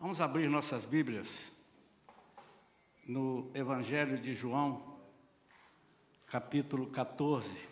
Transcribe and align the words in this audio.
Vamos 0.00 0.20
abrir 0.20 0.48
nossas 0.48 0.84
Bíblias 0.84 1.50
no 3.04 3.50
Evangelho 3.52 4.16
de 4.16 4.32
João, 4.32 4.96
capítulo 6.28 6.86
14. 6.86 7.68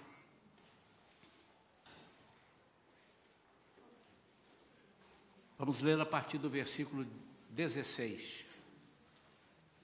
Vamos 5.57 5.81
ler 5.83 6.01
a 6.01 6.05
partir 6.05 6.39
do 6.39 6.51
versículo 6.51 7.07
16. 7.51 8.45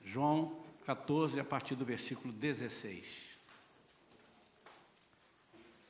João 0.02 0.64
14, 0.84 1.38
a 1.38 1.44
partir 1.44 1.76
do 1.76 1.84
versículo 1.84 2.32
16. 2.32 3.38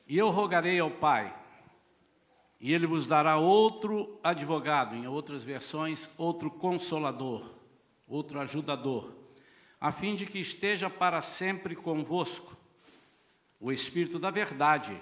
E 0.07 0.15
eu 0.15 0.29
rogarei 0.29 0.79
ao 0.79 0.91
Pai, 0.91 1.35
e 2.63 2.73
ele 2.73 2.87
vos 2.87 3.05
dará 3.05 3.35
outro 3.35 4.17
advogado, 4.23 4.95
em 4.95 5.05
outras 5.05 5.43
versões, 5.43 6.09
outro 6.17 6.49
consolador, 6.49 7.43
outro 8.07 8.39
ajudador, 8.39 9.13
a 9.81 9.91
fim 9.91 10.15
de 10.15 10.25
que 10.25 10.39
esteja 10.39 10.89
para 10.89 11.21
sempre 11.21 11.75
convosco 11.75 12.55
o 13.59 13.69
Espírito 13.69 14.17
da 14.17 14.31
Verdade, 14.31 14.97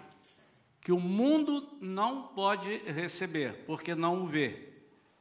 que 0.82 0.92
o 0.92 1.00
mundo 1.00 1.78
não 1.80 2.30
pode 2.30 2.78
receber, 2.78 3.64
porque 3.68 3.94
não 3.94 4.24
o 4.24 4.26
vê, 4.26 4.70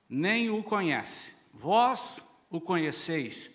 nem 0.09 0.49
o 0.49 0.63
conhece. 0.63 1.35
Vós 1.53 2.25
o 2.49 2.59
conheceis, 2.59 3.51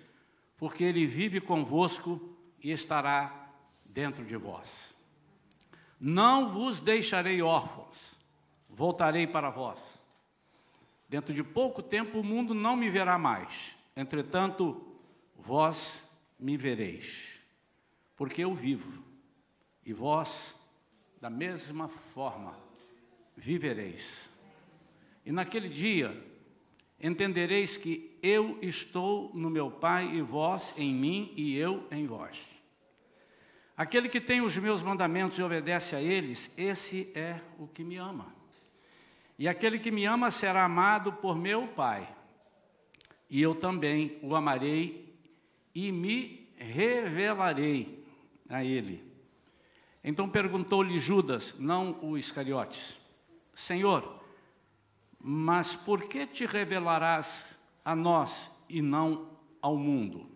porque 0.58 0.84
ele 0.84 1.08
vive 1.08 1.42
convosco 1.42 2.38
e 2.64 2.70
estará 2.70 3.50
dentro 3.84 4.24
de 4.24 4.38
vós. 4.38 4.94
Não 6.00 6.50
vos 6.50 6.80
deixarei 6.80 7.42
órfãos 7.42 8.15
voltarei 8.76 9.26
para 9.26 9.50
vós. 9.50 9.80
Dentro 11.08 11.34
de 11.34 11.44
pouco 11.44 11.82
tempo 11.82 12.20
o 12.20 12.24
mundo 12.24 12.54
não 12.54 12.76
me 12.76 12.90
verá 12.90 13.18
mais, 13.18 13.76
entretanto, 13.96 14.86
vós 15.38 16.04
me 16.38 16.58
vereis, 16.58 17.40
porque 18.18 18.44
eu 18.44 18.54
vivo, 18.54 19.04
e 19.86 19.94
vós, 19.94 20.56
da 21.22 21.30
mesma 21.30 21.88
forma, 21.88 22.60
vivereis. 23.38 24.30
E 25.26 25.32
naquele 25.32 25.70
dia 25.70 26.24
entendereis 27.00 27.78
que 27.78 28.18
eu 28.22 28.58
estou 28.62 29.32
no 29.34 29.50
meu 29.50 29.70
Pai 29.70 30.16
e 30.16 30.22
vós 30.22 30.74
em 30.78 30.94
mim 30.94 31.34
e 31.36 31.56
eu 31.56 31.88
em 31.92 32.08
vós. 32.08 32.40
Aquele 33.78 34.10
que 34.10 34.22
tem 34.22 34.42
os 34.42 34.58
meus 34.58 34.82
mandamentos 34.82 35.38
e 35.38 35.44
obedece 35.44 35.96
a 35.96 36.02
eles, 36.02 36.52
esse 36.58 37.12
é 37.14 37.42
o 37.60 37.68
que 37.68 37.84
me 37.84 37.98
ama. 37.98 38.34
E 39.38 39.48
aquele 39.48 39.78
que 39.78 39.92
me 39.92 40.06
ama 40.06 40.32
será 40.32 40.64
amado 40.64 41.12
por 41.12 41.36
meu 41.36 41.68
Pai, 41.68 42.08
e 43.30 43.42
eu 43.42 43.54
também 43.54 44.18
o 44.22 44.36
amarei 44.36 45.14
e 45.74 45.92
me 45.92 46.50
revelarei 46.56 48.06
a 48.48 48.64
ele. 48.64 49.04
Então 50.02 50.30
perguntou-lhe 50.30 51.00
Judas, 51.00 51.56
não 51.60 52.00
o 52.02 52.18
Iscariotes: 52.18 52.98
Senhor, 53.54 54.24
mas 55.20 55.76
por 55.76 56.04
que 56.04 56.26
te 56.26 56.46
revelarás 56.46 57.58
a 57.84 57.94
nós 57.94 58.50
e 58.70 58.82
não 58.82 59.32
ao 59.62 59.76
mundo? 59.76 60.30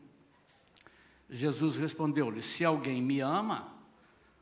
Jesus 1.29 1.77
respondeu-lhe: 1.77 2.41
Se 2.41 2.65
alguém 2.65 3.01
me 3.01 3.21
ama, 3.21 3.71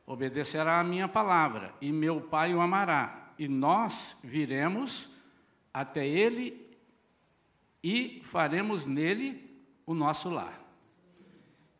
obedecerá 0.03 0.79
a 0.79 0.83
minha 0.83 1.07
palavra, 1.07 1.75
e 1.79 1.91
meu 1.91 2.21
Pai 2.21 2.55
o 2.55 2.61
amará 2.61 3.26
e 3.37 3.47
nós 3.47 4.17
viremos 4.23 5.09
até 5.73 6.07
ele 6.07 6.67
e 7.83 8.21
faremos 8.23 8.85
nele 8.85 9.47
o 9.85 9.93
nosso 9.93 10.29
lar. 10.29 10.61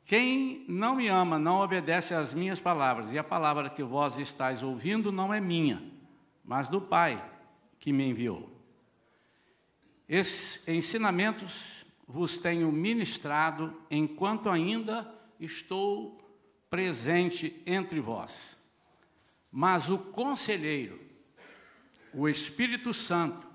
Quem 0.05 0.63
não 0.69 0.95
me 0.95 1.09
ama 1.09 1.37
não 1.37 1.59
obedece 1.59 2.13
às 2.13 2.33
minhas 2.33 2.61
palavras, 2.61 3.11
e 3.11 3.17
a 3.17 3.23
palavra 3.23 3.69
que 3.69 3.83
vós 3.83 4.17
estáis 4.17 4.63
ouvindo 4.63 5.11
não 5.11 5.33
é 5.33 5.41
minha, 5.41 5.83
mas 6.45 6.69
do 6.69 6.79
Pai 6.79 7.21
que 7.77 7.91
me 7.91 8.09
enviou. 8.09 8.49
Esses 10.07 10.65
ensinamentos 10.65 11.85
vos 12.07 12.39
tenho 12.39 12.71
ministrado 12.71 13.75
enquanto 13.91 14.49
ainda 14.49 15.13
estou 15.37 16.17
presente 16.69 17.61
entre 17.65 17.99
vós. 17.99 18.57
Mas 19.51 19.89
o 19.89 19.97
conselheiro, 19.97 20.99
o 22.13 22.27
Espírito 22.27 22.93
Santo, 22.93 23.47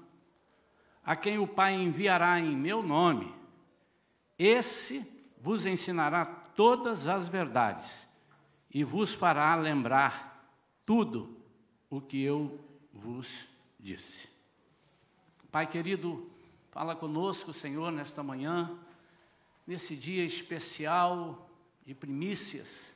a 1.04 1.16
quem 1.16 1.38
o 1.38 1.46
Pai 1.46 1.74
enviará 1.74 2.38
em 2.38 2.56
meu 2.56 2.82
nome, 2.82 3.34
esse 4.38 5.06
vos 5.40 5.66
ensinará 5.66 6.24
todas 6.24 7.06
as 7.06 7.28
verdades 7.28 8.08
e 8.70 8.84
vos 8.84 9.12
fará 9.12 9.54
lembrar 9.54 10.48
tudo 10.86 11.36
o 11.90 12.00
que 12.00 12.22
eu 12.22 12.58
vos 12.92 13.48
disse. 13.78 14.28
Pai 15.50 15.66
querido, 15.66 16.30
fala 16.70 16.96
conosco, 16.96 17.52
Senhor, 17.52 17.92
nesta 17.92 18.22
manhã, 18.22 18.78
nesse 19.66 19.94
dia 19.94 20.24
especial 20.24 21.50
de 21.84 21.94
primícias, 21.94 22.94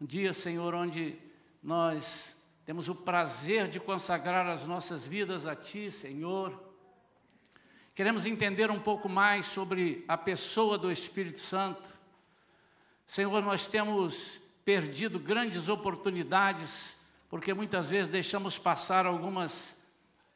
um 0.00 0.06
dia, 0.06 0.32
Senhor, 0.32 0.74
onde 0.74 1.18
nós 1.62 2.35
temos 2.66 2.88
o 2.88 2.96
prazer 2.96 3.68
de 3.68 3.78
consagrar 3.78 4.44
as 4.44 4.66
nossas 4.66 5.06
vidas 5.06 5.46
a 5.46 5.54
Ti, 5.54 5.88
Senhor. 5.88 6.60
Queremos 7.94 8.26
entender 8.26 8.72
um 8.72 8.80
pouco 8.80 9.08
mais 9.08 9.46
sobre 9.46 10.04
a 10.08 10.18
pessoa 10.18 10.76
do 10.76 10.90
Espírito 10.90 11.38
Santo. 11.38 11.88
Senhor, 13.06 13.40
nós 13.40 13.68
temos 13.68 14.40
perdido 14.64 15.16
grandes 15.20 15.68
oportunidades, 15.68 16.96
porque 17.28 17.54
muitas 17.54 17.88
vezes 17.88 18.08
deixamos 18.08 18.58
passar 18.58 19.06
algumas 19.06 19.76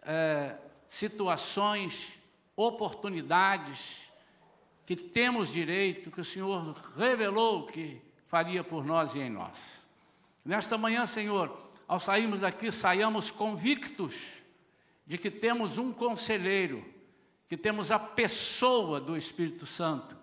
é, 0.03 0.55
situações, 0.89 2.17
oportunidades 2.55 4.09
que 4.87 4.95
temos 4.95 5.51
direito, 5.51 6.13
que 6.13 6.21
o 6.21 6.25
Senhor 6.25 6.77
revelou 6.97 7.67
que 7.67 8.01
faria 8.29 8.63
por 8.63 8.85
nós 8.85 9.17
e 9.17 9.19
em 9.19 9.31
nós. 9.31 9.59
Nesta 10.45 10.79
manhã, 10.79 11.07
Senhor, 11.07 11.70
ao 11.91 11.99
sairmos 11.99 12.43
daqui, 12.43 12.71
saiamos 12.71 13.33
convictos 13.33 14.15
de 15.05 15.19
que 15.19 15.29
temos 15.29 15.77
um 15.77 15.93
conselheiro, 15.93 16.85
que 17.49 17.57
temos 17.57 17.91
a 17.91 17.99
pessoa 17.99 19.01
do 19.01 19.17
Espírito 19.17 19.67
Santo 19.67 20.17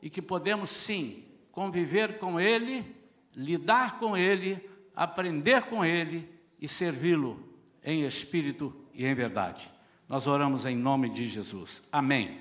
e 0.00 0.08
que 0.08 0.22
podemos 0.22 0.70
sim 0.70 1.22
conviver 1.52 2.16
com 2.16 2.40
Ele, 2.40 2.96
lidar 3.36 3.98
com 3.98 4.16
Ele, 4.16 4.66
aprender 4.96 5.64
com 5.64 5.84
Ele 5.84 6.26
e 6.58 6.66
servi-lo 6.66 7.54
em 7.82 8.06
espírito 8.06 8.74
e 8.94 9.04
em 9.04 9.14
verdade. 9.14 9.70
Nós 10.08 10.26
oramos 10.26 10.64
em 10.64 10.74
nome 10.74 11.10
de 11.10 11.26
Jesus. 11.26 11.82
Amém. 11.92 12.40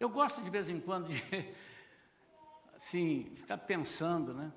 Eu 0.00 0.08
gosto 0.08 0.42
de 0.42 0.50
vez 0.50 0.68
em 0.68 0.80
quando 0.80 1.10
de 1.10 1.22
assim, 2.74 3.30
ficar 3.36 3.58
pensando, 3.58 4.34
né? 4.34 4.52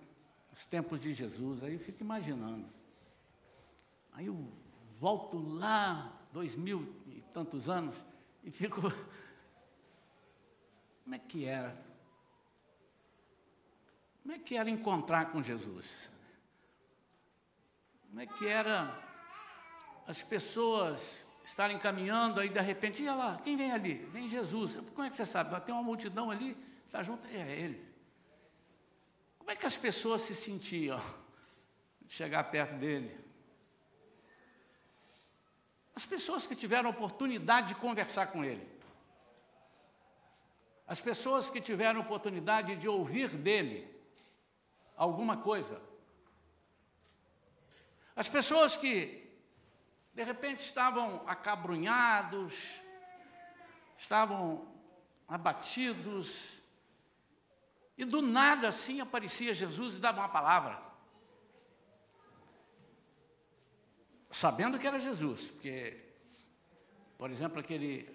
Os 0.59 0.67
tempos 0.67 0.99
de 0.99 1.13
Jesus, 1.13 1.63
aí 1.63 1.75
eu 1.75 1.79
fico 1.79 2.03
imaginando. 2.03 2.67
Aí 4.11 4.25
eu 4.25 4.51
volto 4.99 5.39
lá, 5.39 6.19
dois 6.33 6.53
mil 6.57 7.01
e 7.07 7.21
tantos 7.31 7.69
anos, 7.69 7.95
e 8.43 8.51
fico. 8.51 8.81
Como 11.05 11.15
é 11.15 11.19
que 11.19 11.45
era? 11.45 11.81
Como 14.21 14.35
é 14.35 14.37
que 14.37 14.57
era 14.57 14.69
encontrar 14.69 15.31
com 15.31 15.41
Jesus? 15.41 16.09
Como 18.09 18.19
é 18.19 18.25
que 18.25 18.45
era 18.45 19.01
as 20.05 20.21
pessoas 20.21 21.25
estarem 21.45 21.79
caminhando, 21.79 22.41
aí 22.41 22.49
de 22.49 22.59
repente, 22.59 23.01
olha 23.03 23.15
lá, 23.15 23.37
quem 23.37 23.55
vem 23.55 23.71
ali? 23.71 23.93
Vem 24.11 24.27
Jesus. 24.27 24.75
Como 24.93 25.07
é 25.07 25.09
que 25.09 25.15
você 25.15 25.25
sabe? 25.25 25.57
Tem 25.61 25.73
uma 25.73 25.81
multidão 25.81 26.29
ali, 26.29 26.57
está 26.85 27.01
junto, 27.01 27.25
é 27.27 27.57
ele. 27.57 27.88
Como 29.49 29.57
é 29.57 29.61
que 29.61 29.65
as 29.65 29.75
pessoas 29.75 30.21
se 30.21 30.35
sentiam 30.35 31.01
chegar 32.07 32.43
perto 32.51 32.75
dele? 32.75 33.19
As 35.95 36.05
pessoas 36.05 36.45
que 36.45 36.55
tiveram 36.55 36.91
oportunidade 36.91 37.69
de 37.69 37.73
conversar 37.73 38.27
com 38.27 38.45
ele. 38.45 38.63
As 40.85 41.01
pessoas 41.01 41.49
que 41.49 41.59
tiveram 41.59 41.99
oportunidade 41.99 42.75
de 42.75 42.87
ouvir 42.87 43.29
dele 43.29 43.91
alguma 44.95 45.37
coisa. 45.37 45.81
As 48.15 48.29
pessoas 48.29 48.75
que, 48.75 49.35
de 50.13 50.23
repente, 50.23 50.59
estavam 50.59 51.23
acabrunhados, 51.25 52.53
estavam 53.97 54.71
abatidos, 55.27 56.58
e 57.99 58.05
do 58.05 58.21
nada 58.21 58.69
assim 58.69 58.99
aparecia 58.99 59.53
Jesus 59.53 59.97
e 59.97 59.99
dava 59.99 60.21
uma 60.21 60.29
palavra. 60.29 60.81
Sabendo 64.31 64.79
que 64.79 64.87
era 64.87 64.99
Jesus, 64.99 65.51
porque 65.51 66.09
por 67.19 67.29
exemplo, 67.29 67.59
aquele 67.59 68.07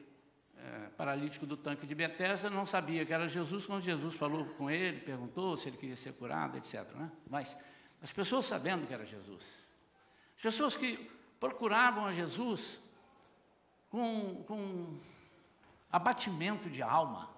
é, 0.57 0.89
paralítico 0.97 1.45
do 1.45 1.59
tanque 1.59 1.87
de 1.87 1.95
Betesda 1.95 2.49
não 2.49 2.65
sabia 2.65 3.05
que 3.05 3.13
era 3.13 3.29
Jesus, 3.29 3.67
quando 3.67 3.83
Jesus 3.83 4.15
falou 4.15 4.47
com 4.57 4.71
ele, 4.71 5.01
perguntou 5.01 5.59
se 5.59 5.69
ele 5.69 5.77
queria 5.77 5.95
ser 5.95 6.15
curado, 6.15 6.57
etc. 6.57 6.91
Né? 6.95 7.13
Mas 7.29 7.55
as 8.01 8.11
pessoas 8.15 8.47
sabendo 8.47 8.87
que 8.87 8.95
era 8.95 9.05
Jesus, 9.05 9.59
as 10.37 10.43
pessoas 10.43 10.75
que 10.75 11.11
procuravam 11.39 12.07
a 12.07 12.13
Jesus 12.13 12.81
com, 13.91 14.43
com 14.45 14.99
abatimento 15.93 16.71
de 16.71 16.81
alma, 16.81 17.29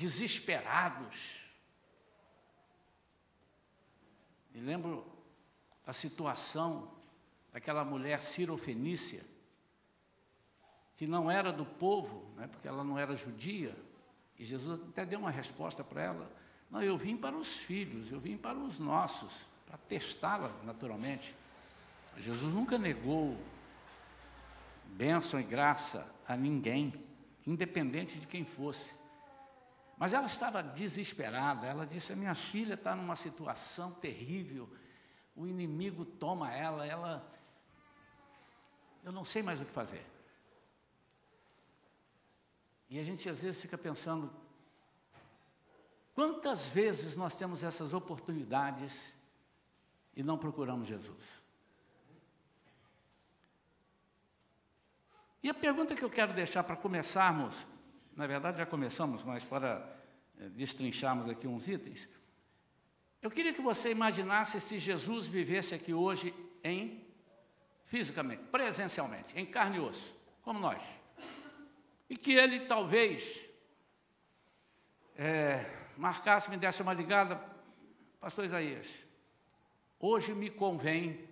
desesperados. 0.00 1.42
Me 4.54 4.60
lembro 4.60 5.06
da 5.84 5.92
situação 5.92 6.90
daquela 7.52 7.84
mulher 7.84 8.20
cirofenícia, 8.20 9.22
que 10.96 11.06
não 11.06 11.30
era 11.30 11.52
do 11.52 11.66
povo, 11.66 12.32
né, 12.36 12.46
porque 12.46 12.66
ela 12.66 12.82
não 12.82 12.98
era 12.98 13.14
judia, 13.14 13.76
e 14.38 14.44
Jesus 14.44 14.80
até 14.88 15.04
deu 15.04 15.18
uma 15.18 15.30
resposta 15.30 15.84
para 15.84 16.02
ela. 16.02 16.32
Não, 16.70 16.82
eu 16.82 16.96
vim 16.96 17.16
para 17.16 17.36
os 17.36 17.58
filhos, 17.58 18.10
eu 18.10 18.18
vim 18.18 18.38
para 18.38 18.56
os 18.56 18.78
nossos, 18.78 19.44
para 19.66 19.76
testá-la 19.76 20.48
naturalmente. 20.64 21.34
Jesus 22.16 22.52
nunca 22.54 22.78
negou 22.78 23.36
bênção 24.86 25.38
e 25.38 25.42
graça 25.42 26.10
a 26.26 26.36
ninguém, 26.36 26.94
independente 27.46 28.18
de 28.18 28.26
quem 28.26 28.44
fosse. 28.44 28.99
Mas 30.00 30.14
ela 30.14 30.24
estava 30.24 30.62
desesperada, 30.62 31.66
ela 31.66 31.86
disse: 31.86 32.16
minha 32.16 32.34
filha 32.34 32.72
está 32.72 32.96
numa 32.96 33.16
situação 33.16 33.92
terrível, 33.92 34.66
o 35.36 35.46
inimigo 35.46 36.06
toma 36.06 36.50
ela, 36.50 36.86
ela. 36.86 37.30
Eu 39.04 39.12
não 39.12 39.26
sei 39.26 39.42
mais 39.42 39.60
o 39.60 39.64
que 39.66 39.70
fazer. 39.70 40.02
E 42.88 42.98
a 42.98 43.04
gente 43.04 43.28
às 43.28 43.42
vezes 43.42 43.60
fica 43.60 43.76
pensando, 43.76 44.32
quantas 46.14 46.64
vezes 46.66 47.14
nós 47.14 47.36
temos 47.36 47.62
essas 47.62 47.92
oportunidades 47.92 49.14
e 50.16 50.22
não 50.22 50.38
procuramos 50.38 50.88
Jesus? 50.88 51.42
E 55.42 55.50
a 55.50 55.54
pergunta 55.54 55.94
que 55.94 56.02
eu 56.02 56.10
quero 56.10 56.32
deixar 56.32 56.64
para 56.64 56.74
começarmos, 56.74 57.66
na 58.16 58.26
verdade 58.26 58.58
já 58.58 58.66
começamos, 58.66 59.22
mas 59.22 59.44
para 59.44 59.86
eh, 60.38 60.48
destrincharmos 60.50 61.28
aqui 61.28 61.46
uns 61.46 61.68
itens, 61.68 62.08
eu 63.22 63.30
queria 63.30 63.52
que 63.52 63.62
você 63.62 63.90
imaginasse 63.90 64.60
se 64.60 64.78
Jesus 64.78 65.26
vivesse 65.26 65.74
aqui 65.74 65.92
hoje 65.92 66.34
em 66.64 67.04
fisicamente, 67.84 68.42
presencialmente, 68.44 69.32
em 69.36 69.44
carne 69.44 69.78
e 69.78 69.80
osso, 69.80 70.14
como 70.42 70.60
nós 70.60 70.82
e 72.10 72.16
que 72.16 72.32
ele 72.32 72.66
talvez 72.66 73.40
é, 75.16 75.64
marcasse, 75.96 76.50
me 76.50 76.56
desse 76.56 76.82
uma 76.82 76.92
ligada, 76.92 77.40
pastor 78.20 78.44
Isaías, 78.44 78.88
hoje 80.00 80.34
me 80.34 80.50
convém 80.50 81.28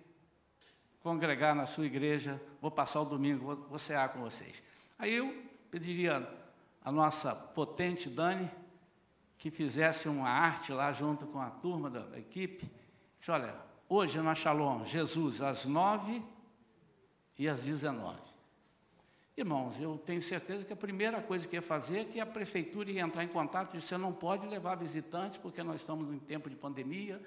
congregar 1.01 1.53
na 1.53 1.65
sua 1.65 1.85
igreja, 1.85 2.41
vou 2.61 2.71
passar 2.71 3.01
o 3.01 3.05
domingo, 3.05 3.45
vou, 3.45 3.55
vou 3.67 3.79
cear 3.79 4.07
com 4.09 4.21
vocês. 4.21 4.63
Aí 4.97 5.15
eu 5.15 5.43
pediria 5.69 6.25
a 6.83 6.91
nossa 6.91 7.35
potente 7.35 8.09
Dani 8.09 8.49
que 9.37 9.49
fizesse 9.49 10.09
uma 10.09 10.29
arte 10.29 10.73
lá 10.73 10.91
junto 10.91 11.25
com 11.25 11.39
a 11.39 11.49
turma 11.49 11.89
da, 11.89 12.19
equipe. 12.19 12.69
Disse, 13.17 13.31
olha, 13.31 13.55
hoje 13.87 14.21
na 14.21 14.35
Shalom, 14.35 14.83
Jesus 14.83 15.41
às 15.41 15.65
nove 15.65 16.21
e 17.37 17.47
às 17.47 17.63
dezenove. 17.63 18.19
Irmãos, 19.37 19.79
eu 19.79 19.97
tenho 19.97 20.21
certeza 20.21 20.65
que 20.65 20.73
a 20.73 20.75
primeira 20.75 21.21
coisa 21.21 21.47
que 21.47 21.55
ia 21.55 21.61
fazer 21.61 21.99
é 21.99 22.03
que 22.05 22.19
a 22.19 22.25
prefeitura 22.25 22.91
ia 22.91 23.01
entrar 23.01 23.23
em 23.23 23.29
contato 23.29 23.77
e 23.77 23.81
você 23.81 23.97
não 23.97 24.11
pode 24.11 24.45
levar 24.45 24.75
visitantes 24.75 25.37
porque 25.37 25.63
nós 25.63 25.79
estamos 25.79 26.13
em 26.13 26.19
tempo 26.19 26.49
de 26.49 26.57
pandemia. 26.57 27.21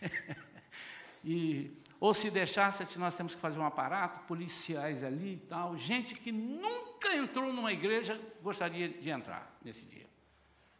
e, 1.22 1.70
ou 2.00 2.14
se 2.14 2.30
deixasse, 2.30 2.98
nós 2.98 3.14
temos 3.14 3.34
que 3.34 3.40
fazer 3.42 3.58
um 3.58 3.66
aparato, 3.66 4.20
policiais 4.20 5.04
ali 5.04 5.34
e 5.34 5.36
tal. 5.36 5.76
Gente 5.76 6.14
que 6.14 6.32
nunca 6.32 6.87
entrou 7.14 7.52
numa 7.52 7.72
igreja 7.72 8.20
gostaria 8.42 8.88
de 8.88 9.10
entrar 9.10 9.56
nesse 9.62 9.84
dia. 9.84 10.08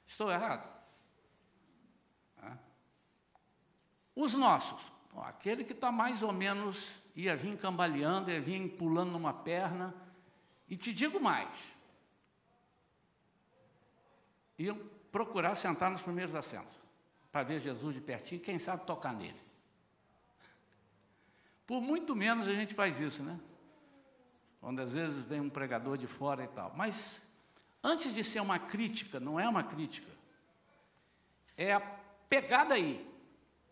Estou 0.06 0.30
errado? 0.30 0.78
Os 4.20 4.34
nossos, 4.34 4.92
aquele 5.19 5.62
que 5.62 5.72
está 5.72 5.92
mais 5.92 6.25
ou 6.25 6.32
menos, 6.32 7.00
ia 7.14 7.36
vir 7.36 7.56
cambaleando, 7.56 8.32
ia 8.32 8.40
vir 8.40 8.69
pulando 8.70 9.12
numa 9.12 9.32
perna 9.32 9.94
e 10.69 10.76
te 10.76 10.92
digo 10.92 11.20
mais: 11.20 11.48
iam 14.58 14.76
procurar 15.12 15.54
sentar 15.54 15.88
nos 15.88 16.02
primeiros 16.02 16.34
assentos, 16.34 16.76
para 17.31 17.44
ver 17.44 17.60
Jesus 17.60 17.94
de 17.94 18.00
pertinho, 18.00 18.40
quem 18.40 18.58
sabe 18.58 18.84
tocar 18.84 19.12
nele. 19.12 19.40
Por 21.64 21.81
muito 21.81 22.16
menos 22.16 22.48
a 22.48 22.54
gente 22.54 22.74
faz 22.74 22.98
isso, 22.98 23.22
né? 23.22 23.38
Quando 24.60 24.81
às 24.81 24.93
vezes 24.93 25.25
vem 25.25 25.40
um 25.40 25.50
pregador 25.50 25.96
de 25.96 26.06
fora 26.06 26.44
e 26.44 26.49
tal. 26.49 26.72
Mas, 26.76 27.20
antes 27.82 28.12
de 28.12 28.25
ser 28.25 28.40
uma 28.40 28.58
crítica, 28.58 29.20
não 29.20 29.38
é 29.38 29.49
uma 29.49 29.62
crítica, 29.62 30.10
é 31.56 31.72
a 31.72 31.81
pegada 32.28 32.75
aí. 32.75 33.06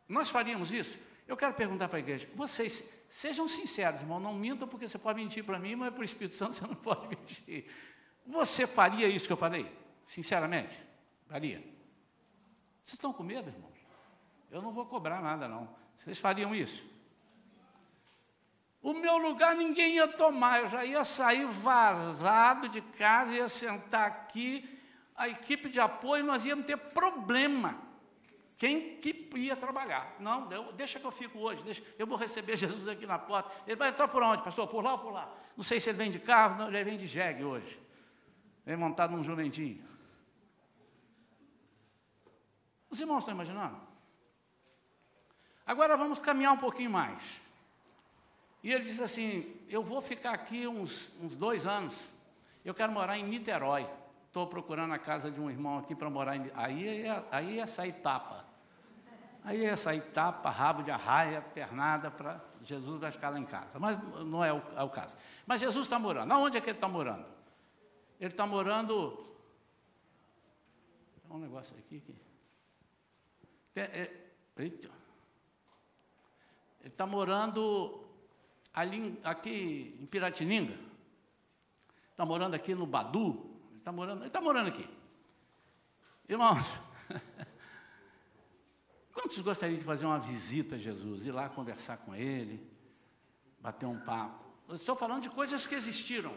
Nós 0.08 0.28
faríamos 0.28 0.72
isso? 0.72 0.98
Eu 1.26 1.36
quero 1.36 1.54
perguntar 1.54 1.88
para 1.88 1.98
a 1.98 2.00
igreja: 2.00 2.28
vocês 2.34 2.84
Sejam 3.08 3.46
sinceros, 3.46 4.00
irmão, 4.00 4.18
não 4.18 4.34
mintam, 4.34 4.66
porque 4.66 4.88
você 4.88 4.98
pode 4.98 5.22
mentir 5.22 5.44
para 5.44 5.58
mim, 5.58 5.76
mas 5.76 5.92
para 5.92 6.00
o 6.00 6.04
Espírito 6.04 6.34
Santo 6.34 6.54
você 6.56 6.66
não 6.66 6.74
pode 6.74 7.08
mentir. 7.08 7.66
Você 8.26 8.66
faria 8.66 9.06
isso 9.06 9.26
que 9.26 9.32
eu 9.32 9.36
falei? 9.36 9.70
Sinceramente? 10.06 10.76
Faria? 11.28 11.58
Vocês 12.84 12.94
estão 12.94 13.12
com 13.12 13.22
medo, 13.22 13.48
irmãos? 13.48 13.74
Eu 14.50 14.62
não 14.62 14.70
vou 14.70 14.86
cobrar 14.86 15.20
nada, 15.20 15.48
não. 15.48 15.68
Vocês 15.96 16.18
fariam 16.18 16.54
isso? 16.54 16.84
O 18.86 18.94
meu 18.94 19.18
lugar 19.18 19.56
ninguém 19.56 19.96
ia 19.96 20.06
tomar, 20.06 20.60
eu 20.60 20.68
já 20.68 20.84
ia 20.84 21.04
sair 21.04 21.44
vazado 21.44 22.68
de 22.68 22.80
casa, 22.80 23.34
ia 23.34 23.48
sentar 23.48 24.06
aqui, 24.06 24.78
a 25.16 25.28
equipe 25.28 25.68
de 25.68 25.80
apoio, 25.80 26.22
nós 26.22 26.44
íamos 26.44 26.66
ter 26.66 26.76
problema. 26.76 27.76
Quem 28.56 28.96
que 28.98 29.28
ia 29.34 29.56
trabalhar? 29.56 30.14
Não, 30.20 30.46
deixa 30.76 31.00
que 31.00 31.04
eu 31.04 31.10
fico 31.10 31.36
hoje, 31.36 31.64
deixa, 31.64 31.82
eu 31.98 32.06
vou 32.06 32.16
receber 32.16 32.54
Jesus 32.56 32.86
aqui 32.86 33.06
na 33.06 33.18
porta. 33.18 33.50
Ele 33.66 33.74
vai 33.74 33.88
entrar 33.88 34.06
por 34.06 34.22
onde, 34.22 34.44
pastor? 34.44 34.68
Por 34.68 34.84
lá 34.84 34.92
ou 34.92 34.98
por 35.00 35.12
lá? 35.12 35.34
Não 35.56 35.64
sei 35.64 35.80
se 35.80 35.90
ele 35.90 35.98
vem 35.98 36.08
de 36.08 36.20
carro, 36.20 36.56
não, 36.56 36.68
ele 36.68 36.84
vem 36.84 36.96
de 36.96 37.08
jegue 37.08 37.42
hoje. 37.42 37.80
Vem 38.64 38.76
montado 38.76 39.16
num 39.16 39.24
jumentinho. 39.24 39.82
Os 42.88 43.00
irmãos 43.00 43.18
estão 43.18 43.34
imaginando? 43.34 43.80
Agora 45.66 45.96
vamos 45.96 46.20
caminhar 46.20 46.52
um 46.52 46.58
pouquinho 46.58 46.90
mais. 46.90 47.44
E 48.62 48.72
ele 48.72 48.84
disse 48.84 49.02
assim: 49.02 49.56
Eu 49.68 49.82
vou 49.82 50.00
ficar 50.00 50.32
aqui 50.32 50.66
uns, 50.66 51.10
uns 51.20 51.36
dois 51.36 51.66
anos. 51.66 51.96
Eu 52.64 52.74
quero 52.74 52.92
morar 52.92 53.16
em 53.16 53.24
Niterói. 53.24 53.88
Estou 54.26 54.46
procurando 54.46 54.92
a 54.92 54.98
casa 54.98 55.30
de 55.30 55.40
um 55.40 55.48
irmão 55.48 55.78
aqui 55.78 55.94
para 55.94 56.10
morar 56.10 56.36
em. 56.36 56.50
Aí 56.54 57.02
ia, 57.02 57.24
aí 57.30 57.54
ia 57.54 57.66
sair 57.66 57.92
tapa. 57.92 58.44
Aí 59.44 59.60
ia 59.60 59.76
sair 59.76 60.00
tapa, 60.00 60.50
rabo 60.50 60.82
de 60.82 60.90
arraia, 60.90 61.40
pernada, 61.40 62.10
para 62.10 62.44
Jesus 62.62 63.00
vai 63.00 63.12
ficar 63.12 63.30
lá 63.30 63.38
em 63.38 63.44
casa. 63.44 63.78
Mas 63.78 63.96
não 64.24 64.44
é 64.44 64.52
o, 64.52 64.60
é 64.76 64.82
o 64.82 64.90
caso. 64.90 65.16
Mas 65.46 65.60
Jesus 65.60 65.86
está 65.86 65.98
morando. 65.98 66.32
Aonde 66.32 66.56
é 66.56 66.60
que 66.60 66.68
ele 66.68 66.76
está 66.76 66.88
morando? 66.88 67.24
Ele 68.18 68.30
está 68.32 68.44
morando. 68.44 69.24
Tem 71.22 71.36
um 71.36 71.38
negócio 71.38 71.76
aqui 71.78 72.00
que. 72.00 72.14
Tem, 73.72 73.84
é, 73.84 74.30
eita. 74.56 74.90
Ele 76.80 76.88
está 76.88 77.06
morando 77.06 78.05
ali, 78.76 79.18
aqui 79.24 79.98
em 80.00 80.06
Piratininga. 80.06 80.78
Está 82.12 82.24
morando 82.24 82.54
aqui 82.54 82.74
no 82.74 82.86
Badu 82.86 83.56
está 83.86 83.92
morando, 83.92 84.22
ele 84.22 84.26
está 84.26 84.40
morando 84.40 84.66
aqui. 84.66 84.88
Irmãos, 86.28 86.66
quantos 89.14 89.38
gostariam 89.38 89.78
de 89.78 89.84
fazer 89.84 90.04
uma 90.04 90.18
visita 90.18 90.74
a 90.74 90.78
Jesus, 90.78 91.24
ir 91.24 91.30
lá 91.30 91.48
conversar 91.48 91.98
com 91.98 92.12
ele, 92.12 92.68
bater 93.60 93.86
um 93.86 94.00
papo? 94.00 94.44
Eu 94.68 94.74
estou 94.74 94.96
falando 94.96 95.22
de 95.22 95.30
coisas 95.30 95.64
que 95.64 95.76
existiram. 95.76 96.36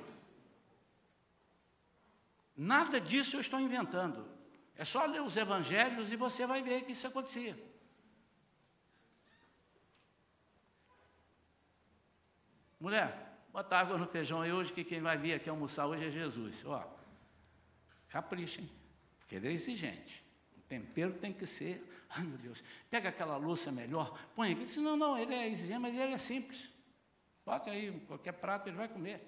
Nada 2.56 3.02
disso 3.02 3.36
eu 3.36 3.42
estou 3.42 3.60
inventando. 3.60 4.28
É 4.76 4.86
só 4.86 5.04
ler 5.06 5.24
os 5.24 5.36
evangelhos 5.36 6.12
e 6.12 6.16
você 6.16 6.46
vai 6.46 6.62
ver 6.62 6.84
que 6.84 6.92
isso 6.92 7.08
acontecia. 7.08 7.58
Mulher, 12.80 13.38
bota 13.52 13.78
água 13.78 13.98
no 13.98 14.08
feijão 14.08 14.42
aí 14.42 14.52
hoje, 14.52 14.72
que 14.72 14.84
quem 14.84 15.02
vai 15.02 15.18
vir 15.18 15.34
aqui 15.34 15.50
almoçar 15.50 15.86
hoje 15.86 16.08
é 16.08 16.10
Jesus. 16.10 16.64
Ó, 16.66 16.84
Caprichem, 18.08 18.70
porque 19.20 19.36
ele 19.36 19.48
é 19.48 19.52
exigente. 19.52 20.24
O 20.58 20.62
tempero 20.62 21.14
tem 21.14 21.34
que 21.34 21.46
ser, 21.46 21.84
ai 22.10 22.24
meu 22.24 22.38
Deus, 22.38 22.64
pega 22.90 23.10
aquela 23.10 23.38
louça 23.38 23.72
melhor, 23.72 24.18
põe 24.36 24.54
aqui. 24.54 24.64
Disse, 24.64 24.80
não, 24.80 24.96
não, 24.96 25.18
ele 25.18 25.34
é 25.34 25.48
exigente, 25.50 25.80
mas 25.80 25.94
ele 25.94 26.14
é 26.14 26.18
simples. 26.18 26.72
Bota 27.46 27.72
aí 27.72 27.92
qualquer 28.08 28.34
prato, 28.34 28.70
ele 28.70 28.78
vai 28.78 28.88
comer. 28.88 29.22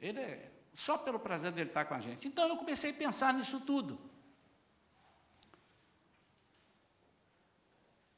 Ele 0.00 0.20
é 0.20 0.52
só 0.74 0.98
pelo 0.98 1.18
prazer 1.18 1.52
dele 1.52 1.70
estar 1.70 1.84
com 1.84 1.94
a 1.94 2.00
gente. 2.00 2.28
Então 2.28 2.48
eu 2.48 2.56
comecei 2.56 2.90
a 2.90 2.94
pensar 2.94 3.32
nisso 3.32 3.60
tudo. 3.60 3.98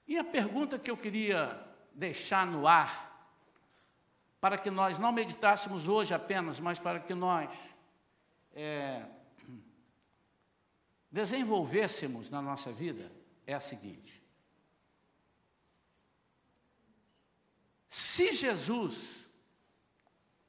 E 0.09 0.17
a 0.17 0.25
pergunta 0.25 0.79
que 0.79 0.91
eu 0.91 0.97
queria 0.97 1.63
deixar 1.93 2.47
no 2.47 2.67
ar, 2.67 3.16
para 4.41 4.59
que 4.59 4.71
nós 4.71 4.99
não 4.99 5.13
meditássemos 5.13 5.89
hoje 5.89 6.13
apenas, 6.15 6.61
mas 6.61 6.79
para 6.79 7.01
que 7.01 7.15
nós 7.15 7.51
é, 8.53 9.03
desenvolvêssemos 11.11 12.31
na 12.31 12.43
nossa 12.43 12.73
vida, 12.73 13.11
é 13.47 13.55
a 13.55 13.61
seguinte: 13.61 14.23
se 17.89 18.33
Jesus 18.33 19.27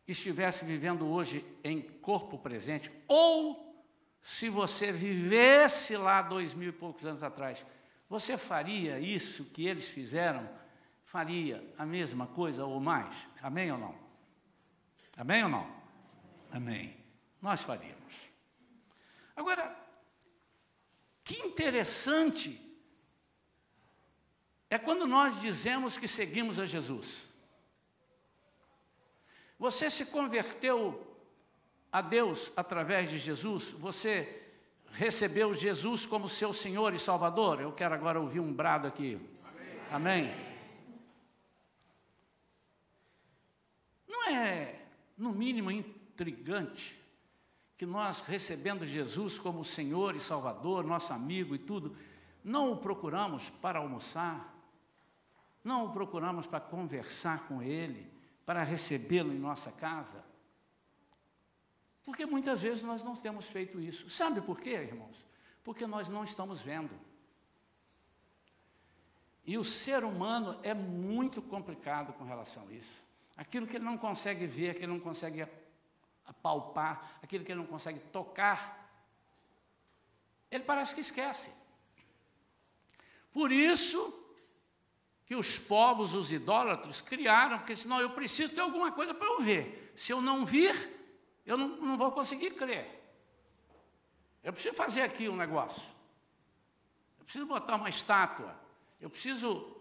estivesse 0.08 0.64
vivendo 0.64 1.08
hoje 1.08 1.46
em 1.64 1.82
corpo 1.82 2.38
presente, 2.38 2.92
ou 3.08 3.86
se 4.22 4.50
você 4.50 4.92
vivesse 4.92 5.96
lá 5.96 6.22
dois 6.22 6.54
mil 6.54 6.70
e 6.70 6.74
poucos 6.74 7.06
anos 7.06 7.24
atrás, 7.24 7.66
você 8.10 8.38
faria 8.38 9.00
isso 9.00 9.46
que 9.46 9.68
eles 9.68 9.88
fizeram? 9.88 10.50
Faria 11.08 11.64
a 11.78 11.86
mesma 11.86 12.28
coisa 12.28 12.66
ou 12.66 12.82
mais? 12.82 13.16
Amém 13.42 13.72
ou 13.72 13.78
não? 13.78 13.96
Amém 15.16 15.42
ou 15.44 15.50
não? 15.50 15.76
Amém. 16.52 16.98
Nós 17.42 17.62
faríamos. 17.62 18.14
Agora, 19.34 19.74
que 21.24 21.40
interessante 21.40 22.62
é 24.70 24.78
quando 24.78 25.08
nós 25.08 25.40
dizemos 25.40 25.98
que 25.98 26.10
seguimos 26.10 26.60
a 26.60 26.66
Jesus. 26.66 27.26
Você 29.58 29.90
se 29.90 30.08
converteu 30.08 31.18
a 31.90 32.02
Deus 32.02 32.52
através 32.54 33.10
de 33.10 33.18
Jesus? 33.18 33.72
Você 33.72 34.44
recebeu 34.92 35.54
Jesus 35.54 36.06
como 36.06 36.28
seu 36.28 36.54
Senhor 36.54 36.94
e 36.94 37.00
Salvador? 37.00 37.62
Eu 37.62 37.72
quero 37.72 37.96
agora 37.96 38.20
ouvir 38.20 38.42
um 38.42 38.52
brado 38.52 38.88
aqui. 38.88 39.18
Amém. 39.90 40.26
Amém. 40.26 40.47
Não 44.08 44.28
é, 44.28 44.86
no 45.18 45.32
mínimo, 45.32 45.70
intrigante 45.70 46.98
que 47.78 47.86
nós, 47.86 48.22
recebendo 48.22 48.88
Jesus 48.88 49.38
como 49.38 49.64
Senhor 49.64 50.16
e 50.16 50.20
Salvador, 50.20 50.84
nosso 50.84 51.14
amigo 51.14 51.54
e 51.54 51.60
tudo, 51.60 51.96
não 52.44 52.72
o 52.72 52.78
procuramos 52.78 53.50
para 53.50 53.80
almoçar, 53.80 54.56
não 55.64 55.86
o 55.86 55.92
procuramos 55.92 56.48
para 56.48 56.60
conversar 56.60 57.48
com 57.48 57.62
Ele, 57.62 58.10
para 58.46 58.64
recebê-lo 58.64 59.32
em 59.32 59.38
nossa 59.38 59.72
casa? 59.72 60.24
Porque 62.04 62.26
muitas 62.26 62.62
vezes 62.62 62.84
nós 62.84 63.04
não 63.04 63.16
temos 63.16 63.46
feito 63.48 63.82
isso. 63.82 64.10
Sabe 64.10 64.42
por 64.42 64.62
quê, 64.62 64.70
irmãos? 64.70 65.18
Porque 65.62 65.86
nós 65.86 66.08
não 66.08 66.24
estamos 66.24 66.62
vendo. 66.62 66.98
E 69.46 69.58
o 69.58 69.64
ser 69.64 70.04
humano 70.04 70.58
é 70.64 70.74
muito 70.74 71.42
complicado 71.42 72.14
com 72.14 72.24
relação 72.24 72.68
a 72.70 72.72
isso. 72.72 73.07
Aquilo 73.38 73.68
que 73.68 73.78
ele 73.78 73.86
não 73.86 73.98
consegue 73.98 74.48
ver, 74.48 74.74
que 74.74 74.80
ele 74.80 74.92
não 74.92 75.00
consegue 75.00 75.48
apalpar, 76.26 77.20
aquilo 77.22 77.46
que 77.46 77.52
ele 77.52 77.62
não 77.62 77.68
consegue 77.68 78.00
tocar, 78.00 78.86
ele 80.50 80.64
parece 80.64 80.96
que 80.96 81.02
esquece. 81.02 81.50
Por 83.32 83.52
isso 83.52 84.26
que 85.26 85.36
os 85.36 85.60
povos, 85.60 86.14
os 86.14 86.32
idólatras, 86.32 87.02
criaram, 87.02 87.60
porque 87.60 87.76
senão 87.76 88.00
eu 88.00 88.10
preciso 88.10 88.56
ter 88.56 88.62
alguma 88.62 88.92
coisa 88.92 89.14
para 89.14 89.28
eu 89.28 89.42
ver. 89.42 89.94
Se 89.96 90.12
eu 90.12 90.22
não 90.22 90.46
vir, 90.46 90.74
eu 91.46 91.58
não, 91.58 91.68
não 91.78 91.98
vou 91.98 92.12
conseguir 92.12 92.52
crer. 92.52 92.98
Eu 94.44 94.54
preciso 94.54 94.74
fazer 94.74 95.02
aqui 95.02 95.28
um 95.28 95.36
negócio. 95.36 95.84
Eu 97.20 97.26
preciso 97.26 97.46
botar 97.46 97.76
uma 97.76 97.90
estátua. 97.90 98.58
Eu 99.02 99.10
preciso. 99.10 99.76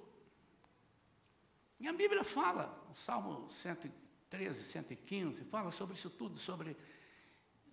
E 1.78 1.86
a 1.86 1.92
Bíblia 1.92 2.24
fala, 2.24 2.76
Salmo 2.96 3.44
113, 3.50 4.64
115, 4.64 5.44
fala 5.44 5.70
sobre 5.70 5.94
isso 5.94 6.08
tudo, 6.08 6.38
sobre. 6.38 6.74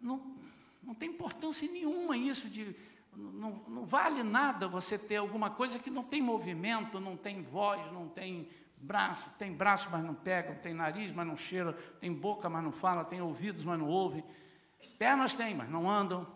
Não, 0.01 0.35
não 0.83 0.93
tem 0.93 1.11
importância 1.11 1.65
nenhuma 1.71 2.17
isso 2.17 2.49
de. 2.49 2.75
Não, 3.15 3.63
não 3.69 3.85
vale 3.85 4.21
nada 4.21 4.67
você 4.67 4.99
ter 4.99 5.15
alguma 5.15 5.49
coisa 5.49 5.79
que 5.79 5.89
não 5.89 6.03
tem 6.03 6.21
movimento, 6.21 6.99
não 6.99 7.15
tem 7.15 7.41
voz, 7.41 7.89
não 7.93 8.09
tem 8.09 8.49
braço, 8.75 9.29
tem 9.39 9.53
braço, 9.53 9.87
mas 9.89 10.03
não 10.03 10.13
pega, 10.13 10.55
tem 10.55 10.73
nariz, 10.73 11.13
mas 11.13 11.25
não 11.25 11.37
cheira, 11.37 11.71
tem 12.01 12.11
boca, 12.11 12.49
mas 12.49 12.61
não 12.61 12.73
fala, 12.73 13.05
tem 13.05 13.21
ouvidos, 13.21 13.63
mas 13.63 13.79
não 13.79 13.87
ouve, 13.87 14.25
pernas 14.99 15.35
tem, 15.35 15.55
mas 15.55 15.69
não 15.69 15.89
andam. 15.89 16.27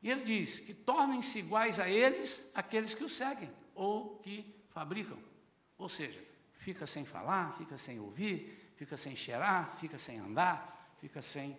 E 0.00 0.08
ele 0.08 0.22
diz 0.22 0.60
que 0.60 0.72
tornem-se 0.72 1.40
iguais 1.40 1.80
a 1.80 1.88
eles 1.88 2.48
aqueles 2.54 2.94
que 2.94 3.02
o 3.02 3.08
seguem 3.08 3.50
ou 3.74 4.18
que 4.18 4.54
fabricam. 4.68 5.18
Ou 5.76 5.88
seja, 5.88 6.25
fica 6.66 6.84
sem 6.84 7.04
falar, 7.04 7.56
fica 7.56 7.78
sem 7.78 8.00
ouvir, 8.00 8.72
fica 8.74 8.96
sem 8.96 9.14
cheirar, 9.14 9.72
fica 9.76 9.96
sem 10.00 10.18
andar, 10.18 10.96
fica 10.98 11.22
sem 11.22 11.56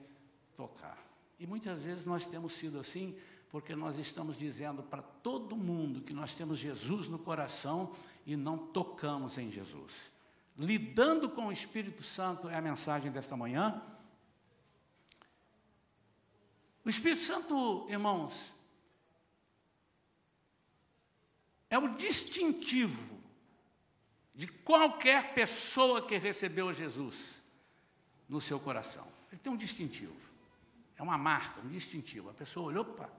tocar. 0.53 1.01
E 1.39 1.47
muitas 1.47 1.81
vezes 1.81 2.05
nós 2.05 2.27
temos 2.27 2.51
sido 2.51 2.77
assim, 2.77 3.17
porque 3.49 3.73
nós 3.73 3.97
estamos 3.97 4.37
dizendo 4.37 4.83
para 4.83 5.01
todo 5.01 5.55
mundo 5.55 6.01
que 6.01 6.13
nós 6.13 6.35
temos 6.35 6.59
Jesus 6.59 7.07
no 7.07 7.17
coração 7.17 7.95
e 8.25 8.35
não 8.35 8.57
tocamos 8.57 9.37
em 9.37 9.49
Jesus. 9.49 10.11
Lidando 10.57 11.29
com 11.29 11.47
o 11.47 11.53
Espírito 11.53 12.03
Santo 12.03 12.49
é 12.49 12.57
a 12.57 12.61
mensagem 12.61 13.09
desta 13.09 13.37
manhã. 13.37 13.81
O 16.83 16.89
Espírito 16.89 17.21
Santo, 17.21 17.87
irmãos, 17.89 18.53
é 21.69 21.77
o 21.77 21.95
distintivo 21.95 23.16
de 24.37 24.47
qualquer 24.47 25.33
pessoa 25.33 26.05
que 26.05 26.15
recebeu 26.15 26.71
Jesus 26.71 27.41
no 28.29 28.39
seu 28.39 28.59
coração. 28.59 29.07
Ele 29.31 29.41
tem 29.41 29.51
um 29.51 29.57
distintivo. 29.57 30.15
É 30.95 31.01
uma 31.01 31.17
marca, 31.17 31.59
um 31.61 31.69
distintivo. 31.69 32.29
A 32.29 32.33
pessoa 32.33 32.67
olhou, 32.67 32.83
opa. 32.83 33.09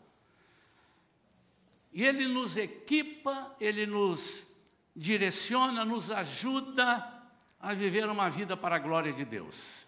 E 1.92 2.04
ele 2.04 2.28
nos 2.28 2.56
equipa, 2.56 3.52
ele 3.58 3.84
nos 3.84 4.46
direciona, 4.94 5.84
nos 5.84 6.08
ajuda 6.08 7.20
a 7.58 7.74
viver 7.74 8.08
uma 8.08 8.30
vida 8.30 8.56
para 8.56 8.76
a 8.76 8.78
glória 8.78 9.12
de 9.12 9.24
Deus. 9.24 9.84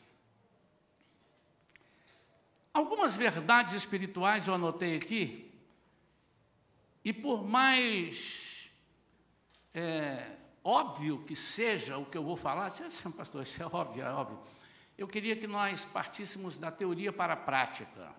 Algumas 2.74 3.14
verdades 3.14 3.72
espirituais 3.72 4.48
eu 4.48 4.54
anotei 4.54 4.96
aqui, 4.96 5.48
e 7.04 7.12
por 7.12 7.46
mais 7.46 8.68
é, 9.72 10.36
óbvio 10.64 11.22
que 11.24 11.34
seja 11.34 11.98
o 11.98 12.06
que 12.06 12.18
eu 12.18 12.24
vou 12.24 12.36
falar, 12.36 12.66
assim, 12.66 13.10
pastor, 13.10 13.42
isso 13.42 13.62
é 13.62 13.66
óbvio, 13.66 14.04
é 14.04 14.10
óbvio. 14.10 14.38
Eu 14.96 15.08
queria 15.08 15.34
que 15.34 15.46
nós 15.46 15.84
partíssemos 15.84 16.58
da 16.58 16.70
teoria 16.70 17.12
para 17.12 17.32
a 17.32 17.36
prática. 17.36 18.14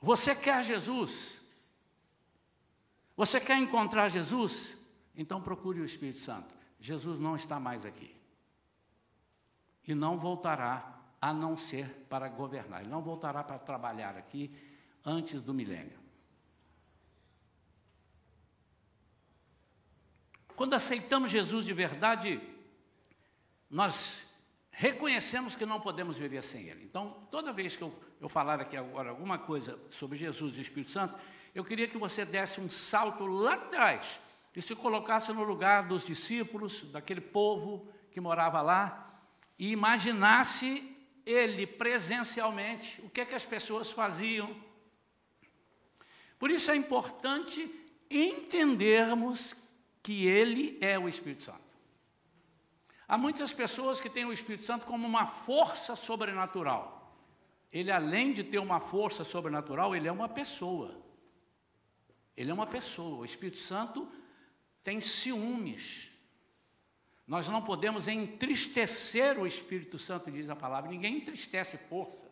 Você 0.00 0.34
quer 0.34 0.64
Jesus? 0.64 1.40
Você 3.16 3.38
quer 3.38 3.58
encontrar 3.58 4.08
Jesus? 4.08 4.76
Então 5.14 5.42
procure 5.42 5.80
o 5.80 5.84
Espírito 5.84 6.20
Santo. 6.20 6.54
Jesus 6.80 7.20
não 7.20 7.36
está 7.36 7.60
mais 7.60 7.84
aqui. 7.84 8.16
E 9.86 9.94
não 9.94 10.18
voltará 10.18 10.98
a 11.20 11.32
não 11.32 11.56
ser 11.56 12.06
para 12.08 12.28
governar. 12.28 12.80
Ele 12.80 12.90
não 12.90 13.02
voltará 13.02 13.44
para 13.44 13.58
trabalhar 13.58 14.16
aqui 14.16 14.50
antes 15.04 15.42
do 15.42 15.52
milênio. 15.52 15.99
Quando 20.60 20.74
aceitamos 20.74 21.30
Jesus 21.30 21.64
de 21.64 21.72
verdade, 21.72 22.38
nós 23.70 24.22
reconhecemos 24.70 25.56
que 25.56 25.64
não 25.64 25.80
podemos 25.80 26.18
viver 26.18 26.44
sem 26.44 26.68
Ele. 26.68 26.84
Então, 26.84 27.26
toda 27.30 27.50
vez 27.50 27.76
que 27.76 27.82
eu, 27.82 27.98
eu 28.20 28.28
falar 28.28 28.60
aqui 28.60 28.76
agora 28.76 29.08
alguma 29.08 29.38
coisa 29.38 29.80
sobre 29.88 30.18
Jesus 30.18 30.58
e 30.58 30.60
Espírito 30.60 30.90
Santo, 30.90 31.16
eu 31.54 31.64
queria 31.64 31.88
que 31.88 31.96
você 31.96 32.26
desse 32.26 32.60
um 32.60 32.68
salto 32.68 33.24
lá 33.24 33.54
atrás 33.54 34.20
e 34.54 34.60
se 34.60 34.76
colocasse 34.76 35.32
no 35.32 35.44
lugar 35.44 35.88
dos 35.88 36.04
discípulos, 36.04 36.82
daquele 36.92 37.22
povo 37.22 37.90
que 38.12 38.20
morava 38.20 38.60
lá, 38.60 39.18
e 39.58 39.72
imaginasse 39.72 40.94
ele 41.24 41.66
presencialmente, 41.66 43.00
o 43.00 43.08
que, 43.08 43.22
é 43.22 43.24
que 43.24 43.34
as 43.34 43.46
pessoas 43.46 43.90
faziam. 43.90 44.54
Por 46.38 46.50
isso 46.50 46.70
é 46.70 46.76
importante 46.76 47.74
entendermos 48.10 49.54
que 50.02 50.26
ele 50.26 50.78
é 50.80 50.98
o 50.98 51.08
Espírito 51.08 51.42
Santo. 51.42 51.70
Há 53.06 53.18
muitas 53.18 53.52
pessoas 53.52 54.00
que 54.00 54.08
têm 54.08 54.24
o 54.24 54.32
Espírito 54.32 54.64
Santo 54.64 54.84
como 54.84 55.06
uma 55.06 55.26
força 55.26 55.96
sobrenatural. 55.96 57.00
Ele, 57.72 57.90
além 57.90 58.32
de 58.32 58.44
ter 58.44 58.58
uma 58.58 58.80
força 58.80 59.24
sobrenatural, 59.24 59.94
ele 59.94 60.08
é 60.08 60.12
uma 60.12 60.28
pessoa. 60.28 60.96
Ele 62.36 62.50
é 62.50 62.54
uma 62.54 62.66
pessoa. 62.66 63.18
O 63.18 63.24
Espírito 63.24 63.58
Santo 63.58 64.08
tem 64.82 65.00
ciúmes. 65.00 66.10
Nós 67.26 67.46
não 67.48 67.62
podemos 67.62 68.08
entristecer 68.08 69.38
o 69.38 69.46
Espírito 69.46 69.98
Santo, 69.98 70.30
diz 70.30 70.48
a 70.48 70.56
palavra. 70.56 70.90
Ninguém 70.90 71.18
entristece 71.18 71.76
força. 71.76 72.30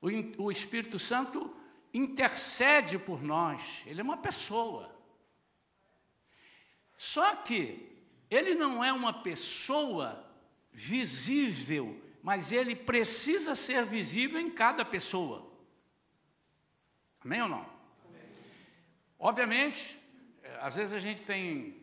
O, 0.00 0.44
o 0.44 0.50
Espírito 0.50 0.98
Santo 0.98 1.53
intercede 1.94 2.98
por 2.98 3.22
nós. 3.22 3.82
Ele 3.86 4.00
é 4.00 4.04
uma 4.04 4.16
pessoa. 4.16 4.92
Só 6.96 7.36
que 7.36 7.94
ele 8.28 8.54
não 8.54 8.84
é 8.84 8.92
uma 8.92 9.12
pessoa 9.12 10.28
visível, 10.72 12.02
mas 12.20 12.50
ele 12.50 12.74
precisa 12.74 13.54
ser 13.54 13.86
visível 13.86 14.40
em 14.40 14.50
cada 14.50 14.84
pessoa. 14.84 15.52
Amém 17.24 17.42
ou 17.42 17.48
não? 17.48 17.66
Amém. 18.06 18.22
Obviamente, 19.18 19.96
é, 20.42 20.58
às 20.60 20.74
vezes 20.74 20.92
a 20.92 20.98
gente 20.98 21.22
tem 21.22 21.80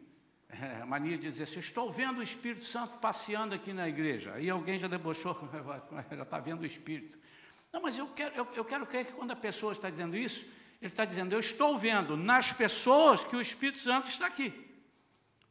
é, 0.50 0.84
mania 0.84 1.18
de 1.18 1.24
dizer 1.24 1.44
assim, 1.44 1.60
estou 1.60 1.90
vendo 1.92 2.20
o 2.20 2.24
Espírito 2.24 2.66
Santo 2.66 3.00
passeando 3.00 3.56
aqui 3.56 3.72
na 3.72 3.88
igreja. 3.88 4.34
Aí 4.34 4.50
alguém 4.50 4.78
já 4.78 4.88
debochou, 4.88 5.38
já 6.12 6.24
está 6.24 6.40
vendo 6.40 6.62
o 6.62 6.66
Espírito. 6.66 7.18
Não, 7.72 7.82
mas 7.82 7.98
eu 7.98 8.08
quero, 8.08 8.36
eu, 8.36 8.48
eu 8.56 8.66
quero 8.66 8.86
crer 8.86 9.06
que 9.06 9.14
quando 9.14 9.32
a 9.32 9.36
pessoa 9.36 9.72
está 9.72 9.90
dizendo 9.90 10.18
isso, 10.18 10.46
ele 10.82 10.92
está 10.92 11.06
dizendo, 11.06 11.34
eu 11.34 11.40
estou 11.40 11.78
vendo 11.78 12.18
nas 12.18 12.52
pessoas 12.52 13.24
que 13.24 13.36
o 13.36 13.42
Espírito 13.42 13.78
Santo 13.78 14.08
está 14.08 14.26
aqui. 14.28 14.68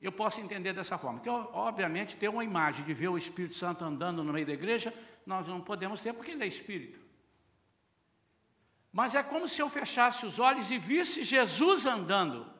Eu 0.01 0.11
posso 0.11 0.41
entender 0.41 0.73
dessa 0.73 0.99
forma. 0.99 1.21
Que, 1.21 1.29
obviamente, 1.29 2.17
ter 2.17 2.29
uma 2.29 2.43
imagem 2.43 2.85
de 2.85 2.93
ver 2.93 3.09
o 3.09 3.19
Espírito 3.19 3.55
Santo 3.55 3.85
andando 3.85 4.25
no 4.25 4.33
meio 4.33 4.47
da 4.47 4.53
igreja, 4.53 4.93
nós 5.25 5.47
não 5.47 5.61
podemos 5.61 6.01
ter, 6.01 6.13
porque 6.13 6.33
ele 6.33 6.43
é 6.43 6.47
Espírito. 6.47 6.99
Mas 8.93 9.15
é 9.15 9.23
como 9.23 9.47
se 9.47 9.63
eu 9.63 9.69
fechasse 9.69 10.27
os 10.27 10.39
olhos 10.39 10.71
e 10.71 10.79
visse 10.79 11.23
Jesus 11.23 11.87
andando. 11.87 12.51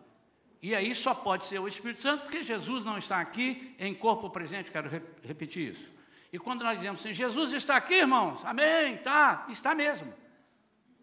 E 0.63 0.75
aí 0.75 0.95
só 0.95 1.15
pode 1.15 1.47
ser 1.47 1.59
o 1.59 1.67
Espírito 1.67 2.03
Santo, 2.03 2.23
porque 2.23 2.45
Jesus 2.45 2.85
não 2.85 2.99
está 2.99 3.21
aqui 3.21 3.75
em 3.79 3.95
corpo 3.95 4.29
presente, 4.31 4.71
quero 4.71 4.91
repetir 5.23 5.73
isso. 5.73 6.00
E 6.33 6.39
quando 6.39 6.63
nós 6.63 6.77
dizemos 6.77 7.01
assim, 7.01 7.13
Jesus 7.13 7.53
está 7.53 7.77
aqui, 7.77 7.95
irmãos, 7.95 8.45
amém, 8.45 8.97
tá, 8.99 9.47
está 9.49 9.75
mesmo. 9.75 10.13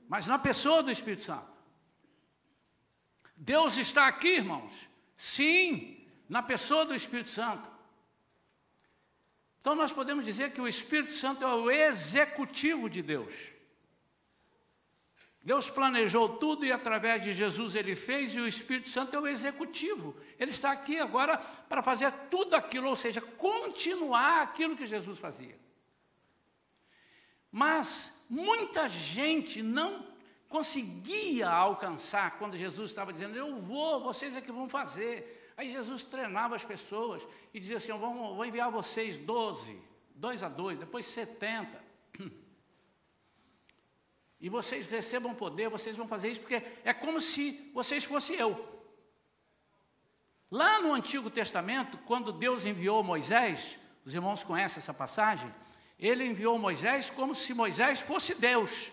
Mas 0.07 0.25
na 0.25 0.39
pessoa 0.39 0.81
do 0.81 0.91
Espírito 0.91 1.23
Santo. 1.23 1.57
Deus 3.35 3.77
está 3.77 4.07
aqui, 4.07 4.37
irmãos, 4.37 4.89
sim, 5.15 6.07
na 6.27 6.41
pessoa 6.41 6.85
do 6.85 6.95
Espírito 6.95 7.29
Santo. 7.29 7.69
Então 9.59 9.75
nós 9.75 9.91
podemos 9.91 10.23
dizer 10.23 10.51
que 10.51 10.61
o 10.61 10.67
Espírito 10.67 11.13
Santo 11.13 11.43
é 11.43 11.53
o 11.53 11.69
executivo 11.69 12.89
de 12.89 13.01
Deus. 13.01 13.33
Deus 15.47 15.69
planejou 15.69 16.27
tudo 16.27 16.65
e 16.65 16.73
através 16.73 17.23
de 17.23 17.31
Jesus 17.31 17.73
ele 17.73 17.95
fez, 17.95 18.35
e 18.35 18.39
o 18.41 18.45
Espírito 18.45 18.89
Santo 18.89 19.15
é 19.15 19.19
o 19.21 19.25
executivo. 19.25 20.13
Ele 20.37 20.51
está 20.51 20.73
aqui 20.73 20.99
agora 20.99 21.37
para 21.37 21.81
fazer 21.81 22.11
tudo 22.29 22.53
aquilo, 22.53 22.89
ou 22.89 22.97
seja, 22.97 23.21
continuar 23.21 24.41
aquilo 24.41 24.75
que 24.75 24.85
Jesus 24.85 25.17
fazia. 25.17 25.57
Mas 27.49 28.21
muita 28.29 28.89
gente 28.89 29.63
não 29.63 30.05
conseguia 30.49 31.47
alcançar 31.47 32.37
quando 32.37 32.57
Jesus 32.57 32.91
estava 32.91 33.13
dizendo: 33.13 33.37
Eu 33.37 33.57
vou, 33.57 34.03
vocês 34.03 34.35
é 34.35 34.41
que 34.41 34.51
vão 34.51 34.67
fazer. 34.67 35.53
Aí 35.55 35.71
Jesus 35.71 36.03
treinava 36.03 36.57
as 36.57 36.65
pessoas 36.65 37.25
e 37.53 37.59
dizia 37.61 37.77
assim: 37.77 37.93
Vamos, 37.93 38.35
vou 38.35 38.45
enviar 38.45 38.69
vocês 38.69 39.17
12, 39.17 39.81
dois 40.13 40.43
a 40.43 40.49
dois, 40.49 40.77
depois 40.77 41.05
70. 41.05 41.86
E 44.39 44.49
vocês 44.49 44.87
recebam 44.87 45.33
poder, 45.33 45.69
vocês 45.69 45.95
vão 45.95 46.07
fazer 46.07 46.29
isso, 46.29 46.41
porque 46.41 46.61
é 46.83 46.93
como 46.93 47.19
se 47.19 47.71
vocês 47.73 48.03
fossem 48.03 48.35
eu. 48.35 48.77
Lá 50.49 50.79
no 50.79 50.93
Antigo 50.93 51.29
Testamento, 51.29 51.97
quando 52.05 52.31
Deus 52.31 52.63
enviou 52.63 53.03
Moisés, 53.03 53.77
os 54.05 54.13
irmãos 54.13 54.43
conhecem 54.43 54.77
essa 54.77 54.93
passagem, 54.93 55.53
ele 55.99 56.25
enviou 56.25 56.57
Moisés 56.57 57.09
como 57.09 57.35
se 57.35 57.53
Moisés 57.53 57.99
fosse 57.99 58.35
Deus. 58.35 58.91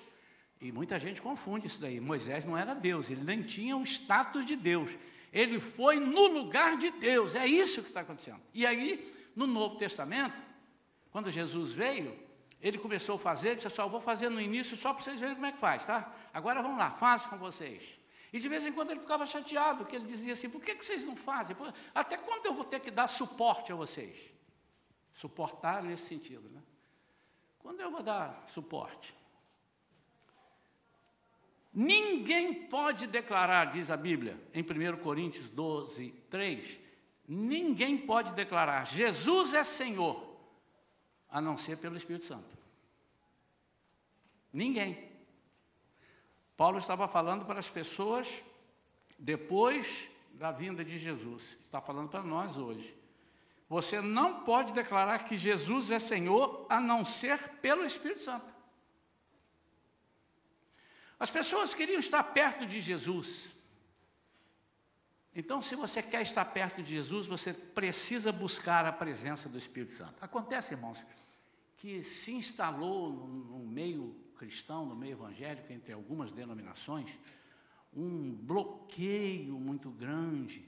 E 0.61 0.73
muita 0.73 0.99
gente 0.99 1.21
confunde 1.21 1.67
isso 1.67 1.81
daí. 1.81 2.01
Moisés 2.01 2.47
não 2.47 2.57
era 2.57 2.75
Deus, 2.75 3.11
ele 3.11 3.23
nem 3.23 3.43
tinha 3.43 3.77
o 3.77 3.85
status 3.85 4.47
de 4.47 4.57
Deus. 4.57 4.91
Ele 5.31 5.61
foi 5.61 6.01
no 6.01 6.27
lugar 6.27 6.77
de 6.79 6.91
Deus. 6.91 7.35
É 7.35 7.47
isso 7.47 7.83
que 7.83 7.89
está 7.89 8.01
acontecendo. 8.01 8.41
E 8.55 8.65
aí, 8.65 9.13
no 9.37 9.47
Novo 9.47 9.77
Testamento, 9.77 10.43
quando 11.11 11.31
Jesus 11.31 11.73
veio, 11.73 12.17
ele 12.65 12.79
começou 12.79 13.17
a 13.17 13.19
fazer, 13.19 13.57
disse 13.57 13.69
só, 13.69 13.87
vou 13.87 14.01
fazer 14.01 14.31
no 14.31 14.41
início 14.41 14.75
só 14.75 14.95
para 14.95 15.05
vocês 15.05 15.21
verem 15.21 15.35
como 15.35 15.45
é 15.45 15.53
que 15.53 15.59
faz, 15.59 15.85
tá? 15.85 16.11
Agora 16.33 16.63
vamos 16.63 16.79
lá, 16.79 16.93
faço 16.93 17.29
com 17.29 17.37
vocês. 17.37 18.01
E 18.33 18.41
de 18.41 18.49
vez 18.49 18.65
em 18.65 18.73
quando 18.73 18.91
ele 18.91 19.01
ficava 19.01 19.27
chateado, 19.27 19.85
que 19.85 19.95
ele 19.95 20.07
dizia 20.07 20.33
assim, 20.33 20.49
por 20.49 20.63
que, 20.63 20.75
que 20.75 20.85
vocês 20.85 21.05
não 21.05 21.15
fazem? 21.15 21.55
Até 21.95 22.17
quando 22.17 22.47
eu 22.47 22.55
vou 22.55 22.65
ter 22.65 22.81
que 22.81 22.91
dar 22.91 23.07
suporte 23.07 23.71
a 23.71 23.75
vocês? 23.77 24.17
Suportar 25.13 25.83
nesse 25.83 26.07
sentido, 26.07 26.49
né? 26.49 26.63
Quando 27.59 27.81
eu 27.81 27.91
vou 27.91 28.03
dar 28.03 28.43
suporte? 28.49 29.15
Ninguém 31.71 32.67
pode 32.67 33.07
declarar, 33.07 33.67
diz 33.73 33.91
a 33.91 33.97
Bíblia, 33.97 34.41
em 34.55 34.63
1 34.63 34.97
Coríntios 35.03 35.51
12, 35.51 36.11
3, 36.31 36.81
ninguém 37.29 37.99
pode 37.99 38.33
declarar 38.33 38.87
Jesus 38.87 39.53
é 39.53 39.65
Senhor, 39.65 40.24
a 41.35 41.41
não 41.41 41.57
ser 41.57 41.79
pelo 41.79 41.97
Espírito 41.97 42.27
Santo. 42.27 42.57
Ninguém. 44.53 45.11
Paulo 46.57 46.79
estava 46.79 47.09
falando 47.09 47.45
para 47.45 47.59
as 47.59 47.69
pessoas 47.69 48.29
depois 49.19 50.09
da 50.35 50.53
vinda 50.53 50.85
de 50.85 50.97
Jesus, 50.97 51.59
está 51.65 51.81
falando 51.81 52.09
para 52.09 52.23
nós 52.23 52.57
hoje. 52.57 52.97
Você 53.69 54.01
não 54.01 54.45
pode 54.45 54.73
declarar 54.73 55.25
que 55.25 55.37
Jesus 55.37 55.91
é 55.91 55.99
Senhor 55.99 56.67
a 56.71 56.81
não 56.81 57.05
ser 57.05 57.49
pelo 57.61 57.85
Espírito 57.85 58.21
Santo. 58.21 58.55
As 61.19 61.31
pessoas 61.31 61.75
queriam 61.75 61.99
estar 61.99 62.23
perto 62.23 62.65
de 62.65 62.81
Jesus. 62.81 63.49
Então, 65.35 65.61
se 65.61 65.75
você 65.75 66.01
quer 66.01 66.23
estar 66.23 66.45
perto 66.45 66.81
de 66.81 66.93
Jesus, 66.93 67.27
você 67.27 67.53
precisa 67.53 68.31
buscar 68.31 68.87
a 68.87 68.93
presença 68.93 69.49
do 69.49 69.59
Espírito 69.59 69.91
Santo. 69.91 70.15
Acontece, 70.25 70.75
irmãos, 70.75 71.05
que 71.85 72.03
se 72.03 72.33
instalou 72.33 73.13
no, 73.13 73.59
meio 73.59 74.17
cristão, 74.39 74.87
no 74.87 74.97
meio 74.97 75.13
evangélico, 75.13 75.71
entre 75.71 75.93
algumas 75.93 76.33
denominações, 76.33 77.11
um 77.95 78.33
bloqueio 78.33 79.61
muito 79.61 79.91
grande 79.91 80.67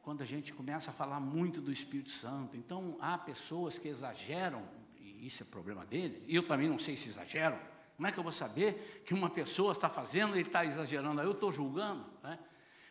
quando 0.00 0.22
a 0.22 0.24
gente 0.24 0.52
começa 0.52 0.92
a 0.92 0.94
falar 0.94 1.18
muito 1.18 1.60
do 1.60 1.72
Espírito 1.72 2.10
Santo. 2.10 2.56
Então, 2.56 2.96
há 3.00 3.18
pessoas 3.18 3.80
que 3.80 3.88
exageram, 3.88 4.62
e 4.96 5.26
isso 5.26 5.42
é 5.42 5.46
problema 5.46 5.84
deles, 5.84 6.22
e 6.28 6.36
eu 6.36 6.46
também 6.46 6.68
não 6.68 6.78
sei 6.78 6.96
se 6.96 7.08
exageram, 7.08 7.58
como 7.96 8.06
é 8.06 8.12
que 8.12 8.18
eu 8.20 8.22
vou 8.22 8.30
saber 8.30 9.02
que 9.04 9.12
uma 9.12 9.30
pessoa 9.30 9.72
está 9.72 9.90
fazendo 9.90 10.38
e 10.38 10.42
está 10.42 10.64
exagerando? 10.64 11.20
Aí 11.20 11.26
eu 11.26 11.32
estou 11.32 11.50
julgando. 11.50 12.06
Né? 12.22 12.38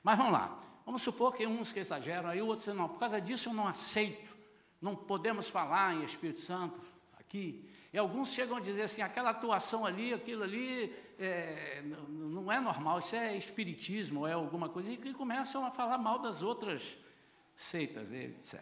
Mas 0.04 0.18
vamos 0.18 0.34
lá. 0.34 0.62
Vamos 0.86 1.02
supor 1.02 1.34
que 1.34 1.48
uns 1.48 1.72
que 1.72 1.80
exageram, 1.80 2.28
aí 2.28 2.42
outros 2.42 2.76
não, 2.76 2.90
por 2.90 3.00
causa 3.00 3.22
disso 3.22 3.48
eu 3.48 3.54
não 3.54 3.66
aceito. 3.66 4.34
Não 4.82 4.98
podemos 4.98 5.48
falar 5.48 5.96
em 5.96 6.04
Espírito 6.04 6.42
Santo 6.42 6.93
aqui. 7.34 7.68
E 7.92 7.98
alguns 7.98 8.30
chegam 8.30 8.58
a 8.58 8.60
dizer 8.60 8.84
assim, 8.84 9.02
aquela 9.02 9.32
atuação 9.32 9.86
ali, 9.86 10.14
aquilo 10.14 10.44
ali, 10.44 10.94
é, 11.20 11.84
não 12.10 12.52
é 12.52 12.60
normal, 12.60 13.00
isso 13.00 13.16
é 13.16 13.36
espiritismo, 13.36 14.22
ou 14.22 14.28
é 14.28 14.34
alguma 14.34 14.70
coisa, 14.70 14.92
e 14.92 15.14
começam 15.14 15.66
a 15.66 15.72
falar 15.72 15.98
mal 15.98 16.20
das 16.20 16.42
outras 16.42 16.98
seitas, 17.56 18.12
etc. 18.12 18.62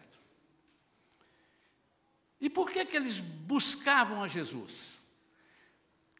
E 2.40 2.50
por 2.50 2.70
que, 2.70 2.84
que 2.84 2.96
eles 2.96 3.20
buscavam 3.20 4.22
a 4.22 4.28
Jesus? 4.28 5.00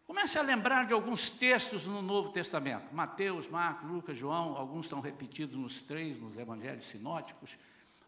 Comece 0.06 0.38
a 0.38 0.42
lembrar 0.42 0.86
de 0.86 0.92
alguns 0.92 1.30
textos 1.30 1.86
no 1.86 2.00
Novo 2.00 2.30
Testamento. 2.30 2.94
Mateus, 2.94 3.48
Marcos, 3.48 3.90
Lucas, 3.90 4.16
João, 4.16 4.56
alguns 4.56 4.86
estão 4.86 5.00
repetidos 5.00 5.56
nos 5.56 5.82
três, 5.82 6.18
nos 6.20 6.38
evangelhos 6.38 6.84
sinóticos, 6.84 7.58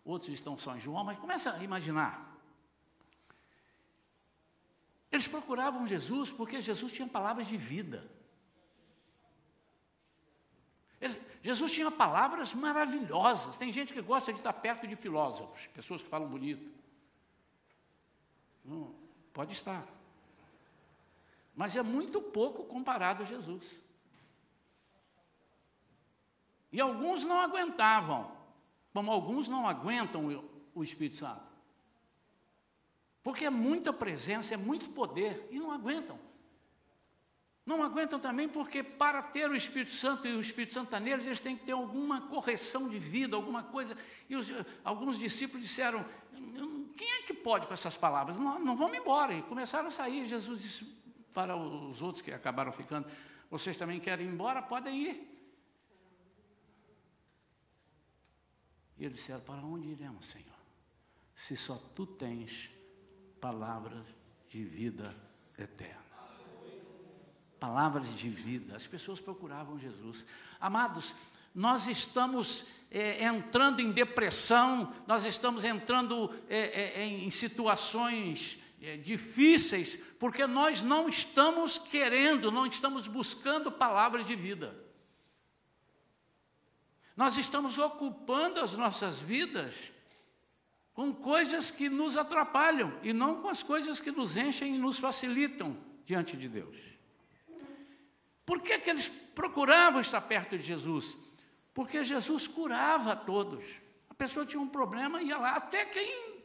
outros 0.04 0.32
estão 0.32 0.56
só 0.56 0.76
em 0.76 0.80
João, 0.80 1.04
mas 1.04 1.18
comece 1.18 1.48
a 1.48 1.62
imaginar. 1.62 2.33
Eles 5.14 5.28
procuravam 5.28 5.86
Jesus 5.86 6.30
porque 6.30 6.60
Jesus 6.60 6.92
tinha 6.92 7.08
palavras 7.08 7.46
de 7.46 7.56
vida. 7.56 8.10
Jesus 11.42 11.70
tinha 11.72 11.90
palavras 11.90 12.52
maravilhosas. 12.54 13.56
Tem 13.56 13.72
gente 13.72 13.92
que 13.92 14.00
gosta 14.00 14.32
de 14.32 14.38
estar 14.38 14.52
perto 14.52 14.86
de 14.86 14.96
filósofos, 14.96 15.66
pessoas 15.68 16.02
que 16.02 16.08
falam 16.08 16.28
bonito. 16.28 16.72
Não, 18.64 18.94
pode 19.32 19.52
estar 19.52 19.86
mas 21.54 21.76
é 21.76 21.82
muito 21.82 22.20
pouco 22.20 22.64
comparado 22.64 23.22
a 23.22 23.26
Jesus. 23.26 23.80
E 26.72 26.80
alguns 26.80 27.24
não 27.24 27.40
aguentavam, 27.40 28.32
como 28.92 29.12
alguns 29.12 29.46
não 29.46 29.68
aguentam 29.68 30.44
o 30.74 30.82
Espírito 30.82 31.16
Santo. 31.16 31.53
Porque 33.24 33.46
é 33.46 33.50
muita 33.50 33.90
presença, 33.90 34.52
é 34.52 34.56
muito 34.56 34.90
poder, 34.90 35.48
e 35.50 35.58
não 35.58 35.72
aguentam. 35.72 36.20
Não 37.64 37.82
aguentam 37.82 38.20
também 38.20 38.46
porque, 38.46 38.82
para 38.82 39.22
ter 39.22 39.50
o 39.50 39.56
Espírito 39.56 39.92
Santo 39.92 40.28
e 40.28 40.34
o 40.34 40.40
Espírito 40.40 40.74
Santo 40.74 40.88
está 40.88 41.00
neles, 41.00 41.24
eles 41.24 41.40
têm 41.40 41.56
que 41.56 41.64
ter 41.64 41.72
alguma 41.72 42.20
correção 42.28 42.86
de 42.86 42.98
vida, 42.98 43.34
alguma 43.34 43.62
coisa. 43.62 43.96
E 44.28 44.36
os, 44.36 44.52
alguns 44.84 45.18
discípulos 45.18 45.66
disseram: 45.66 46.04
Quem 46.94 47.10
é 47.10 47.22
que 47.22 47.32
pode 47.32 47.66
com 47.66 47.72
essas 47.72 47.96
palavras? 47.96 48.36
Não, 48.36 48.58
não 48.58 48.76
vamos 48.76 48.98
embora. 48.98 49.32
E 49.32 49.40
começaram 49.40 49.88
a 49.88 49.90
sair. 49.90 50.26
Jesus 50.26 50.60
disse 50.60 50.84
para 51.32 51.56
os 51.56 52.02
outros 52.02 52.20
que 52.20 52.30
acabaram 52.30 52.70
ficando: 52.70 53.08
Vocês 53.50 53.78
também 53.78 53.98
querem 53.98 54.26
ir 54.26 54.30
embora? 54.30 54.60
Podem 54.60 55.00
ir. 55.00 55.50
E 58.98 59.06
eles 59.06 59.16
disseram: 59.16 59.40
Para 59.40 59.62
onde 59.62 59.88
iremos, 59.88 60.26
Senhor? 60.26 60.52
Se 61.34 61.56
só 61.56 61.78
tu 61.94 62.04
tens 62.04 62.70
palavras 63.44 64.06
de 64.48 64.64
vida 64.64 65.14
eterna 65.58 66.02
palavras 67.60 68.14
de 68.14 68.28
vida. 68.28 68.76
As 68.76 68.86
pessoas 68.86 69.20
procuravam 69.20 69.78
Jesus. 69.78 70.26
Amados, 70.60 71.14
nós 71.54 71.86
estamos 71.86 72.66
é, 72.90 73.24
entrando 73.24 73.80
em 73.80 73.90
depressão, 73.90 74.92
nós 75.06 75.24
estamos 75.24 75.64
entrando 75.64 76.30
é, 76.46 77.02
é, 77.02 77.06
em 77.06 77.30
situações 77.30 78.58
é, 78.82 78.98
difíceis, 78.98 79.98
porque 80.18 80.46
nós 80.46 80.82
não 80.82 81.08
estamos 81.08 81.78
querendo, 81.78 82.52
não 82.52 82.66
estamos 82.66 83.08
buscando 83.08 83.72
palavras 83.72 84.26
de 84.26 84.36
vida. 84.36 84.74
Nós 87.16 87.38
estamos 87.38 87.78
ocupando 87.78 88.60
as 88.60 88.74
nossas 88.74 89.20
vidas 89.20 89.74
com 90.94 91.12
coisas 91.12 91.72
que 91.72 91.88
nos 91.88 92.16
atrapalham 92.16 92.96
e 93.02 93.12
não 93.12 93.42
com 93.42 93.48
as 93.48 93.62
coisas 93.62 94.00
que 94.00 94.12
nos 94.12 94.36
enchem 94.36 94.76
e 94.76 94.78
nos 94.78 94.96
facilitam 94.98 95.76
diante 96.06 96.36
de 96.36 96.48
Deus. 96.48 96.76
Por 98.46 98.60
que, 98.60 98.78
que 98.78 98.90
eles 98.90 99.08
procuravam 99.08 100.00
estar 100.00 100.20
perto 100.20 100.56
de 100.56 100.62
Jesus? 100.62 101.16
Porque 101.72 102.04
Jesus 102.04 102.46
curava 102.46 103.12
a 103.12 103.16
todos. 103.16 103.64
A 104.08 104.14
pessoa 104.14 104.46
tinha 104.46 104.60
um 104.60 104.68
problema, 104.68 105.20
ia 105.20 105.36
lá, 105.36 105.56
até 105.56 105.84
quem 105.84 106.44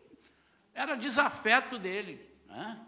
era 0.74 0.96
desafeto 0.96 1.78
dele. 1.78 2.28
Né? 2.48 2.80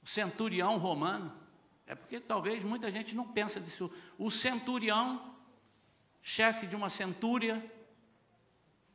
O 0.00 0.06
centurião 0.06 0.78
romano. 0.78 1.40
É 1.84 1.96
porque 1.96 2.20
talvez 2.20 2.62
muita 2.62 2.92
gente 2.92 3.14
não 3.16 3.26
pensa 3.26 3.58
disso. 3.58 3.90
O 4.16 4.30
centurião, 4.30 5.34
chefe 6.22 6.66
de 6.66 6.76
uma 6.76 6.88
centúria, 6.88 7.60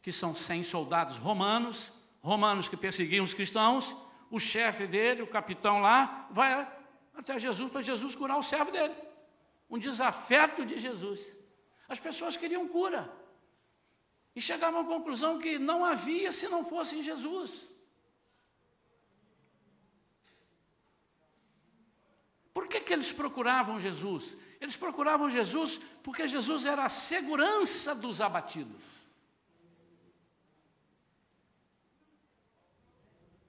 que 0.01 0.12
são 0.12 0.36
100 0.36 0.63
soldados 0.63 1.17
romanos, 1.17 1.91
romanos 2.21 2.69
que 2.69 2.77
perseguiam 2.77 3.25
os 3.25 3.33
cristãos, 3.33 3.95
o 4.29 4.39
chefe 4.39 4.86
dele, 4.86 5.21
o 5.21 5.27
capitão 5.27 5.81
lá, 5.81 6.27
vai 6.31 6.67
até 7.15 7.39
Jesus, 7.39 7.71
para 7.71 7.81
Jesus 7.81 8.15
curar 8.15 8.38
o 8.38 8.43
servo 8.43 8.71
dele. 8.71 8.93
Um 9.69 9.77
desafeto 9.77 10.65
de 10.65 10.77
Jesus. 10.77 11.19
As 11.88 11.99
pessoas 11.99 12.38
queriam 12.38 12.67
cura. 12.67 13.12
E 14.36 14.41
chegavam 14.41 14.81
à 14.81 14.86
conclusão 14.86 15.39
que 15.39 15.57
não 15.57 15.83
havia 15.83 16.31
se 16.31 16.47
não 16.47 16.63
fosse 16.63 16.97
em 16.97 17.03
Jesus. 17.03 17.67
Por 22.53 22.67
que, 22.67 22.81
que 22.81 22.93
eles 22.93 23.12
procuravam 23.12 23.79
Jesus? 23.79 24.36
Eles 24.60 24.75
procuravam 24.75 25.29
Jesus 25.29 25.79
porque 26.03 26.27
Jesus 26.27 26.65
era 26.65 26.86
a 26.86 26.89
segurança 26.89 27.95
dos 27.95 28.19
abatidos. 28.19 28.96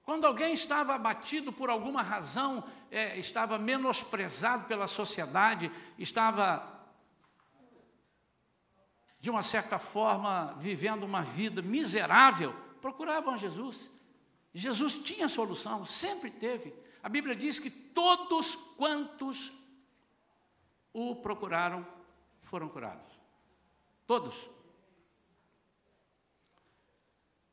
Quando 0.09 0.27
alguém 0.27 0.55
estava 0.55 0.95
abatido 0.95 1.53
por 1.53 1.69
alguma 1.69 2.01
razão, 2.01 2.65
é, 2.91 3.19
estava 3.19 3.59
menosprezado 3.59 4.65
pela 4.65 4.87
sociedade, 4.87 5.71
estava, 5.99 6.67
de 9.21 9.29
uma 9.29 9.43
certa 9.43 9.79
forma, 9.79 10.57
vivendo 10.61 11.03
uma 11.03 11.21
vida 11.21 11.61
miserável, 11.61 12.57
procuravam 12.81 13.37
Jesus. 13.37 13.91
Jesus 14.55 14.95
tinha 14.95 15.29
solução, 15.29 15.85
sempre 15.85 16.31
teve. 16.31 16.73
A 17.03 17.09
Bíblia 17.11 17.37
diz 17.37 17.59
que 17.59 17.71
todos 17.71 18.57
quantos 18.79 19.53
o 20.91 21.17
procuraram 21.17 21.87
foram 22.41 22.71
curados. 22.71 23.13
Todos. 24.07 24.49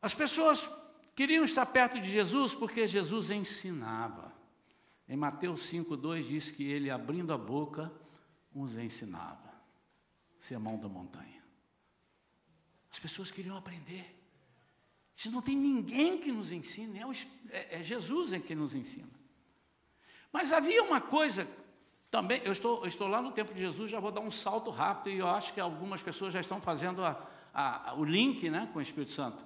As 0.02 0.14
pessoas 0.14 0.70
Queriam 1.16 1.46
estar 1.46 1.66
perto 1.66 2.00
de 2.00 2.10
Jesus 2.10 2.54
porque 2.54 2.88
Jesus 2.88 3.30
ensinava. 3.30 4.34
Em 5.08 5.16
Mateus 5.16 5.62
5,2 5.72 6.24
diz 6.24 6.52
que 6.52 6.64
ele, 6.64 6.90
abrindo 6.90 7.32
a 7.32 7.38
boca, 7.38 7.92
uns 8.54 8.76
ensinava. 8.76 9.54
Sermão 10.38 10.78
da 10.78 10.90
montanha. 10.90 11.42
As 12.92 13.00
pessoas 13.00 13.32
queriam 13.32 13.56
aprender. 13.56 14.14
Se 15.16 15.30
não 15.30 15.42
tem 15.42 15.56
ninguém 15.56 16.20
que 16.20 16.32
nos 16.32 16.52
ensine, 16.52 17.00
é, 17.00 17.06
é, 17.50 17.80
é 17.80 17.84
Jesus 17.84 18.34
em 18.34 18.42
que 18.42 18.54
nos 18.54 18.74
ensina. 18.74 19.10
Mas 20.34 20.52
havia 20.52 20.84
uma 20.84 21.00
coisa 21.00 21.48
também, 22.12 22.42
eu 22.44 22.52
estou, 22.52 22.82
eu 22.82 22.88
estou 22.88 23.08
lá 23.08 23.22
no 23.22 23.32
tempo 23.32 23.54
de 23.54 23.60
Jesus, 23.60 23.90
já 23.90 24.00
vou 24.00 24.12
dar 24.12 24.22
um 24.22 24.32
salto 24.32 24.70
rápido, 24.70 25.14
e 25.14 25.20
eu 25.20 25.28
acho 25.28 25.54
que 25.54 25.60
algumas 25.60 26.02
pessoas 26.02 26.34
já 26.34 26.42
estão 26.42 26.62
fazendo 26.62 27.04
a, 27.04 27.26
a, 27.54 27.94
o 27.96 28.04
link 28.04 28.50
né, 28.50 28.70
com 28.74 28.80
o 28.80 28.82
Espírito 28.82 29.12
Santo. 29.12 29.44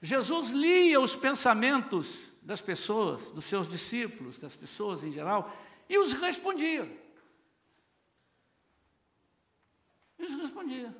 Jesus 0.00 0.50
lia 0.50 1.00
os 1.00 1.16
pensamentos 1.16 2.34
das 2.42 2.60
pessoas, 2.60 3.30
dos 3.32 3.44
seus 3.44 3.68
discípulos, 3.68 4.38
das 4.38 4.54
pessoas 4.54 5.02
em 5.02 5.10
geral, 5.10 5.50
e 5.88 5.98
os 5.98 6.12
respondia. 6.12 6.90
E 10.18 10.24
os 10.24 10.34
respondia. 10.34 10.94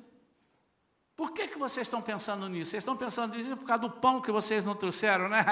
Por 1.15 1.31
que, 1.31 1.47
que 1.47 1.57
vocês 1.57 1.87
estão 1.87 2.01
pensando 2.01 2.49
nisso? 2.49 2.71
Vocês 2.71 2.81
estão 2.81 2.97
pensando 2.97 3.35
nisso 3.35 3.55
por 3.55 3.65
causa 3.65 3.83
do 3.83 3.89
pão 3.89 4.21
que 4.21 4.31
vocês 4.31 4.65
não 4.65 4.75
trouxeram, 4.75 5.29
né? 5.29 5.45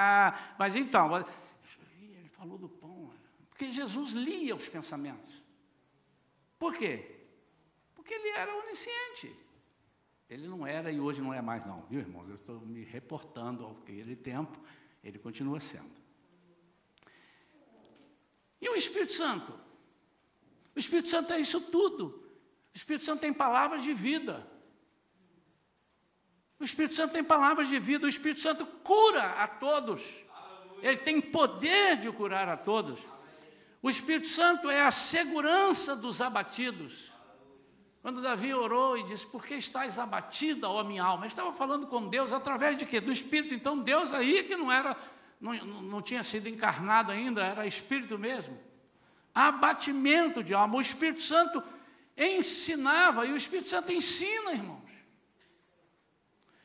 Mas 0.58 0.74
então, 0.76 1.14
ele 1.16 2.28
falou 2.30 2.56
do 2.56 2.68
pão. 2.68 3.12
Porque 3.50 3.70
Jesus 3.70 4.12
lia 4.12 4.56
os 4.56 4.68
pensamentos. 4.68 5.42
Por 6.58 6.74
quê? 6.74 7.26
Porque 7.94 8.14
ele 8.14 8.28
era 8.30 8.56
onisciente. 8.56 9.36
Ele 10.30 10.46
não 10.46 10.64
era 10.64 10.92
e 10.92 11.00
hoje 11.00 11.20
não 11.20 11.34
é 11.34 11.42
mais, 11.42 11.66
não, 11.66 11.82
viu, 11.90 11.98
irmãos? 11.98 12.28
Eu 12.28 12.36
estou 12.36 12.60
me 12.60 12.84
reportando 12.84 13.64
ao 13.64 13.72
aquele 13.72 14.14
tempo, 14.14 14.60
ele 15.02 15.18
continua 15.18 15.58
sendo. 15.58 15.90
E 18.60 18.68
o 18.68 18.76
Espírito 18.76 19.12
Santo? 19.12 19.52
O 20.76 20.78
Espírito 20.78 21.08
Santo 21.08 21.32
é 21.32 21.40
isso 21.40 21.60
tudo. 21.60 22.06
O 22.72 22.76
Espírito 22.76 23.04
Santo 23.04 23.20
tem 23.20 23.32
palavras 23.32 23.82
de 23.82 23.92
vida. 23.92 24.46
O 26.60 26.64
Espírito 26.64 26.94
Santo 26.94 27.12
tem 27.12 27.24
palavras 27.24 27.68
de 27.68 27.80
vida. 27.80 28.06
O 28.06 28.08
Espírito 28.08 28.40
Santo 28.40 28.64
cura 28.64 29.24
a 29.30 29.48
todos. 29.48 30.02
Ele 30.80 30.98
tem 30.98 31.20
poder 31.20 31.96
de 31.96 32.12
curar 32.12 32.48
a 32.48 32.56
todos. 32.56 33.00
O 33.82 33.90
Espírito 33.90 34.28
Santo 34.28 34.70
é 34.70 34.82
a 34.82 34.92
segurança 34.92 35.96
dos 35.96 36.20
abatidos. 36.20 37.12
Quando 38.02 38.22
Davi 38.22 38.54
orou 38.54 38.96
e 38.96 39.02
disse: 39.02 39.26
Por 39.26 39.44
que 39.44 39.54
estás 39.54 39.98
abatida, 39.98 40.68
ó 40.68 40.82
minha 40.82 41.04
alma? 41.04 41.24
Ele 41.24 41.32
estava 41.32 41.52
falando 41.52 41.86
com 41.86 42.08
Deus 42.08 42.32
através 42.32 42.78
de 42.78 42.86
quê? 42.86 43.00
Do 43.00 43.12
Espírito. 43.12 43.52
Então, 43.52 43.78
Deus 43.78 44.12
aí 44.12 44.42
que 44.42 44.56
não 44.56 44.72
era, 44.72 44.96
não, 45.40 45.52
não 45.64 46.02
tinha 46.02 46.22
sido 46.22 46.48
encarnado 46.48 47.12
ainda, 47.12 47.42
era 47.44 47.66
Espírito 47.66 48.18
mesmo. 48.18 48.58
Abatimento 49.34 50.42
de 50.42 50.54
alma. 50.54 50.76
O 50.76 50.80
Espírito 50.80 51.20
Santo 51.20 51.62
ensinava, 52.16 53.26
e 53.26 53.32
o 53.32 53.36
Espírito 53.36 53.68
Santo 53.68 53.92
ensina, 53.92 54.52
irmãos. 54.52 54.90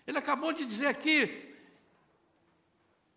Ele 0.08 0.18
acabou 0.18 0.54
de 0.54 0.66
dizer 0.66 0.88
aqui 0.88 1.54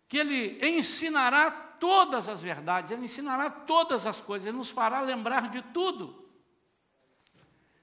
que 0.07 0.17
ele 0.17 0.59
ensinará 0.67 1.51
todas 1.51 2.27
as 2.27 2.41
verdades, 2.41 2.91
ele 2.91 3.05
ensinará 3.05 3.49
todas 3.49 4.07
as 4.07 4.19
coisas, 4.19 4.47
ele 4.47 4.57
nos 4.57 4.69
fará 4.69 5.01
lembrar 5.01 5.49
de 5.49 5.61
tudo. 5.61 6.28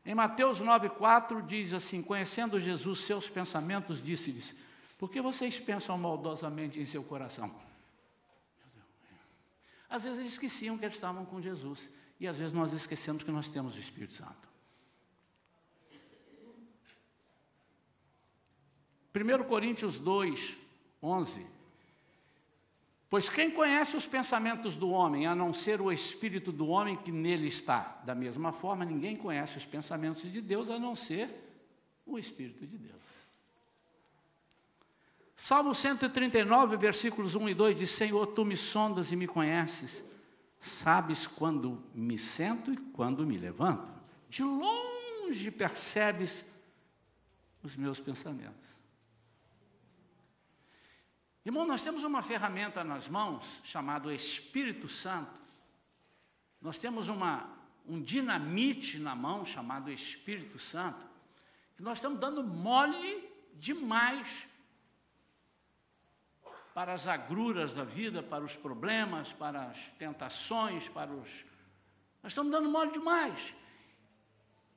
Em 0.07 0.14
Mateus 0.14 0.61
9,4 0.61 1.45
diz 1.45 1.73
assim: 1.73 2.01
Conhecendo 2.01 2.61
Jesus 2.61 3.01
seus 3.01 3.29
pensamentos, 3.29 4.01
disse-lhes: 4.01 4.55
Por 4.97 5.11
que 5.11 5.21
vocês 5.21 5.59
pensam 5.59 5.99
maldosamente 5.99 6.79
em 6.79 6.87
seu 6.87 7.03
coração? 7.03 7.53
Às 9.90 10.05
vezes 10.05 10.21
eles 10.21 10.33
esqueciam 10.33 10.79
que 10.79 10.85
eles 10.85 10.95
estavam 10.95 11.25
com 11.25 11.42
Jesus, 11.42 11.90
e 12.21 12.29
às 12.29 12.38
vezes 12.38 12.55
nós 12.55 12.73
esquecemos 12.73 13.25
que 13.25 13.33
nós 13.33 13.49
temos 13.49 13.77
o 13.77 13.81
Espírito 13.81 14.12
Santo. 14.12 14.49
1 19.12 19.45
Coríntios 19.49 19.99
2, 19.99 20.57
11 21.03 21.56
Pois 23.09 23.29
quem 23.29 23.51
conhece 23.51 23.97
os 23.97 24.05
pensamentos 24.05 24.75
do 24.75 24.90
homem, 24.90 25.27
a 25.27 25.35
não 25.35 25.53
ser 25.53 25.81
o 25.81 25.92
espírito 25.92 26.51
do 26.51 26.66
homem 26.66 26.97
que 26.97 27.12
nele 27.12 27.47
está? 27.47 28.01
Da 28.05 28.14
mesma 28.14 28.53
forma, 28.53 28.85
ninguém 28.85 29.14
conhece 29.14 29.57
os 29.57 29.64
pensamentos 29.64 30.31
de 30.31 30.40
Deus, 30.40 30.69
a 30.69 30.79
não 30.79 30.97
ser 30.97 31.31
o 32.05 32.19
espírito 32.19 32.66
de 32.66 32.77
Deus. 32.77 32.97
Salmo 35.37 35.75
139, 35.75 36.77
versículos 36.77 37.37
1 37.37 37.51
e 37.51 37.55
2 37.55 37.79
diz: 37.79 37.90
Senhor, 37.90 38.27
tu 38.29 38.45
me 38.45 38.57
sondas 38.57 39.12
e 39.12 39.16
me 39.16 39.29
conheces. 39.29 40.05
Sabes 40.59 41.27
quando 41.27 41.85
me 41.95 42.19
sento 42.19 42.73
e 42.73 42.77
quando 42.77 43.25
me 43.25 43.37
levanto. 43.37 43.92
De 44.29 44.42
longe 44.42 45.51
percebes 45.53 46.45
os 47.62 47.77
meus 47.77 48.01
pensamentos. 48.01 48.76
Irmão, 51.46 51.64
nós 51.64 51.80
temos 51.80 52.02
uma 52.02 52.22
ferramenta 52.22 52.82
nas 52.82 53.09
mãos 53.09 53.61
chamado 53.62 54.11
Espírito 54.11 54.88
Santo. 54.88 55.40
Nós 56.61 56.76
temos 56.76 57.06
uma, 57.06 57.48
um 57.87 58.02
dinamite 58.02 58.98
na 58.98 59.14
mão 59.14 59.46
chamado 59.46 59.88
Espírito 59.88 60.59
Santo, 60.59 61.06
que 61.76 61.85
nós 61.85 61.98
estamos 61.98 62.18
dando 62.18 62.42
mole 62.42 63.32
demais 63.54 64.48
para 66.74 66.92
as 66.92 67.06
agruras 67.06 67.72
da 67.72 67.85
vida, 67.85 68.24
para 68.24 68.44
os 68.44 68.56
problemas, 68.56 69.32
para 69.32 69.66
as 69.66 69.78
tentações, 69.90 70.88
para 70.88 71.12
os. 71.12 71.44
Nós 72.24 72.32
estamos 72.32 72.50
dando 72.50 72.68
mole 72.68 72.90
demais. 72.90 73.54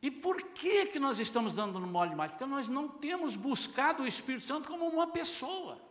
E 0.04 0.12
por 0.12 0.40
que, 0.40 0.86
que 0.86 1.00
nós 1.00 1.18
estamos 1.18 1.56
dando 1.56 1.80
mole 1.82 2.12
demais? 2.12 2.30
Porque 2.30 2.46
nós 2.46 2.70
não 2.70 2.88
temos 2.88 3.36
buscado 3.36 4.04
o 4.04 4.08
Espírito 4.08 4.46
Santo 4.46 4.70
como 4.70 4.88
uma 4.88 5.08
pessoa. 5.08 5.89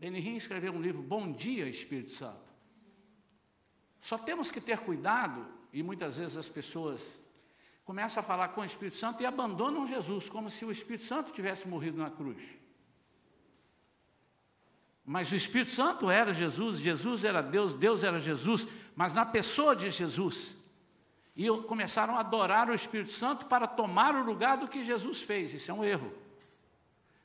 Benihim 0.00 0.36
escreveu 0.36 0.72
um 0.72 0.80
livro, 0.80 1.02
Bom 1.02 1.30
Dia, 1.30 1.68
Espírito 1.68 2.12
Santo. 2.12 2.50
Só 4.00 4.16
temos 4.16 4.50
que 4.50 4.58
ter 4.58 4.78
cuidado, 4.78 5.46
e 5.74 5.82
muitas 5.82 6.16
vezes 6.16 6.38
as 6.38 6.48
pessoas 6.48 7.20
começam 7.84 8.22
a 8.22 8.24
falar 8.24 8.48
com 8.48 8.62
o 8.62 8.64
Espírito 8.64 8.96
Santo 8.96 9.22
e 9.22 9.26
abandonam 9.26 9.86
Jesus, 9.86 10.26
como 10.26 10.48
se 10.48 10.64
o 10.64 10.72
Espírito 10.72 11.04
Santo 11.04 11.32
tivesse 11.32 11.68
morrido 11.68 11.98
na 11.98 12.10
cruz. 12.10 12.42
Mas 15.04 15.30
o 15.32 15.36
Espírito 15.36 15.72
Santo 15.72 16.08
era 16.08 16.32
Jesus, 16.32 16.78
Jesus 16.78 17.22
era 17.22 17.42
Deus, 17.42 17.76
Deus 17.76 18.02
era 18.02 18.18
Jesus, 18.18 18.66
mas 18.96 19.12
na 19.12 19.26
pessoa 19.26 19.76
de 19.76 19.90
Jesus. 19.90 20.56
E 21.36 21.46
começaram 21.64 22.16
a 22.16 22.20
adorar 22.20 22.70
o 22.70 22.74
Espírito 22.74 23.12
Santo 23.12 23.44
para 23.44 23.66
tomar 23.66 24.14
o 24.14 24.24
lugar 24.24 24.56
do 24.56 24.68
que 24.68 24.82
Jesus 24.82 25.20
fez. 25.20 25.52
Isso 25.52 25.70
é 25.70 25.74
um 25.74 25.84
erro. 25.84 26.10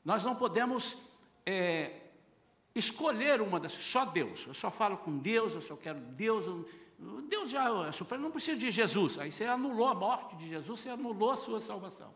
Nós 0.04 0.26
não 0.26 0.36
podemos 0.36 0.98
é, 1.46 2.02
escolher 2.76 3.42
uma 3.42 3.60
das, 3.60 3.72
só 3.72 4.06
Deus. 4.06 4.46
Eu 4.46 4.54
só 4.54 4.70
falo 4.70 4.98
com 4.98 5.18
Deus, 5.18 5.54
eu 5.56 5.62
só 5.62 5.76
quero 5.76 6.00
Deus. 6.00 6.46
Deus 7.30 7.50
já 7.50 7.70
é 7.88 7.92
supremo, 7.92 8.24
não 8.24 8.32
precisa 8.32 8.60
de 8.60 8.70
Jesus. 8.70 9.18
Aí 9.18 9.32
você 9.32 9.46
anulou 9.46 9.88
a 9.88 9.96
morte 9.96 10.36
de 10.36 10.50
Jesus, 10.50 10.82
você 10.82 10.90
anulou 10.90 11.32
a 11.32 11.38
sua 11.38 11.60
salvação. 11.60 12.14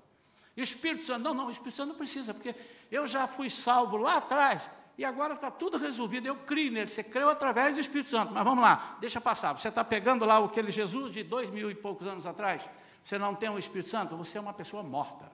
E 0.56 0.62
o 0.62 0.63
Espírito 0.63 1.06
Santo, 1.06 1.24
não, 1.24 1.34
não, 1.34 1.48
o 1.48 1.52
Espírito 1.52 1.76
Santo 1.76 1.89
não 1.89 1.95
precisa, 1.95 2.34
porque 2.34 2.54
eu 2.91 3.08
já 3.08 3.28
fui 3.28 3.50
salvo 3.50 3.95
lá 3.95 4.17
atrás 4.17 4.69
e 4.98 5.06
agora 5.06 5.34
está 5.34 5.50
tudo 5.50 5.78
resolvido. 5.78 6.28
Eu 6.28 6.36
creio 6.36 6.72
nele, 6.72 6.89
você 6.89 7.02
creu 7.02 7.30
através 7.30 7.76
do 7.76 7.80
Espírito 7.80 8.10
Santo. 8.10 8.34
Mas 8.34 8.43
vamos 8.43 8.62
lá, 8.62 8.98
deixa 9.00 9.22
passar. 9.22 9.58
Você 9.58 9.69
está 9.69 9.84
pegando 9.84 10.26
lá 10.26 10.43
aquele 10.43 10.72
Jesus 10.72 11.13
de 11.13 11.24
dois 11.24 11.50
mil 11.50 11.72
e 11.72 11.76
poucos 11.76 12.06
anos 12.06 12.26
atrás, 12.26 12.67
você 13.02 13.17
não 13.17 13.34
tem 13.34 13.50
o 13.50 13.58
Espírito 13.58 13.89
Santo, 13.89 14.17
você 14.17 14.38
é 14.38 14.41
uma 14.41 14.54
pessoa 14.54 14.84
morta. 14.84 15.32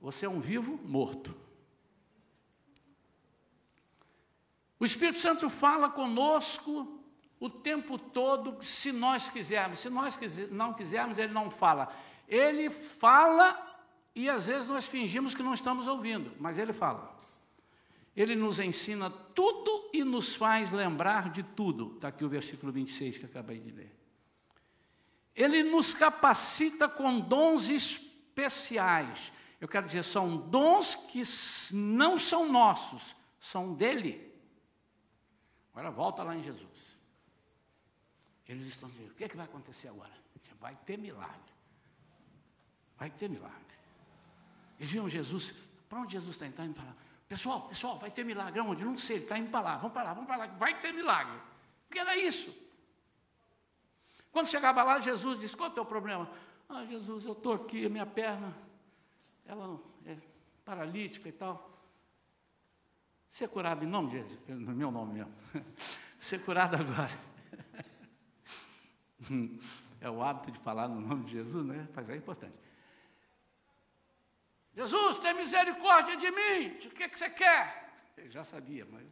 Você 0.00 0.26
é 0.26 0.28
um 0.28 0.40
vivo 0.40 0.78
morto. 0.84 1.45
O 4.78 4.84
Espírito 4.84 5.18
Santo 5.18 5.48
fala 5.48 5.88
conosco 5.88 7.00
o 7.38 7.50
tempo 7.50 7.98
todo, 7.98 8.62
se 8.62 8.92
nós 8.92 9.28
quisermos. 9.28 9.80
Se 9.80 9.90
nós 9.90 10.18
não 10.50 10.72
quisermos, 10.72 11.18
ele 11.18 11.32
não 11.32 11.50
fala. 11.50 11.94
Ele 12.28 12.70
fala 12.70 13.66
e 14.14 14.30
às 14.30 14.46
vezes 14.46 14.66
nós 14.66 14.86
fingimos 14.86 15.34
que 15.34 15.42
não 15.42 15.52
estamos 15.52 15.86
ouvindo, 15.86 16.32
mas 16.40 16.56
ele 16.56 16.72
fala. 16.72 17.14
Ele 18.16 18.34
nos 18.34 18.58
ensina 18.58 19.10
tudo 19.10 19.90
e 19.92 20.02
nos 20.02 20.34
faz 20.34 20.72
lembrar 20.72 21.30
de 21.30 21.42
tudo. 21.42 21.92
Está 21.96 22.08
aqui 22.08 22.24
o 22.24 22.28
versículo 22.28 22.72
26 22.72 23.18
que 23.18 23.26
acabei 23.26 23.60
de 23.60 23.70
ler. 23.70 23.94
Ele 25.34 25.62
nos 25.62 25.92
capacita 25.92 26.88
com 26.88 27.20
dons 27.20 27.68
especiais. 27.68 29.30
Eu 29.60 29.68
quero 29.68 29.84
dizer, 29.84 30.02
são 30.02 30.34
dons 30.34 30.94
que 30.94 31.20
não 31.74 32.18
são 32.18 32.50
nossos, 32.50 33.14
são 33.38 33.74
dele. 33.74 34.34
Agora 35.76 35.90
volta 35.90 36.22
lá 36.22 36.34
em 36.34 36.42
Jesus. 36.42 36.96
Eles 38.48 38.64
estão 38.64 38.88
dizendo: 38.88 39.10
o 39.10 39.14
que, 39.14 39.24
é 39.24 39.28
que 39.28 39.36
vai 39.36 39.44
acontecer 39.44 39.88
agora? 39.88 40.12
Vai 40.58 40.74
ter 40.86 40.96
milagre. 40.96 41.52
Vai 42.96 43.10
ter 43.10 43.28
milagre. 43.28 43.76
Eles 44.78 44.90
viam 44.90 45.06
Jesus, 45.06 45.52
para 45.86 46.00
onde 46.00 46.12
Jesus 46.12 46.34
está 46.34 46.46
entrando? 46.46 46.74
Para 46.74 46.96
Pessoal, 47.28 47.68
pessoal, 47.68 47.98
vai 47.98 48.10
ter 48.10 48.24
milagre 48.24 48.58
onde? 48.60 48.84
Não 48.84 48.96
sei, 48.96 49.16
ele 49.16 49.24
está 49.24 49.36
indo 49.36 49.50
para 49.50 49.60
lá, 49.60 49.76
vamos 49.76 49.92
para 49.92 50.02
lá, 50.04 50.14
vamos 50.14 50.26
para 50.26 50.36
lá, 50.36 50.46
vai 50.46 50.80
ter 50.80 50.92
milagre. 50.92 51.36
O 51.36 51.92
que 51.92 51.98
era 51.98 52.16
isso? 52.16 52.56
Quando 54.32 54.48
chegava 54.48 54.82
lá, 54.82 54.98
Jesus 54.98 55.38
disse: 55.38 55.54
Qual 55.54 55.68
é 55.68 55.72
o 55.72 55.74
teu 55.74 55.84
problema? 55.84 56.30
Ah, 56.70 56.86
Jesus, 56.86 57.26
eu 57.26 57.32
estou 57.32 57.52
aqui, 57.52 57.86
minha 57.90 58.06
perna, 58.06 58.56
ela 59.44 59.78
é 60.06 60.16
paralítica 60.64 61.28
e 61.28 61.32
tal 61.32 61.75
ser 63.36 63.48
curado 63.48 63.84
em 63.84 63.86
nome 63.86 64.08
de 64.08 64.16
Jesus, 64.16 64.40
no 64.48 64.74
meu 64.74 64.90
nome 64.90 65.12
mesmo. 65.12 65.34
ser 66.18 66.42
curado 66.42 66.74
agora. 66.74 67.20
é 70.00 70.08
o 70.08 70.22
hábito 70.22 70.52
de 70.52 70.58
falar 70.60 70.88
no 70.88 71.02
nome 71.02 71.24
de 71.24 71.32
Jesus, 71.32 71.66
né? 71.66 71.86
Mas 71.94 72.08
é 72.08 72.16
importante. 72.16 72.56
Jesus, 74.74 75.18
tem 75.18 75.34
misericórdia 75.34 76.16
de 76.16 76.30
mim. 76.30 76.78
O 76.86 76.90
que, 76.90 77.02
é 77.02 77.08
que 77.10 77.18
você 77.18 77.28
quer? 77.28 77.92
Ele 78.16 78.30
já 78.30 78.42
sabia, 78.42 78.86
mas. 78.90 79.06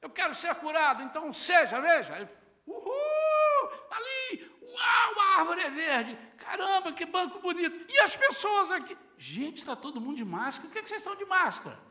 Eu 0.00 0.08
quero 0.08 0.34
ser 0.34 0.54
curado, 0.54 1.02
então 1.02 1.30
seja, 1.30 1.78
veja. 1.78 2.30
Uhul! 2.66 3.70
Ali! 3.90 4.50
Uau, 4.62 5.20
a 5.20 5.40
árvore 5.40 5.60
é 5.60 5.70
verde! 5.70 6.18
Caramba, 6.38 6.90
que 6.90 7.04
banco 7.04 7.38
bonito! 7.40 7.84
E 7.92 7.98
as 8.00 8.16
pessoas 8.16 8.70
aqui? 8.70 8.96
Gente, 9.18 9.58
está 9.58 9.76
todo 9.76 10.00
mundo 10.00 10.16
de 10.16 10.24
máscara. 10.24 10.70
O 10.70 10.72
que, 10.72 10.78
é 10.78 10.82
que 10.82 10.88
vocês 10.88 11.02
estão 11.02 11.14
de 11.14 11.26
máscara? 11.26 11.85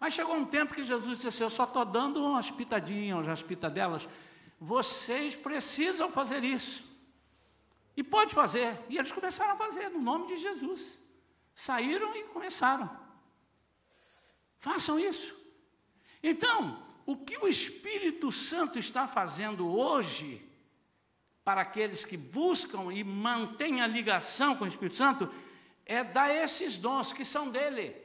Mas 0.00 0.14
chegou 0.14 0.34
um 0.34 0.46
tempo 0.46 0.74
que 0.74 0.82
Jesus 0.82 1.18
disse 1.18 1.28
assim: 1.28 1.42
Eu 1.42 1.50
só 1.50 1.64
estou 1.64 1.84
dando 1.84 2.24
umas 2.24 2.50
pitadinhas, 2.50 3.26
umas 3.26 3.42
pitadelas. 3.42 4.08
Vocês 4.58 5.36
precisam 5.36 6.10
fazer 6.10 6.42
isso. 6.42 6.88
E 7.94 8.02
pode 8.02 8.34
fazer. 8.34 8.74
E 8.88 8.96
eles 8.96 9.12
começaram 9.12 9.52
a 9.52 9.56
fazer, 9.56 9.90
no 9.90 10.00
nome 10.00 10.28
de 10.28 10.38
Jesus. 10.38 10.98
Saíram 11.54 12.16
e 12.16 12.24
começaram. 12.24 12.90
Façam 14.58 14.98
isso. 14.98 15.36
Então, 16.22 16.82
o 17.04 17.16
que 17.16 17.36
o 17.36 17.46
Espírito 17.46 18.32
Santo 18.32 18.78
está 18.78 19.06
fazendo 19.06 19.68
hoje, 19.68 20.46
para 21.44 21.60
aqueles 21.60 22.06
que 22.06 22.16
buscam 22.16 22.90
e 22.92 23.04
mantêm 23.04 23.82
a 23.82 23.86
ligação 23.86 24.56
com 24.56 24.64
o 24.64 24.68
Espírito 24.68 24.96
Santo, 24.96 25.30
é 25.84 26.02
dar 26.02 26.34
esses 26.34 26.78
dons 26.78 27.12
que 27.12 27.24
são 27.24 27.50
dele 27.50 27.99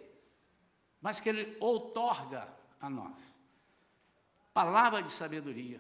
mas 1.06 1.20
que 1.20 1.30
Ele 1.30 1.56
outorga 1.60 2.48
a 2.82 2.90
nós. 2.90 3.14
Palavra 4.52 5.04
de 5.04 5.14
sabedoria. 5.14 5.80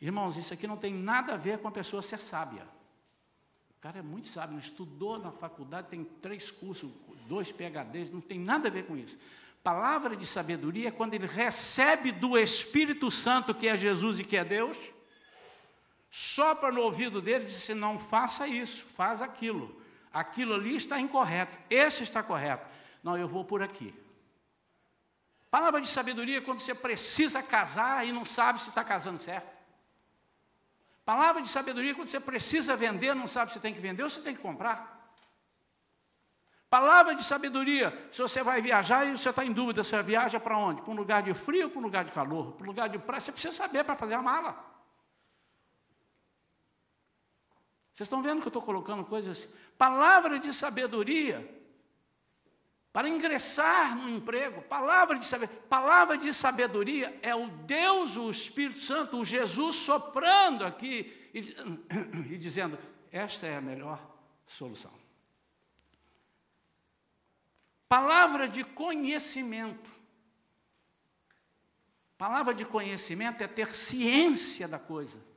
Irmãos, 0.00 0.36
isso 0.36 0.54
aqui 0.54 0.68
não 0.68 0.76
tem 0.76 0.94
nada 0.94 1.34
a 1.34 1.36
ver 1.36 1.58
com 1.58 1.66
a 1.66 1.72
pessoa 1.72 2.00
ser 2.00 2.20
sábia. 2.20 2.62
O 3.76 3.80
cara 3.80 3.98
é 3.98 4.02
muito 4.02 4.28
sábio, 4.28 4.56
estudou 4.56 5.18
na 5.18 5.32
faculdade, 5.32 5.88
tem 5.88 6.04
três 6.04 6.48
cursos, 6.48 6.92
dois 7.26 7.50
PHDs, 7.50 8.12
não 8.12 8.20
tem 8.20 8.38
nada 8.38 8.68
a 8.68 8.70
ver 8.70 8.86
com 8.86 8.96
isso. 8.96 9.18
Palavra 9.64 10.16
de 10.16 10.28
sabedoria 10.28 10.86
é 10.86 10.92
quando 10.92 11.14
ele 11.14 11.26
recebe 11.26 12.12
do 12.12 12.38
Espírito 12.38 13.10
Santo, 13.10 13.52
que 13.52 13.66
é 13.66 13.76
Jesus 13.76 14.20
e 14.20 14.24
que 14.24 14.36
é 14.36 14.44
Deus, 14.44 14.78
sopra 16.08 16.70
no 16.70 16.82
ouvido 16.82 17.20
dele 17.20 17.46
e 17.46 17.46
diz 17.48 17.56
assim: 17.56 17.74
não 17.74 17.98
faça 17.98 18.46
isso, 18.46 18.84
faz 18.94 19.20
aquilo. 19.20 19.82
Aquilo 20.12 20.54
ali 20.54 20.76
está 20.76 21.00
incorreto, 21.00 21.58
esse 21.68 22.04
está 22.04 22.22
correto. 22.22 22.78
Não, 23.02 23.16
eu 23.16 23.28
vou 23.28 23.44
por 23.44 23.62
aqui. 23.62 23.94
Palavra 25.50 25.80
de 25.80 25.88
sabedoria 25.88 26.38
é 26.38 26.40
quando 26.40 26.60
você 26.60 26.74
precisa 26.74 27.42
casar 27.42 28.06
e 28.06 28.12
não 28.12 28.24
sabe 28.24 28.60
se 28.60 28.68
está 28.68 28.84
casando 28.84 29.18
certo. 29.18 29.50
Palavra 31.04 31.42
de 31.42 31.48
sabedoria 31.48 31.90
é 31.90 31.94
quando 31.94 32.08
você 32.08 32.20
precisa 32.20 32.76
vender, 32.76 33.14
não 33.14 33.26
sabe 33.26 33.52
se 33.52 33.58
tem 33.58 33.74
que 33.74 33.80
vender 33.80 34.02
ou 34.02 34.10
se 34.10 34.20
tem 34.20 34.34
que 34.34 34.40
comprar. 34.40 35.00
Palavra 36.68 37.16
de 37.16 37.24
sabedoria, 37.24 38.08
se 38.12 38.22
você 38.22 38.44
vai 38.44 38.62
viajar 38.62 39.04
e 39.04 39.18
você 39.18 39.30
está 39.30 39.44
em 39.44 39.52
dúvida, 39.52 39.82
você 39.82 40.00
viaja 40.04 40.38
para 40.38 40.56
onde? 40.56 40.80
Para 40.82 40.92
um 40.92 40.96
lugar 40.96 41.20
de 41.20 41.34
frio 41.34 41.64
ou 41.64 41.70
para 41.70 41.80
um 41.80 41.82
lugar 41.82 42.04
de 42.04 42.12
calor? 42.12 42.52
Para 42.52 42.62
um 42.62 42.68
lugar 42.68 42.88
de 42.88 42.96
praia, 42.96 43.20
você 43.20 43.32
precisa 43.32 43.52
saber 43.52 43.82
para 43.82 43.96
fazer 43.96 44.14
a 44.14 44.22
mala. 44.22 44.52
Vocês 47.92 48.06
estão 48.06 48.22
vendo 48.22 48.40
que 48.40 48.46
eu 48.46 48.50
estou 48.50 48.62
colocando 48.62 49.04
coisas? 49.04 49.48
Palavra 49.76 50.38
de 50.38 50.54
sabedoria 50.54 51.59
para 52.92 53.08
ingressar 53.08 53.96
no 53.96 54.08
emprego. 54.08 54.62
Palavra 54.62 55.18
de 55.18 55.26
sabedoria, 55.26 55.62
palavra 55.68 56.18
de 56.18 56.34
sabedoria 56.34 57.18
é 57.22 57.34
o 57.34 57.46
Deus, 57.48 58.16
o 58.16 58.30
Espírito 58.30 58.80
Santo, 58.80 59.18
o 59.18 59.24
Jesus 59.24 59.76
soprando 59.76 60.64
aqui 60.64 61.30
e, 61.32 61.54
e 62.34 62.36
dizendo: 62.36 62.78
esta 63.12 63.46
é 63.46 63.56
a 63.56 63.60
melhor 63.60 64.00
solução. 64.46 64.92
Palavra 67.88 68.48
de 68.48 68.62
conhecimento. 68.62 69.90
Palavra 72.16 72.54
de 72.54 72.64
conhecimento 72.64 73.42
é 73.42 73.48
ter 73.48 73.68
ciência 73.68 74.68
da 74.68 74.78
coisa. 74.78 75.29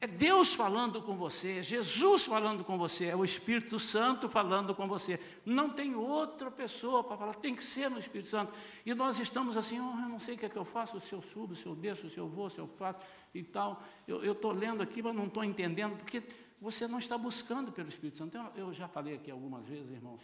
É 0.00 0.06
Deus 0.06 0.54
falando 0.54 1.02
com 1.02 1.16
você, 1.16 1.58
é 1.58 1.62
Jesus 1.62 2.24
falando 2.24 2.62
com 2.62 2.78
você, 2.78 3.06
é 3.06 3.16
o 3.16 3.24
Espírito 3.24 3.80
Santo 3.80 4.28
falando 4.28 4.72
com 4.72 4.86
você. 4.86 5.18
Não 5.44 5.68
tem 5.70 5.96
outra 5.96 6.52
pessoa 6.52 7.02
para 7.02 7.16
falar, 7.16 7.34
tem 7.34 7.52
que 7.52 7.64
ser 7.64 7.90
no 7.90 7.98
Espírito 7.98 8.28
Santo. 8.28 8.52
E 8.86 8.94
nós 8.94 9.18
estamos 9.18 9.56
assim, 9.56 9.80
oh, 9.80 10.00
eu 10.00 10.08
não 10.08 10.20
sei 10.20 10.36
o 10.36 10.38
que 10.38 10.46
é 10.46 10.48
que 10.48 10.56
eu 10.56 10.64
faço, 10.64 11.00
se 11.00 11.12
eu 11.12 11.20
subo, 11.20 11.56
se 11.56 11.66
eu 11.66 11.74
desço, 11.74 12.08
se 12.08 12.16
eu 12.16 12.28
vou, 12.28 12.48
se 12.48 12.60
eu 12.60 12.68
faço 12.68 13.00
e 13.34 13.42
tal. 13.42 13.82
Eu 14.06 14.32
estou 14.32 14.52
lendo 14.52 14.84
aqui, 14.84 15.02
mas 15.02 15.16
não 15.16 15.26
estou 15.26 15.42
entendendo, 15.42 15.96
porque 15.96 16.22
você 16.60 16.86
não 16.86 17.00
está 17.00 17.18
buscando 17.18 17.72
pelo 17.72 17.88
Espírito 17.88 18.18
Santo. 18.18 18.36
Eu, 18.36 18.68
eu 18.68 18.72
já 18.72 18.86
falei 18.86 19.16
aqui 19.16 19.32
algumas 19.32 19.66
vezes, 19.66 19.90
irmãos, 19.90 20.20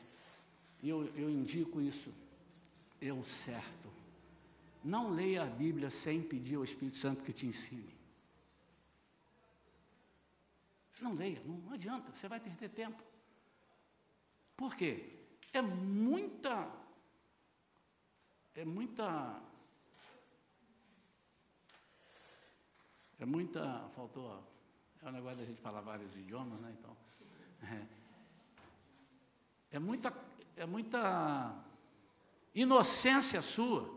e 0.85 0.89
eu, 0.89 1.11
eu 1.17 1.29
indico 1.29 1.81
isso. 1.81 2.15
É 3.01 3.13
o 3.13 3.25
certo. 3.25 3.91
Não 4.85 5.11
leia 5.11 5.43
a 5.43 5.47
Bíblia 5.47 5.91
sem 5.91 6.23
pedir 6.23 6.55
ao 6.55 6.65
Espírito 6.65 6.97
Santo 6.97 7.25
que 7.25 7.33
te 7.33 7.45
ensine. 7.45 7.94
Não 11.01 11.15
leia, 11.15 11.41
não 11.45 11.73
adianta, 11.73 12.13
você 12.13 12.29
vai 12.29 12.39
perder 12.39 12.69
tempo. 12.71 13.03
Por 14.57 14.77
quê? 14.77 15.13
É 15.53 15.61
muita. 15.61 16.69
É 18.55 18.65
muita. 18.65 19.41
É 23.19 23.25
muita. 23.25 23.89
Faltou. 23.95 24.43
É 25.03 25.07
o 25.07 25.09
um 25.09 25.13
negócio 25.13 25.39
da 25.39 25.45
gente 25.45 25.61
falar 25.61 25.81
vários 25.81 26.15
idiomas, 26.15 26.61
né? 26.61 26.75
Então. 26.79 26.97
É, 27.63 27.87
é 29.77 29.79
muita. 29.79 30.13
É 30.57 30.67
muita 30.67 31.65
inocência 32.55 33.43
sua 33.43 33.93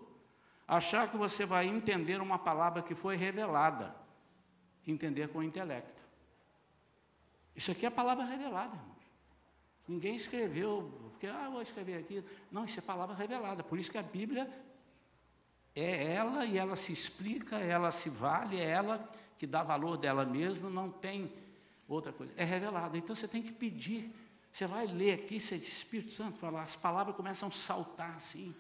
achar 0.68 1.10
que 1.10 1.18
você 1.18 1.46
vai 1.46 1.68
entender 1.68 2.20
uma 2.20 2.40
palavra 2.40 2.82
que 2.82 2.96
foi 2.96 3.16
revelada. 3.16 3.96
Entender 4.86 5.30
com 5.30 5.40
o 5.40 5.44
intelecto. 5.44 6.07
Isso 7.58 7.72
aqui 7.72 7.86
é 7.86 7.88
a 7.88 7.92
palavra 7.92 8.24
revelada, 8.24 8.76
irmãos. 8.76 8.98
Ninguém 9.88 10.16
escreveu, 10.16 10.92
porque, 11.02 11.26
ah, 11.26 11.50
vou 11.50 11.62
escrever 11.62 11.98
aqui. 11.98 12.24
Não, 12.52 12.66
isso 12.66 12.78
é 12.78 12.82
palavra 12.84 13.16
revelada. 13.16 13.64
Por 13.64 13.80
isso 13.80 13.90
que 13.90 13.98
a 13.98 14.04
Bíblia 14.04 14.48
é 15.76 16.14
ela 16.14 16.46
e 16.46 16.56
ela 16.56 16.76
se 16.76 16.94
explica, 16.94 17.58
ela 17.58 17.92
se 17.92 18.10
vale, 18.10 18.60
é 18.60 18.70
ela 18.70 19.10
que 19.40 19.48
dá 19.48 19.64
valor 19.64 19.98
dela 19.98 20.24
mesma, 20.24 20.70
não 20.70 20.88
tem 20.88 21.34
outra 21.88 22.14
coisa. 22.14 22.32
É 22.38 22.44
revelada. 22.44 22.96
Então 22.96 23.16
você 23.16 23.28
tem 23.28 23.42
que 23.42 23.52
pedir. 23.52 24.14
Você 24.52 24.68
vai 24.68 24.86
ler 24.86 25.14
aqui, 25.14 25.40
você 25.40 25.58
diz, 25.58 25.70
Espírito 25.70 26.12
Santo, 26.12 26.38
falar, 26.38 26.62
as 26.62 26.76
palavras 26.76 27.16
começam 27.16 27.48
a 27.48 27.52
saltar 27.52 28.16
assim. 28.16 28.56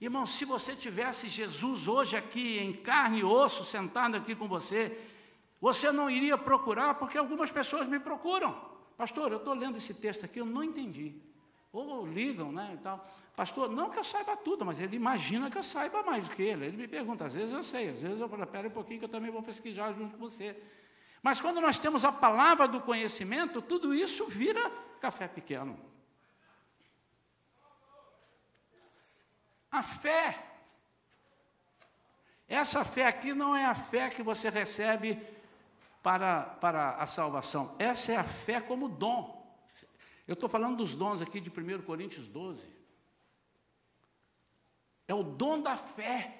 Irmão, 0.00 0.26
se 0.26 0.44
você 0.44 0.76
tivesse 0.76 1.28
Jesus 1.28 1.88
hoje 1.88 2.16
aqui, 2.16 2.58
em 2.58 2.72
carne 2.72 3.18
e 3.18 3.24
osso, 3.24 3.64
sentado 3.64 4.16
aqui 4.16 4.34
com 4.36 4.46
você, 4.46 4.96
você 5.60 5.90
não 5.90 6.08
iria 6.08 6.38
procurar, 6.38 6.94
porque 6.94 7.18
algumas 7.18 7.50
pessoas 7.50 7.86
me 7.86 7.98
procuram. 7.98 8.56
Pastor, 8.96 9.32
eu 9.32 9.38
estou 9.38 9.54
lendo 9.54 9.78
esse 9.78 9.94
texto 9.94 10.24
aqui, 10.24 10.40
eu 10.40 10.46
não 10.46 10.62
entendi. 10.62 11.14
Ou 11.72 12.06
ligam, 12.06 12.50
né, 12.50 12.72
e 12.74 12.78
tal. 12.78 13.02
Pastor, 13.36 13.68
não 13.68 13.90
que 13.90 13.98
eu 13.98 14.04
saiba 14.04 14.36
tudo, 14.36 14.64
mas 14.64 14.80
ele 14.80 14.96
imagina 14.96 15.50
que 15.50 15.58
eu 15.58 15.62
saiba 15.62 16.02
mais 16.02 16.24
do 16.24 16.34
que 16.34 16.42
ele. 16.42 16.66
Ele 16.66 16.76
me 16.76 16.88
pergunta, 16.88 17.24
às 17.24 17.34
vezes 17.34 17.54
eu 17.54 17.62
sei, 17.62 17.90
às 17.90 18.00
vezes 18.00 18.20
eu 18.20 18.28
falo, 18.28 18.42
espera 18.42 18.66
um 18.66 18.72
pouquinho 18.72 18.98
que 18.98 19.04
eu 19.04 19.08
também 19.08 19.30
vou 19.30 19.42
pesquisar 19.42 19.92
junto 19.92 20.16
com 20.16 20.18
você. 20.18 20.60
Mas 21.22 21.40
quando 21.40 21.60
nós 21.60 21.78
temos 21.78 22.04
a 22.04 22.12
palavra 22.12 22.66
do 22.66 22.80
conhecimento, 22.80 23.60
tudo 23.60 23.94
isso 23.94 24.26
vira 24.26 24.70
café 25.00 25.28
pequeno. 25.28 25.78
A 29.70 29.82
fé. 29.82 30.44
Essa 32.48 32.84
fé 32.84 33.06
aqui 33.06 33.34
não 33.34 33.54
é 33.54 33.66
a 33.66 33.74
fé 33.74 34.08
que 34.08 34.22
você 34.22 34.48
recebe 34.48 35.20
para, 36.08 36.42
para 36.42 36.90
a 36.92 37.06
salvação. 37.06 37.76
Essa 37.78 38.12
é 38.12 38.16
a 38.16 38.24
fé 38.24 38.62
como 38.62 38.88
dom. 38.88 39.46
Eu 40.26 40.32
estou 40.32 40.48
falando 40.48 40.78
dos 40.78 40.94
dons 40.94 41.20
aqui 41.20 41.38
de 41.38 41.50
1 41.50 41.82
Coríntios 41.82 42.26
12. 42.28 42.66
É 45.06 45.12
o 45.12 45.22
dom 45.22 45.60
da 45.60 45.76
fé. 45.76 46.34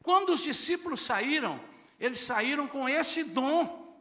Quando 0.00 0.34
os 0.34 0.40
discípulos 0.40 1.00
saíram, 1.00 1.60
eles 1.98 2.20
saíram 2.20 2.68
com 2.68 2.88
esse 2.88 3.24
dom. 3.24 4.00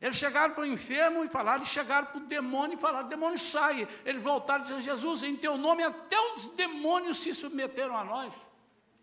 Eles 0.00 0.16
chegaram 0.16 0.54
para 0.54 0.62
o 0.62 0.66
enfermo 0.66 1.24
e 1.24 1.28
falaram, 1.28 1.58
eles 1.62 1.72
chegaram 1.72 2.06
para 2.06 2.18
o 2.18 2.26
demônio 2.26 2.76
e 2.76 2.80
falaram, 2.80 3.08
demônio 3.08 3.36
sai. 3.36 3.88
Eles 4.04 4.22
voltaram 4.22 4.60
e 4.60 4.62
disseram, 4.62 4.80
Jesus, 4.80 5.24
em 5.24 5.34
teu 5.34 5.58
nome 5.58 5.82
até 5.82 6.16
os 6.34 6.54
demônios 6.54 7.18
se 7.18 7.34
submeteram 7.34 7.96
a 7.96 8.04
nós. 8.04 8.32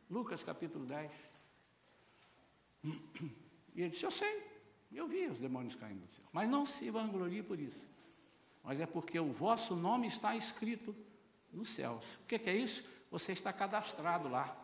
Lucas 0.10 0.42
capítulo 0.42 0.86
10. 0.86 1.33
E 2.84 3.82
ele 3.82 3.90
disse: 3.90 4.06
Eu 4.06 4.12
sei, 4.12 4.44
eu 4.92 5.08
vi 5.08 5.28
os 5.28 5.40
demônios 5.40 5.76
caindo 5.76 6.02
do 6.02 6.12
céu, 6.12 6.26
mas 6.32 6.48
não 6.50 6.66
se 6.66 6.90
vanglorie 6.90 7.42
por 7.42 7.60
isso. 7.60 7.92
Mas 8.64 8.80
é 8.80 8.86
porque 8.86 9.20
o 9.20 9.32
vosso 9.32 9.76
nome 9.76 10.08
está 10.08 10.36
escrito 10.36 10.96
nos 11.52 11.70
céus. 11.70 12.06
O 12.24 12.26
que 12.26 12.50
é 12.50 12.56
isso? 12.56 12.84
Você 13.12 13.32
está 13.32 13.52
cadastrado 13.52 14.30
lá. 14.30 14.56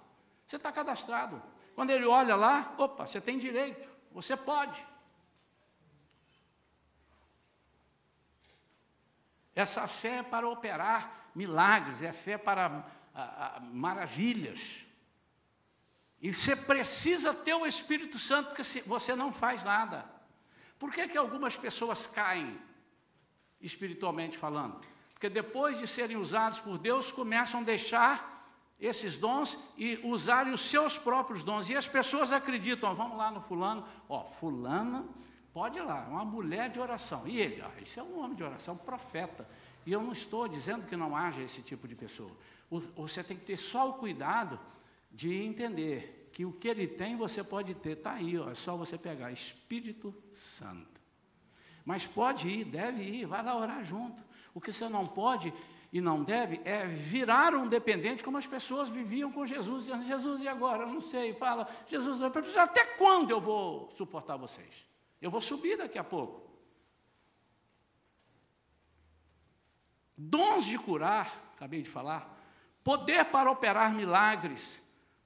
Você 0.45 0.55
está 0.55 0.71
cadastrado. 0.71 1.41
Quando 1.75 1.91
ele 1.91 2.05
olha 2.05 2.36
lá, 2.36 2.73
opa, 2.77 3.05
você 3.05 3.21
tem 3.21 3.38
direito, 3.38 3.88
você 4.12 4.36
pode. 4.36 4.86
Essa 9.55 9.88
fé 9.88 10.17
é 10.17 10.23
para 10.23 10.47
operar 10.47 11.32
milagres, 11.36 12.01
é 12.01 12.13
fé 12.13 12.38
para 12.38 12.86
a, 13.13 13.58
a, 13.58 13.60
maravilhas. 13.60 14.86
E 16.21 16.34
você 16.34 16.55
precisa 16.55 17.34
ter 17.34 17.53
o 17.53 17.65
Espírito 17.65 18.19
Santo, 18.19 18.47
porque 18.47 18.63
você 18.86 19.15
não 19.15 19.32
faz 19.32 19.63
nada. 19.63 20.05
Por 20.77 20.91
que, 20.91 21.08
que 21.08 21.17
algumas 21.17 21.55
pessoas 21.55 22.08
caem, 22.08 22.60
espiritualmente 23.62 24.38
falando? 24.38 24.79
Porque 25.13 25.29
depois 25.29 25.77
de 25.79 25.88
serem 25.88 26.17
usados 26.17 26.60
por 26.60 26.77
Deus, 26.77 27.12
começam 27.12 27.62
a 27.62 27.63
deixar 27.63 28.39
esses 28.79 29.17
dons 29.17 29.58
e 29.77 29.99
usarem 30.03 30.53
os 30.53 30.62
seus 30.62 30.97
próprios 30.97 31.43
dons. 31.43 31.69
E 31.69 31.75
as 31.75 31.88
pessoas 31.88 32.32
acreditam, 32.32 32.95
vamos 32.95 33.17
lá 33.17 33.29
no 33.29 33.41
fulano, 33.41 33.86
ó, 34.08 34.23
fulana, 34.23 35.05
pode 35.53 35.77
ir 35.77 35.82
lá, 35.82 36.05
uma 36.10 36.23
mulher 36.23 36.69
de 36.69 36.79
oração. 36.79 37.27
E 37.27 37.39
ele, 37.39 37.62
ah, 37.62 37.82
isso 37.82 37.99
é 37.99 38.03
um 38.03 38.19
homem 38.19 38.36
de 38.36 38.43
oração, 38.43 38.75
um 38.75 38.77
profeta. 38.77 39.47
E 39.86 39.91
eu 39.91 40.01
não 40.01 40.13
estou 40.13 40.47
dizendo 40.47 40.88
que 40.88 40.95
não 40.95 41.15
haja 41.15 41.41
esse 41.41 41.62
tipo 41.62 41.88
de 41.88 41.95
pessoa. 41.95 42.32
Você 42.95 43.23
tem 43.23 43.36
que 43.36 43.45
ter 43.45 43.58
só 43.58 43.89
o 43.89 43.93
cuidado 43.93 44.60
de 45.11 45.33
entender 45.33 46.29
que 46.31 46.45
o 46.45 46.53
que 46.53 46.67
ele 46.67 46.87
tem 46.87 47.15
você 47.15 47.43
pode 47.43 47.73
ter, 47.73 47.97
está 47.97 48.13
aí, 48.13 48.37
ó, 48.37 48.49
é 48.49 48.55
só 48.55 48.77
você 48.77 48.97
pegar 48.97 49.31
Espírito 49.31 50.13
Santo. 50.31 51.01
Mas 51.83 52.05
pode 52.05 52.47
ir, 52.47 52.65
deve 52.65 53.03
ir, 53.03 53.25
vai 53.25 53.43
lá 53.43 53.57
orar 53.57 53.83
junto. 53.83 54.23
O 54.53 54.61
que 54.61 54.71
você 54.71 54.87
não 54.87 55.05
pode 55.05 55.53
e 55.91 55.99
não 55.99 56.23
deve 56.23 56.61
é 56.63 56.85
virar 56.85 57.55
um 57.55 57.67
dependente 57.67 58.23
como 58.23 58.37
as 58.37 58.45
pessoas 58.45 58.89
viviam 58.89 59.31
com 59.31 59.45
Jesus, 59.45 59.85
dizendo, 59.85 60.05
Jesus, 60.05 60.41
e 60.41 60.47
agora? 60.47 60.83
Eu 60.83 60.89
não 60.89 61.01
sei, 61.01 61.33
fala, 61.33 61.67
Jesus, 61.87 62.21
até 62.21 62.85
quando 62.85 63.31
eu 63.31 63.41
vou 63.41 63.89
suportar 63.91 64.37
vocês? 64.37 64.87
Eu 65.21 65.31
vou 65.31 65.41
subir 65.41 65.77
daqui 65.77 65.97
a 65.97 66.03
pouco. 66.03 66.47
Dons 70.15 70.65
de 70.65 70.77
curar, 70.77 71.53
acabei 71.55 71.81
de 71.81 71.89
falar, 71.89 72.37
poder 72.83 73.25
para 73.25 73.49
operar 73.49 73.93
milagres, 73.93 74.81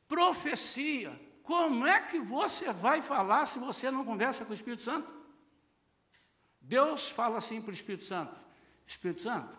Profecia. 0.07 1.19
Como 1.43 1.85
é 1.85 2.01
que 2.01 2.19
você 2.19 2.71
vai 2.71 3.01
falar 3.01 3.45
se 3.45 3.59
você 3.59 3.91
não 3.91 4.05
conversa 4.05 4.45
com 4.45 4.51
o 4.51 4.55
Espírito 4.55 4.81
Santo? 4.81 5.13
Deus 6.61 7.09
fala 7.09 7.37
assim 7.37 7.61
para 7.61 7.71
o 7.71 7.73
Espírito 7.73 8.05
Santo: 8.05 8.39
Espírito 8.87 9.21
Santo, 9.21 9.57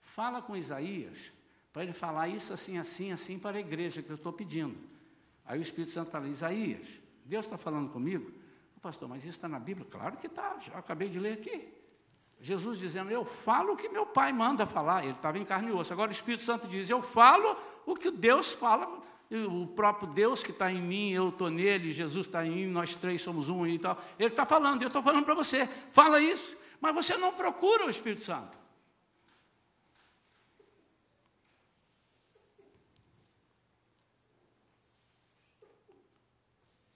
fala 0.00 0.42
com 0.42 0.56
Isaías, 0.56 1.32
para 1.72 1.84
ele 1.84 1.92
falar 1.92 2.28
isso 2.28 2.52
assim, 2.52 2.78
assim, 2.78 3.12
assim 3.12 3.38
para 3.38 3.56
a 3.56 3.60
igreja 3.60 4.02
que 4.02 4.10
eu 4.10 4.16
estou 4.16 4.32
pedindo. 4.32 4.76
Aí 5.44 5.58
o 5.58 5.62
Espírito 5.62 5.92
Santo 5.92 6.10
fala: 6.10 6.26
Isaías, 6.26 6.86
Deus 7.24 7.46
está 7.46 7.56
falando 7.56 7.90
comigo? 7.90 8.32
Pastor, 8.80 9.08
mas 9.08 9.24
isso 9.24 9.36
está 9.36 9.48
na 9.48 9.60
Bíblia? 9.60 9.86
Claro 9.88 10.16
que 10.16 10.26
está, 10.26 10.58
já 10.58 10.76
acabei 10.76 11.08
de 11.08 11.20
ler 11.20 11.34
aqui. 11.34 11.72
Jesus 12.40 12.76
dizendo, 12.76 13.12
eu 13.12 13.24
falo 13.24 13.74
o 13.74 13.76
que 13.76 13.88
meu 13.88 14.04
pai 14.04 14.32
manda 14.32 14.66
falar. 14.66 15.04
Ele 15.04 15.12
estava 15.12 15.38
em 15.38 15.44
carne 15.44 15.68
e 15.68 15.72
osso. 15.72 15.92
Agora 15.92 16.10
o 16.10 16.12
Espírito 16.12 16.42
Santo 16.42 16.66
diz, 16.66 16.90
eu 16.90 17.00
falo 17.00 17.56
o 17.86 17.94
que 17.94 18.10
Deus 18.10 18.50
fala 18.52 19.00
o 19.36 19.66
próprio 19.66 20.08
Deus 20.08 20.42
que 20.42 20.50
está 20.50 20.70
em 20.70 20.80
mim, 20.80 21.10
eu 21.10 21.30
estou 21.30 21.50
nele, 21.50 21.92
Jesus 21.92 22.26
está 22.26 22.46
em 22.46 22.50
mim, 22.50 22.66
nós 22.66 22.96
três 22.96 23.22
somos 23.22 23.48
um 23.48 23.66
e 23.66 23.78
tal. 23.78 24.00
Ele 24.18 24.28
está 24.28 24.44
falando, 24.44 24.82
eu 24.82 24.88
estou 24.88 25.02
falando 25.02 25.24
para 25.24 25.34
você, 25.34 25.66
fala 25.92 26.20
isso, 26.20 26.56
mas 26.80 26.94
você 26.94 27.16
não 27.16 27.32
procura 27.32 27.86
o 27.86 27.90
Espírito 27.90 28.22
Santo. 28.22 28.58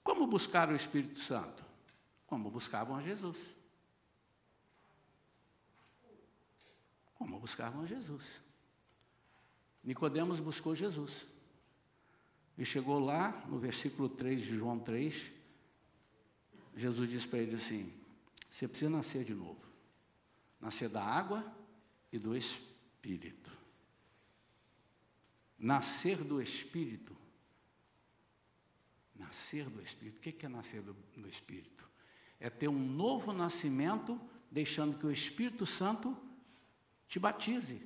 Como 0.03 0.26
buscar 0.26 0.70
o 0.70 0.76
Espírito 0.76 1.18
Santo? 1.18 1.64
Como 2.26 2.51
buscavam 2.51 2.97
a 2.97 3.01
Jesus. 3.01 3.57
buscavam 7.47 7.87
Jesus. 7.87 8.43
Nicodemos 9.84 10.41
buscou 10.41 10.74
Jesus. 10.74 11.24
E 12.59 12.65
chegou 12.65 12.99
lá, 12.99 13.45
no 13.49 13.59
versículo 13.59 14.09
3 14.09 14.43
de 14.43 14.57
João 14.57 14.79
3, 14.79 15.31
Jesus 16.75 17.11
disse 17.11 17.29
para 17.29 17.39
ele 17.41 17.55
assim: 17.55 17.93
Você 18.49 18.67
precisa 18.67 18.91
nascer 18.91 19.25
de 19.25 19.35
novo. 19.35 19.67
Nascer 20.61 20.89
da 20.89 21.03
água 21.03 21.45
e 22.11 22.19
do 22.19 22.35
Espírito. 22.35 23.51
Nascer 25.59 26.19
do 26.25 26.41
Espírito. 26.41 27.17
Nascer 29.15 29.69
do 29.69 29.83
Espírito. 29.83 30.19
O 30.19 30.21
que 30.21 30.47
é 30.47 30.49
nascer 30.49 30.83
do, 30.83 30.95
do 31.17 31.29
Espírito? 31.29 31.89
É 32.41 32.49
ter 32.49 32.69
um 32.69 32.79
novo 32.79 33.33
nascimento, 33.33 34.21
deixando 34.51 34.99
que 34.99 35.07
o 35.07 35.11
Espírito 35.11 35.67
Santo 35.67 36.17
te 37.07 37.19
batize. 37.19 37.83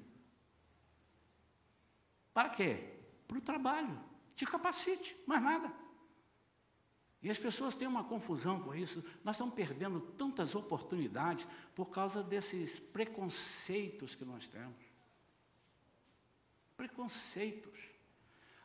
Para 2.33 2.51
quê? 2.51 2.95
Para 3.27 3.39
o 3.39 3.41
trabalho. 3.41 4.10
Te 4.41 4.47
capacite, 4.47 5.14
mais 5.26 5.43
nada. 5.43 5.70
E 7.22 7.30
as 7.30 7.36
pessoas 7.36 7.76
têm 7.76 7.86
uma 7.86 8.03
confusão 8.03 8.59
com 8.59 8.74
isso. 8.74 9.05
Nós 9.22 9.36
estamos 9.36 9.53
perdendo 9.53 10.01
tantas 10.01 10.55
oportunidades 10.55 11.47
por 11.74 11.91
causa 11.91 12.22
desses 12.22 12.80
preconceitos 12.80 14.14
que 14.14 14.24
nós 14.24 14.49
temos. 14.49 14.82
Preconceitos. 16.74 17.78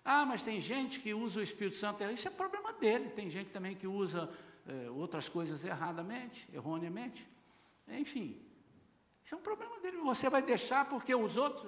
Ah, 0.05 0.26
mas 0.26 0.45
tem 0.45 0.61
gente 0.61 1.01
que 1.01 1.13
usa 1.13 1.41
o 1.41 1.43
Espírito 1.43 1.76
Santo. 1.76 2.05
Isso 2.05 2.30
é 2.30 2.32
problema 2.32 2.71
dele. 2.71 3.09
Tem 3.09 3.30
gente 3.30 3.49
também 3.49 3.76
que 3.76 3.86
usa 3.86 4.34
é, 4.65 4.89
outras 4.89 5.28
coisas 5.28 5.65
erradamente, 5.65 6.47
erroneamente. 6.53 7.28
Enfim, 7.86 8.41
isso 9.26 9.36
é 9.36 9.38
um 9.38 9.41
problema 9.41 9.78
dele. 9.82 9.97
Você 9.97 10.30
vai 10.30 10.41
deixar 10.41 10.88
porque 10.88 11.13
os 11.13 11.36
outros. 11.36 11.65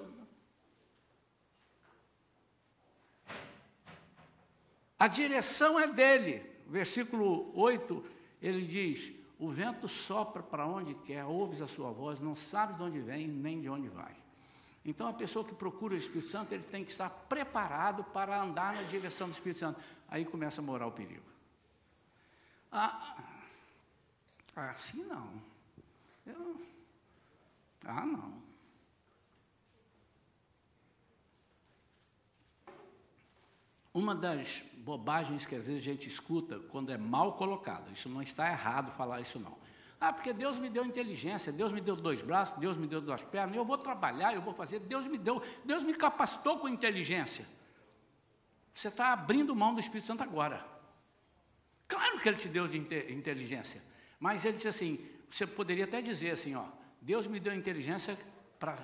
A 4.98 5.06
direção 5.06 5.78
é 5.78 5.86
dele 5.86 6.48
versículo 6.68 7.50
8, 7.58 8.04
ele 8.40 8.66
diz: 8.66 9.12
O 9.38 9.48
vento 9.48 9.88
sopra 9.88 10.42
para 10.42 10.66
onde 10.66 10.94
quer, 10.94 11.24
ouves 11.24 11.62
a 11.62 11.66
sua 11.66 11.90
voz, 11.90 12.20
não 12.20 12.34
sabes 12.34 12.76
de 12.76 12.82
onde 12.82 13.00
vem 13.00 13.26
nem 13.26 13.60
de 13.60 13.68
onde 13.68 13.88
vai. 13.88 14.14
Então, 14.84 15.08
a 15.08 15.12
pessoa 15.12 15.44
que 15.44 15.54
procura 15.54 15.94
o 15.94 15.98
Espírito 15.98 16.28
Santo, 16.28 16.52
ele 16.52 16.62
tem 16.62 16.84
que 16.84 16.90
estar 16.90 17.10
preparado 17.10 18.04
para 18.04 18.40
andar 18.40 18.74
na 18.74 18.82
direção 18.82 19.28
do 19.28 19.32
Espírito 19.32 19.58
Santo. 19.58 19.80
Aí 20.08 20.24
começa 20.24 20.60
a 20.60 20.64
morar 20.64 20.86
o 20.86 20.92
perigo. 20.92 21.26
Ah, 22.70 23.16
assim 24.54 25.02
não. 25.04 25.30
Eu, 26.26 26.62
ah, 27.84 28.06
não. 28.06 28.47
Uma 33.92 34.14
das 34.14 34.62
bobagens 34.78 35.46
que 35.46 35.54
às 35.54 35.66
vezes 35.66 35.82
a 35.82 35.84
gente 35.84 36.08
escuta 36.08 36.58
quando 36.70 36.92
é 36.92 36.96
mal 36.96 37.34
colocado, 37.34 37.92
isso 37.92 38.08
não 38.08 38.22
está 38.22 38.50
errado 38.50 38.92
falar 38.92 39.20
isso 39.20 39.38
não. 39.38 39.56
Ah, 40.00 40.12
porque 40.12 40.32
Deus 40.32 40.58
me 40.58 40.70
deu 40.70 40.84
inteligência, 40.84 41.52
Deus 41.52 41.72
me 41.72 41.80
deu 41.80 41.96
dois 41.96 42.22
braços, 42.22 42.56
Deus 42.58 42.76
me 42.76 42.86
deu 42.86 43.00
duas 43.00 43.20
pernas, 43.22 43.56
eu 43.56 43.64
vou 43.64 43.76
trabalhar, 43.76 44.32
eu 44.32 44.40
vou 44.40 44.54
fazer, 44.54 44.78
Deus 44.78 45.06
me 45.06 45.18
deu, 45.18 45.42
Deus 45.64 45.82
me 45.82 45.92
capacitou 45.92 46.58
com 46.58 46.68
inteligência. 46.68 47.44
Você 48.72 48.88
está 48.88 49.12
abrindo 49.12 49.56
mão 49.56 49.74
do 49.74 49.80
Espírito 49.80 50.06
Santo 50.06 50.22
agora. 50.22 50.64
Claro 51.88 52.18
que 52.18 52.28
Ele 52.28 52.36
te 52.36 52.48
deu 52.48 52.68
de 52.68 52.78
inteligência, 52.78 53.82
mas 54.20 54.44
Ele 54.44 54.56
disse 54.56 54.68
assim, 54.68 55.04
você 55.28 55.46
poderia 55.46 55.84
até 55.84 56.00
dizer 56.00 56.30
assim, 56.30 56.54
ó, 56.54 56.66
Deus 57.00 57.26
me 57.26 57.40
deu 57.40 57.52
inteligência 57.52 58.16
para 58.58 58.78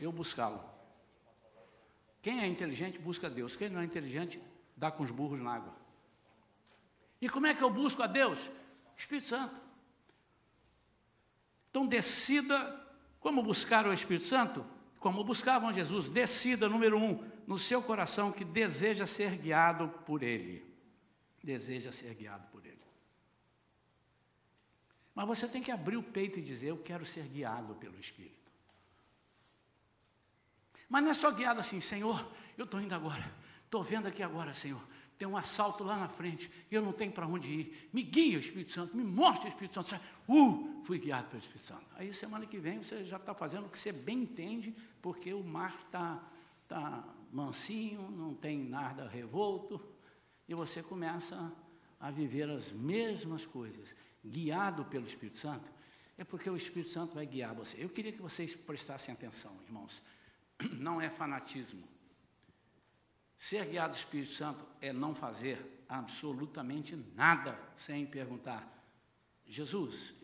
eu 0.00 0.10
buscá-lo. 0.10 0.69
Quem 2.22 2.40
é 2.40 2.46
inteligente 2.46 2.98
busca 2.98 3.30
Deus. 3.30 3.56
Quem 3.56 3.68
não 3.68 3.80
é 3.80 3.84
inteligente 3.84 4.40
dá 4.76 4.90
com 4.90 5.02
os 5.02 5.10
burros 5.10 5.40
na 5.40 5.54
água. 5.54 5.74
E 7.20 7.28
como 7.28 7.46
é 7.46 7.54
que 7.54 7.62
eu 7.62 7.70
busco 7.70 8.02
a 8.02 8.06
Deus? 8.06 8.38
Espírito 8.96 9.28
Santo. 9.28 9.60
Então 11.70 11.86
decida 11.86 12.78
como 13.20 13.42
buscar 13.42 13.86
o 13.86 13.92
Espírito 13.92 14.26
Santo, 14.26 14.64
como 14.98 15.22
buscavam 15.22 15.72
Jesus. 15.72 16.08
Decida, 16.08 16.68
número 16.68 16.98
um, 16.98 17.22
no 17.46 17.58
seu 17.58 17.82
coração 17.82 18.32
que 18.32 18.44
deseja 18.44 19.06
ser 19.06 19.36
guiado 19.36 19.88
por 20.04 20.22
Ele. 20.22 20.64
Deseja 21.42 21.92
ser 21.92 22.14
guiado 22.14 22.46
por 22.48 22.64
Ele. 22.64 22.80
Mas 25.14 25.26
você 25.26 25.46
tem 25.46 25.62
que 25.62 25.70
abrir 25.70 25.96
o 25.96 26.02
peito 26.02 26.38
e 26.38 26.42
dizer: 26.42 26.68
Eu 26.68 26.78
quero 26.78 27.04
ser 27.04 27.24
guiado 27.24 27.74
pelo 27.74 27.98
Espírito. 27.98 28.39
Mas 30.90 31.04
não 31.04 31.10
é 31.12 31.14
só 31.14 31.30
guiado 31.30 31.60
assim, 31.60 31.80
Senhor, 31.80 32.26
eu 32.58 32.64
estou 32.64 32.80
indo 32.80 32.94
agora, 32.94 33.32
estou 33.64 33.82
vendo 33.82 34.08
aqui 34.08 34.24
agora, 34.24 34.52
Senhor, 34.52 34.82
tem 35.16 35.28
um 35.28 35.36
assalto 35.36 35.84
lá 35.84 35.96
na 35.96 36.08
frente, 36.08 36.50
eu 36.68 36.82
não 36.82 36.92
tenho 36.92 37.12
para 37.12 37.26
onde 37.26 37.48
ir. 37.48 37.90
Me 37.92 38.02
guia 38.02 38.38
Espírito 38.38 38.72
Santo, 38.72 38.96
me 38.96 39.04
mostre 39.04 39.48
Espírito 39.48 39.74
Santo. 39.74 40.02
Uh, 40.26 40.82
fui 40.84 40.98
guiado 40.98 41.28
pelo 41.28 41.38
Espírito 41.38 41.66
Santo. 41.66 41.86
Aí 41.94 42.12
semana 42.12 42.44
que 42.44 42.58
vem 42.58 42.82
você 42.82 43.04
já 43.04 43.18
está 43.18 43.32
fazendo 43.32 43.66
o 43.66 43.68
que 43.68 43.78
você 43.78 43.92
bem 43.92 44.22
entende, 44.22 44.74
porque 45.00 45.32
o 45.32 45.44
mar 45.44 45.76
está 45.86 46.20
tá 46.66 47.04
mansinho, 47.30 48.10
não 48.10 48.34
tem 48.34 48.58
nada 48.58 49.06
revolto, 49.06 49.80
e 50.48 50.54
você 50.54 50.82
começa 50.82 51.52
a 52.00 52.10
viver 52.10 52.50
as 52.50 52.72
mesmas 52.72 53.46
coisas, 53.46 53.94
guiado 54.24 54.84
pelo 54.86 55.06
Espírito 55.06 55.38
Santo. 55.38 55.70
É 56.18 56.24
porque 56.24 56.50
o 56.50 56.56
Espírito 56.56 56.88
Santo 56.88 57.14
vai 57.14 57.26
guiar 57.26 57.54
você. 57.54 57.76
Eu 57.78 57.88
queria 57.88 58.10
que 58.10 58.20
vocês 58.20 58.54
prestassem 58.54 59.14
atenção, 59.14 59.54
irmãos. 59.64 60.02
não 60.78 61.00
é 61.00 61.08
fanatismo. 61.08 61.82
Ser 63.36 63.64
guiado 63.66 63.94
do 63.94 63.96
Espírito 63.96 64.32
Santo 64.32 64.64
é 64.80 64.92
não 64.92 65.14
fazer 65.14 65.84
absolutamente 65.88 66.94
nada 67.14 67.58
sem 67.76 68.06
perguntar: 68.06 68.66
Jesus, 69.46 70.14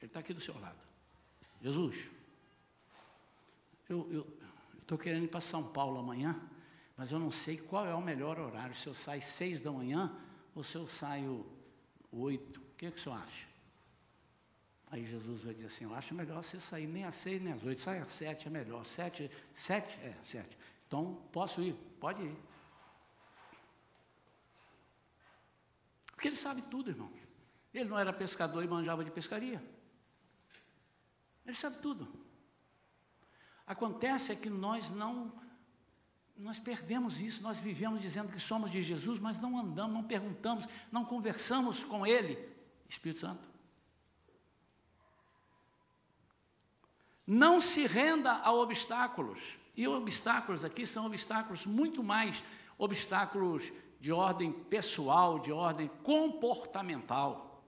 Ele 0.00 0.08
está 0.08 0.20
aqui 0.20 0.32
do 0.32 0.40
seu 0.40 0.58
lado. 0.58 0.78
Jesus, 1.60 2.08
eu 3.88 4.26
estou 4.80 4.98
querendo 4.98 5.24
ir 5.24 5.28
para 5.28 5.40
São 5.40 5.70
Paulo 5.70 5.98
amanhã, 5.98 6.40
mas 6.96 7.12
eu 7.12 7.18
não 7.18 7.30
sei 7.30 7.58
qual 7.58 7.86
é 7.86 7.94
o 7.94 8.00
melhor 8.00 8.38
horário, 8.38 8.74
se 8.74 8.86
eu 8.86 8.94
saio 8.94 9.22
seis 9.22 9.60
da 9.60 9.70
manhã 9.70 10.10
ou 10.54 10.64
se 10.64 10.76
eu 10.76 10.86
saio 10.86 11.46
oito. 12.10 12.60
O 12.60 12.74
que, 12.76 12.86
é 12.86 12.90
que 12.90 12.98
o 12.98 13.00
senhor 13.00 13.16
acha? 13.16 13.51
Aí 14.92 15.06
Jesus 15.06 15.42
vai 15.42 15.54
dizer 15.54 15.66
assim: 15.66 15.84
Eu 15.84 15.94
acho 15.94 16.14
melhor 16.14 16.42
você 16.42 16.60
sair 16.60 16.86
nem 16.86 17.04
às 17.04 17.14
seis 17.14 17.40
nem 17.40 17.54
às 17.54 17.64
oito, 17.64 17.80
sai 17.80 17.98
às 17.98 18.12
sete 18.12 18.46
é 18.46 18.50
melhor. 18.50 18.84
Sete, 18.84 19.30
sete? 19.54 19.98
É, 20.00 20.14
sete. 20.22 20.56
Então, 20.86 21.14
posso 21.32 21.62
ir? 21.62 21.74
Pode 21.98 22.22
ir. 22.22 22.36
Porque 26.10 26.28
ele 26.28 26.36
sabe 26.36 26.60
tudo, 26.60 26.90
irmão. 26.90 27.10
Ele 27.72 27.88
não 27.88 27.98
era 27.98 28.12
pescador 28.12 28.62
e 28.62 28.68
manjava 28.68 29.02
de 29.02 29.10
pescaria. 29.10 29.64
Ele 31.46 31.56
sabe 31.56 31.78
tudo. 31.78 32.06
Acontece 33.66 34.32
é 34.32 34.36
que 34.36 34.50
nós 34.50 34.90
não, 34.90 35.32
nós 36.36 36.60
perdemos 36.60 37.18
isso, 37.18 37.42
nós 37.42 37.58
vivemos 37.58 38.02
dizendo 38.02 38.30
que 38.30 38.38
somos 38.38 38.70
de 38.70 38.82
Jesus, 38.82 39.18
mas 39.18 39.40
não 39.40 39.58
andamos, 39.58 39.94
não 39.94 40.04
perguntamos, 40.04 40.66
não 40.90 41.02
conversamos 41.02 41.82
com 41.82 42.06
Ele. 42.06 42.38
Espírito 42.86 43.20
Santo. 43.20 43.51
Não 47.26 47.60
se 47.60 47.86
renda 47.86 48.32
a 48.32 48.52
obstáculos. 48.52 49.40
E 49.76 49.86
obstáculos 49.86 50.64
aqui 50.64 50.86
são 50.86 51.06
obstáculos 51.06 51.64
muito 51.64 52.02
mais 52.02 52.42
obstáculos 52.76 53.72
de 54.00 54.12
ordem 54.12 54.52
pessoal, 54.52 55.38
de 55.38 55.52
ordem 55.52 55.88
comportamental. 56.02 57.64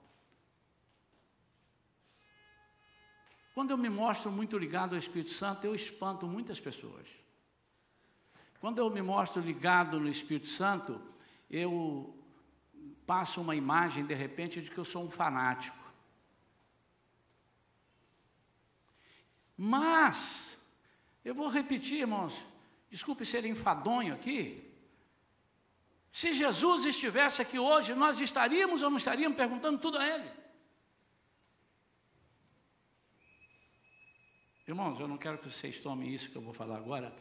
Quando 3.55 3.71
eu 3.71 3.79
me 3.79 3.89
mostro 3.89 4.33
muito 4.33 4.59
ligado 4.59 4.95
ao 4.95 4.99
Espírito 4.99 5.31
Santo, 5.31 5.65
eu 5.65 5.75
espanto 5.75 6.27
muitas 6.27 6.59
pessoas. 6.59 7.07
Quando 8.61 8.79
eu 8.79 8.91
me 8.91 9.01
mostro 9.01 9.41
ligado 9.41 10.01
no 10.01 10.09
Espírito 10.09 10.49
Santo, 10.49 11.01
eu 11.49 12.19
passo 13.07 13.41
uma 13.41 13.55
imagem, 13.55 14.05
de 14.05 14.15
repente, 14.15 14.61
de 14.61 14.71
que 14.71 14.79
eu 14.79 14.85
sou 14.85 15.05
um 15.05 15.11
fanático. 15.11 15.84
Mas, 19.57 20.59
eu 21.25 21.35
vou 21.35 21.49
repetir, 21.49 22.01
irmãos, 22.01 22.45
desculpe 22.91 23.25
ser 23.25 23.45
enfadonho 23.45 24.15
aqui. 24.15 24.73
Se 26.13 26.33
Jesus 26.33 26.85
estivesse 26.85 27.43
aqui 27.43 27.59
hoje, 27.59 27.95
nós 27.95 28.21
estaríamos 28.21 28.83
ou 28.83 28.91
não 28.91 28.97
estaríamos 28.97 29.37
perguntando 29.37 29.79
tudo 29.79 29.99
a 29.99 30.07
Ele? 30.07 30.31
Irmãos, 34.67 34.99
eu 34.99 35.07
não 35.07 35.19
quero 35.19 35.39
que 35.39 35.51
vocês 35.51 35.79
tomem 35.79 36.15
isso 36.15 36.31
que 36.31 36.37
eu 36.37 36.43
vou 36.43 36.55
falar 36.55 36.79
agora 36.79 37.15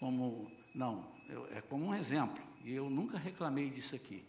como, 0.00 0.50
não, 0.74 1.12
eu, 1.28 1.46
é 1.54 1.60
como 1.60 1.84
um 1.86 1.94
exemplo, 1.94 2.42
e 2.64 2.72
eu 2.72 2.90
nunca 2.90 3.16
reclamei 3.16 3.70
disso 3.70 3.94
aqui. 3.94 4.24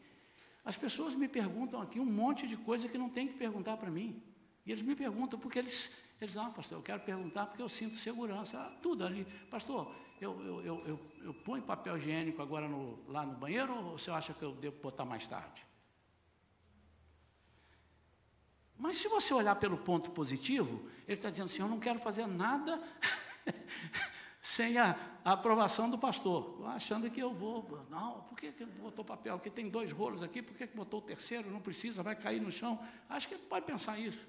As 0.63 0.77
pessoas 0.77 1.15
me 1.15 1.27
perguntam 1.27 1.81
aqui 1.81 1.99
um 1.99 2.05
monte 2.05 2.45
de 2.45 2.55
coisa 2.55 2.87
que 2.87 2.97
não 2.97 3.09
tem 3.09 3.27
que 3.27 3.33
perguntar 3.33 3.77
para 3.77 3.89
mim. 3.89 4.21
E 4.65 4.71
eles 4.71 4.83
me 4.83 4.95
perguntam 4.95 5.39
porque 5.39 5.57
eles 5.57 5.91
Eles, 6.22 6.38
ah, 6.38 6.51
pastor, 6.55 6.78
eu 6.78 6.84
quero 6.84 6.99
perguntar 6.99 7.47
porque 7.47 7.63
eu 7.63 7.67
sinto 7.67 7.97
segurança. 7.97 8.59
Ah, 8.59 8.72
tudo 8.80 9.03
ali. 9.03 9.26
Pastor, 9.49 9.91
eu, 10.22 10.39
eu, 10.45 10.61
eu, 10.61 10.80
eu, 10.86 10.99
eu 11.24 11.34
ponho 11.34 11.63
papel 11.63 11.97
higiênico 11.97 12.43
agora 12.43 12.67
no, 12.67 12.99
lá 13.07 13.26
no 13.26 13.34
banheiro 13.34 13.76
ou 13.76 13.97
você 13.97 14.11
acha 14.11 14.32
que 14.32 14.43
eu 14.43 14.53
devo 14.53 14.80
botar 14.80 15.03
mais 15.03 15.28
tarde? 15.28 15.65
Mas 18.78 18.97
se 18.97 19.07
você 19.07 19.34
olhar 19.34 19.55
pelo 19.55 19.78
ponto 19.78 20.11
positivo, 20.11 20.88
ele 21.07 21.17
está 21.17 21.32
dizendo 21.32 21.47
assim: 21.47 21.63
eu 21.63 21.67
não 21.67 21.80
quero 21.80 21.99
fazer 21.99 22.28
nada 22.28 22.80
sem 24.43 24.78
a, 24.78 24.95
a, 25.26 25.32
aprovação 25.32 25.89
do 25.89 25.97
pastor, 25.97 26.67
achando 26.67 27.09
que 27.09 27.19
eu 27.19 27.34
vou. 27.34 27.84
Não, 27.89 28.22
por 28.22 28.38
que, 28.38 28.51
que 28.51 28.65
botou 28.65 29.03
papel? 29.03 29.39
Porque 29.39 29.49
tem 29.49 29.69
dois 29.69 29.91
rolos 29.91 30.22
aqui, 30.22 30.43
por 30.43 30.55
que, 30.55 30.67
que 30.67 30.76
botou 30.76 30.99
o 30.99 31.03
terceiro? 31.03 31.49
Não 31.49 31.61
precisa, 31.61 32.03
vai 32.03 32.15
cair 32.15 32.39
no 32.39 32.51
chão. 32.51 32.80
Acho 33.09 33.28
que 33.28 33.34
ele 33.34 33.43
pode 33.43 33.65
pensar 33.65 33.97
isso. 33.97 34.28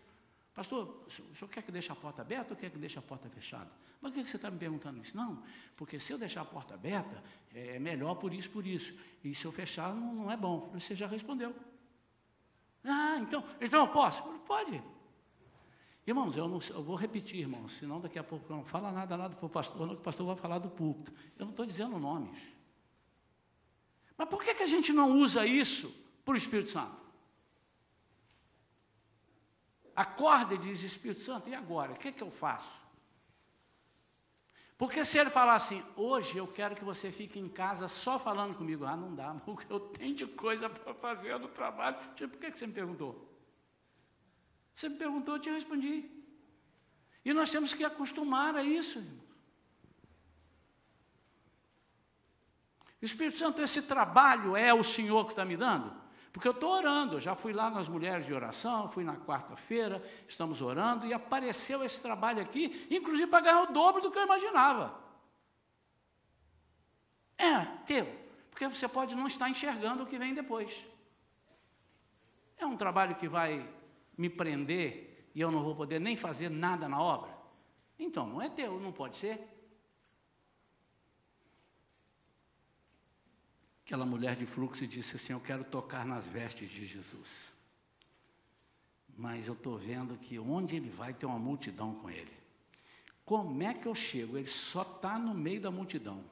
Pastor, 0.55 1.05
o 1.07 1.11
senhor 1.11 1.51
quer 1.51 1.63
que 1.63 1.73
deixe 1.73 1.91
a 1.91 1.95
porta 1.97 2.21
aberta 2.21 2.53
ou 2.53 2.57
quer 2.57 2.71
que 2.71 2.79
deixe 2.79 2.99
a 2.99 3.03
porta 3.03 3.29
fechada? 3.31 3.71
Mas 4.01 4.13
por 4.13 4.21
que, 4.21 4.29
você 4.29 4.37
está 4.37 4.51
me 4.51 4.59
perguntando 4.59 5.01
isso? 5.01 5.17
Não, 5.17 5.43
porque 5.77 5.99
se 5.99 6.13
eu 6.13 6.19
deixar 6.19 6.43
a 6.43 6.45
porta 6.45 6.75
aberta, 6.75 7.23
é 7.55 7.79
melhor 7.79 8.17
por 8.17 8.35
isso, 8.35 8.51
por 8.51 8.67
isso. 8.67 8.95
E 9.25 9.35
se 9.35 9.45
eu 9.45 9.53
fechar, 9.53 9.95
não, 9.95 10.15
não 10.15 10.31
é 10.31 10.37
bom. 10.37 10.71
Você 10.75 10.95
já 10.95 11.07
respondeu. 11.07 11.55
Ah, 12.85 13.17
então, 13.21 13.45
então 13.61 13.81
eu 13.81 13.89
posso? 13.89 14.23
Pode. 14.41 14.83
Irmãos, 16.07 16.37
eu, 16.37 16.49
não, 16.49 16.59
eu 16.71 16.83
vou 16.83 16.97
repetir, 16.97 17.41
irmãos, 17.41 17.75
senão 17.79 18.01
daqui 18.01 18.19
a 18.19 18.25
pouco 18.25 18.53
não 18.53 18.65
fala 18.65 18.91
nada, 18.91 19.17
nada 19.17 19.37
para 19.37 19.47
o 19.47 19.49
pastor, 19.49 19.87
não, 19.87 19.95
que 19.95 20.01
o 20.01 20.05
pastor 20.05 20.27
vai 20.27 20.37
falar 20.37 20.59
do 20.59 20.69
púlpito. 20.69 21.13
Eu 21.39 21.45
não 21.47 21.53
estou 21.53 21.65
dizendo 21.65 21.97
nomes. 21.99 22.37
Mas 24.19 24.29
por 24.29 24.43
que, 24.43 24.53
que 24.53 24.65
a 24.65 24.67
gente 24.67 24.93
não 24.93 25.13
usa 25.13 25.47
isso 25.47 25.95
para 26.25 26.35
o 26.35 26.37
Espírito 26.37 26.71
Santo? 26.71 27.01
Acorda 29.95 30.55
e 30.55 30.59
diz, 30.59 30.83
Espírito 30.83 31.21
Santo, 31.21 31.49
e 31.49 31.55
agora? 31.55 31.93
O 31.93 31.97
que, 31.97 32.11
que 32.11 32.23
eu 32.23 32.31
faço? 32.31 32.83
Porque 34.83 35.05
se 35.05 35.17
ele 35.17 35.31
falar 35.31 35.55
assim, 35.55 35.81
hoje 35.95 36.37
eu 36.37 36.47
quero 36.47 36.75
que 36.75 36.85
você 36.85 37.13
fique 37.13 37.39
em 37.39 37.49
casa 37.49 37.89
só 37.89 38.19
falando 38.19 38.57
comigo, 38.57 38.85
ah, 38.85 38.97
não 38.97 39.15
dá, 39.15 39.33
porque 39.47 39.73
eu 39.73 39.79
tenho 39.79 40.15
de 40.15 40.27
coisa 40.27 40.69
para 40.69 40.93
fazer 40.95 41.39
no 41.39 41.49
trabalho. 41.49 41.97
Tipo, 42.17 42.33
por 42.33 42.41
que, 42.41 42.51
que 42.51 42.59
você 42.59 42.67
me 42.67 42.73
perguntou? 42.73 43.33
Você 44.75 44.89
me 44.89 44.97
perguntou, 44.97 45.37
eu 45.37 45.41
te 45.41 45.51
respondi. 45.51 46.11
E 47.25 47.33
nós 47.33 47.51
temos 47.51 47.73
que 47.73 47.85
acostumar 47.85 48.57
a 48.57 48.65
isso. 48.65 49.01
Espírito 53.01 53.39
Santo, 53.39 53.63
esse 53.63 53.83
trabalho 53.83 54.57
é 54.57 54.75
o 54.75 54.83
Senhor 54.83 55.27
que 55.27 55.33
está 55.33 55.45
me 55.45 55.57
dando? 55.57 56.02
Porque 56.33 56.49
eu 56.49 56.53
estou 56.53 56.71
orando, 56.71 57.17
eu 57.17 57.21
já 57.21 57.35
fui 57.35 57.53
lá 57.53 57.69
nas 57.69 57.89
mulheres 57.89 58.25
de 58.25 58.33
oração, 58.33 58.89
fui 58.89 59.05
na 59.05 59.17
quarta-feira, 59.17 60.03
estamos 60.27 60.63
orando, 60.63 61.07
e 61.07 61.13
apareceu 61.13 61.85
esse 61.85 62.01
trabalho 62.01 62.41
aqui, 62.41 62.87
inclusive 62.91 63.27
para 63.27 63.45
ganhar 63.45 63.63
o 63.63 63.73
dobro 63.73 64.01
do 64.01 64.11
que 64.11 64.19
eu 64.19 64.25
imaginava. 64.25 64.99
É, 67.37 67.65
teu, 67.85 68.07
porque 68.51 68.67
você 68.67 68.89
pode 68.89 69.15
não 69.15 69.27
estar 69.27 69.51
enxergando 69.51 70.05
o 70.05 70.07
que 70.07 70.19
vem 70.19 70.33
depois. 70.33 70.87
É 72.57 72.65
um 72.65 72.77
trabalho 72.77 73.15
que 73.17 73.29
vai 73.29 73.69
me 74.17 74.31
prender 74.31 75.29
e 75.35 75.41
eu 75.41 75.51
não 75.51 75.63
vou 75.63 75.75
poder 75.75 76.01
nem 76.01 76.17
fazer 76.17 76.49
nada 76.49 76.89
na 76.89 77.01
obra. 77.01 77.37
Então, 77.99 78.27
não 78.27 78.41
é 78.41 78.49
teu, 78.49 78.81
não 78.81 78.93
pode 78.93 79.17
ser. 79.17 79.62
Aquela 83.93 84.07
mulher 84.07 84.35
de 84.37 84.47
fluxo 84.47 84.87
disse 84.87 85.17
assim: 85.17 85.35
Eu 85.35 85.41
quero 85.41 85.65
tocar 85.65 86.07
nas 86.07 86.27
vestes 86.27 86.71
de 86.71 86.87
Jesus. 86.87 87.53
Mas 89.15 89.47
eu 89.47 89.53
estou 89.53 89.77
vendo 89.77 90.17
que 90.17 90.39
onde 90.39 90.77
ele 90.77 90.89
vai 90.89 91.13
tem 91.13 91.29
uma 91.29 91.39
multidão 91.39 91.95
com 91.97 92.09
ele. 92.09 92.33
Como 93.23 93.63
é 93.63 93.75
que 93.75 93.87
eu 93.87 93.95
chego? 93.95 94.39
Ele 94.39 94.47
só 94.47 94.81
está 94.81 95.19
no 95.19 95.35
meio 95.35 95.61
da 95.61 95.71
multidão. 95.71 96.25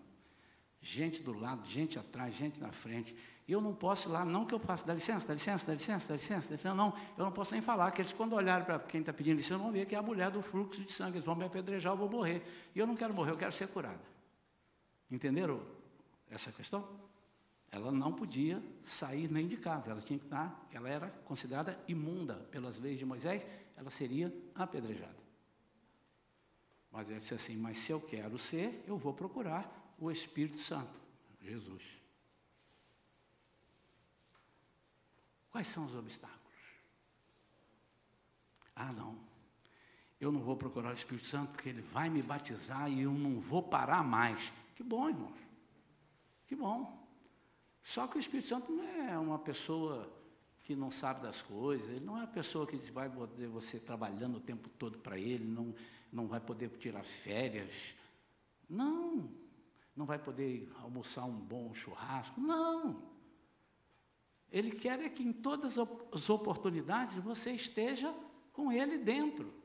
Gente 0.80 1.22
do 1.22 1.38
lado, 1.38 1.68
gente 1.68 1.98
atrás, 1.98 2.34
gente 2.34 2.58
na 2.58 2.72
frente. 2.72 3.14
Eu 3.46 3.60
não 3.60 3.74
posso 3.74 4.08
ir 4.08 4.12
lá, 4.12 4.24
não 4.24 4.46
que 4.46 4.54
eu 4.54 4.58
faça, 4.58 4.86
dá 4.86 4.94
licença, 4.94 5.28
dá 5.28 5.34
licença, 5.34 5.66
dá 5.66 5.74
licença, 5.74 6.08
dá 6.08 6.14
licença, 6.14 6.48
dá 6.48 6.56
licença. 6.56 6.74
Não, 6.74 6.94
eu 7.18 7.26
não 7.26 7.32
posso 7.32 7.52
nem 7.52 7.60
falar, 7.60 7.90
que 7.90 8.00
eles 8.00 8.14
quando 8.14 8.32
olharem 8.32 8.64
para 8.64 8.78
quem 8.78 9.00
está 9.00 9.12
pedindo 9.12 9.36
licença, 9.36 9.58
vão 9.58 9.70
ver 9.70 9.84
que 9.84 9.94
é 9.94 9.98
a 9.98 10.02
mulher 10.02 10.30
do 10.30 10.40
fluxo 10.40 10.82
de 10.82 10.90
sangue, 10.90 11.16
eles 11.16 11.26
vão 11.26 11.34
me 11.34 11.44
apedrejar, 11.44 11.92
eu 11.92 11.98
vou 11.98 12.08
morrer. 12.08 12.42
E 12.74 12.78
eu 12.78 12.86
não 12.86 12.96
quero 12.96 13.12
morrer, 13.12 13.32
eu 13.32 13.36
quero 13.36 13.52
ser 13.52 13.68
curada. 13.68 14.00
Entenderam 15.10 15.60
essa 16.30 16.50
questão? 16.50 17.09
Ela 17.70 17.92
não 17.92 18.12
podia 18.12 18.62
sair 18.82 19.30
nem 19.30 19.46
de 19.46 19.56
casa, 19.56 19.92
ela 19.92 20.00
tinha 20.00 20.18
que 20.18 20.24
estar, 20.24 20.68
ela 20.72 20.88
era 20.88 21.08
considerada 21.24 21.78
imunda 21.86 22.34
pelas 22.50 22.78
leis 22.78 22.98
de 22.98 23.04
Moisés, 23.04 23.46
ela 23.76 23.90
seria 23.90 24.34
apedrejada. 24.54 25.20
Mas 26.90 27.08
ele 27.08 27.20
disse 27.20 27.34
assim: 27.34 27.56
Mas 27.56 27.78
se 27.78 27.92
eu 27.92 28.00
quero 28.00 28.36
ser, 28.38 28.84
eu 28.86 28.98
vou 28.98 29.14
procurar 29.14 29.94
o 29.98 30.10
Espírito 30.10 30.58
Santo, 30.58 31.00
Jesus. 31.40 31.82
Quais 35.50 35.68
são 35.68 35.86
os 35.86 35.94
obstáculos? 35.94 36.40
Ah, 38.74 38.92
não. 38.92 39.18
Eu 40.20 40.30
não 40.32 40.40
vou 40.40 40.56
procurar 40.56 40.90
o 40.90 40.94
Espírito 40.94 41.26
Santo 41.26 41.52
porque 41.52 41.68
ele 41.68 41.82
vai 41.82 42.10
me 42.10 42.22
batizar 42.22 42.90
e 42.90 43.02
eu 43.02 43.12
não 43.12 43.40
vou 43.40 43.62
parar 43.62 44.02
mais. 44.02 44.52
Que 44.74 44.82
bom, 44.82 45.08
irmãos. 45.08 45.38
Que 46.46 46.56
bom. 46.56 46.99
Só 47.82 48.06
que 48.06 48.16
o 48.16 48.20
Espírito 48.20 48.48
Santo 48.48 48.70
não 48.70 48.84
é 48.84 49.18
uma 49.18 49.38
pessoa 49.38 50.10
que 50.62 50.76
não 50.76 50.90
sabe 50.90 51.22
das 51.22 51.40
coisas, 51.42 51.88
ele 51.90 52.04
não 52.04 52.16
é 52.16 52.20
uma 52.20 52.26
pessoa 52.26 52.66
que 52.66 52.76
vai 52.90 53.08
poder 53.08 53.48
você 53.48 53.78
trabalhando 53.78 54.36
o 54.36 54.40
tempo 54.40 54.68
todo 54.68 54.98
para 54.98 55.18
ele, 55.18 55.44
não, 55.44 55.74
não 56.12 56.26
vai 56.26 56.40
poder 56.40 56.68
tirar 56.78 57.02
férias. 57.02 57.72
Não, 58.68 59.28
não 59.96 60.06
vai 60.06 60.18
poder 60.18 60.70
almoçar 60.80 61.24
um 61.24 61.36
bom 61.36 61.74
churrasco. 61.74 62.40
Não. 62.40 63.02
Ele 64.50 64.70
quer 64.70 65.00
é 65.00 65.08
que 65.08 65.22
em 65.22 65.32
todas 65.32 65.76
as 65.78 66.30
oportunidades 66.30 67.16
você 67.16 67.52
esteja 67.52 68.14
com 68.52 68.72
ele 68.72 68.98
dentro. 68.98 69.59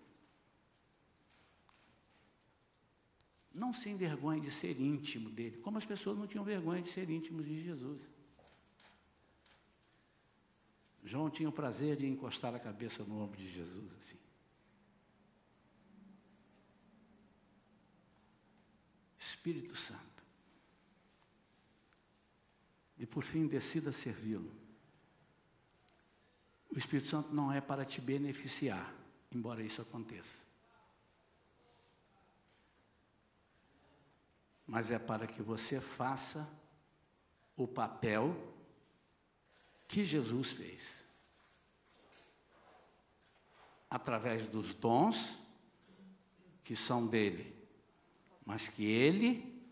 Não 3.55 3.73
se 3.73 3.89
envergonhe 3.89 4.41
de 4.41 4.51
ser 4.51 4.79
íntimo 4.81 5.29
dele, 5.29 5.57
como 5.59 5.77
as 5.77 5.85
pessoas 5.85 6.17
não 6.17 6.27
tinham 6.27 6.43
vergonha 6.43 6.81
de 6.81 6.89
ser 6.89 7.09
íntimos 7.09 7.45
de 7.45 7.63
Jesus. 7.63 8.01
João 11.01 11.29
tinha 11.29 11.47
o 11.47 11.53
prazer 11.53 11.95
de 11.95 12.05
encostar 12.05 12.53
a 12.53 12.59
cabeça 12.59 13.03
no 13.05 13.21
ombro 13.21 13.37
de 13.37 13.47
Jesus 13.49 13.95
assim. 13.95 14.17
Espírito 19.17 19.75
Santo. 19.75 20.23
E 22.97 23.05
por 23.05 23.23
fim, 23.23 23.47
decida 23.47 23.91
servi-lo. 23.91 24.51
O 26.69 26.77
Espírito 26.77 27.07
Santo 27.07 27.33
não 27.33 27.53
é 27.53 27.61
para 27.61 27.85
te 27.85 28.01
beneficiar, 28.01 28.93
embora 29.31 29.63
isso 29.63 29.81
aconteça. 29.81 30.44
Mas 34.67 34.89
é 34.89 34.97
para 34.97 35.27
que 35.27 35.41
você 35.41 35.79
faça 35.79 36.49
o 37.55 37.67
papel 37.67 38.35
que 39.87 40.03
Jesus 40.03 40.51
fez. 40.51 41.05
Através 43.89 44.47
dos 44.47 44.73
dons 44.73 45.39
que 46.63 46.75
são 46.75 47.05
dele, 47.05 47.55
mas 48.43 48.67
que 48.67 48.83
ele 48.83 49.63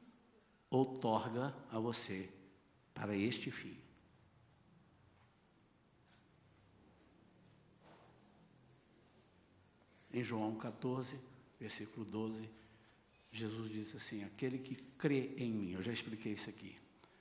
outorga 0.69 1.55
a 1.71 1.79
você 1.79 2.31
para 2.93 3.15
este 3.15 3.49
fim. 3.49 3.77
Em 10.11 10.23
João 10.23 10.55
14, 10.55 11.19
versículo 11.59 12.05
12 12.05 12.47
Jesus 13.33 13.71
disse 13.71 13.97
assim: 13.97 14.23
aquele 14.23 14.59
que 14.59 14.75
crê 14.75 15.33
em 15.37 15.51
mim, 15.51 15.71
eu 15.71 15.81
já 15.81 15.91
expliquei 15.91 16.33
isso 16.33 16.49
aqui. 16.49 16.77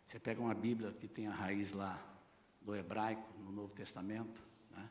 Você 0.06 0.20
pega 0.20 0.42
uma 0.42 0.54
Bíblia 0.54 0.92
que 0.92 1.08
tem 1.08 1.26
a 1.26 1.32
raiz 1.32 1.72
lá 1.72 1.98
do 2.60 2.76
hebraico, 2.76 3.26
no 3.38 3.50
Novo 3.50 3.74
Testamento, 3.74 4.42
né? 4.70 4.90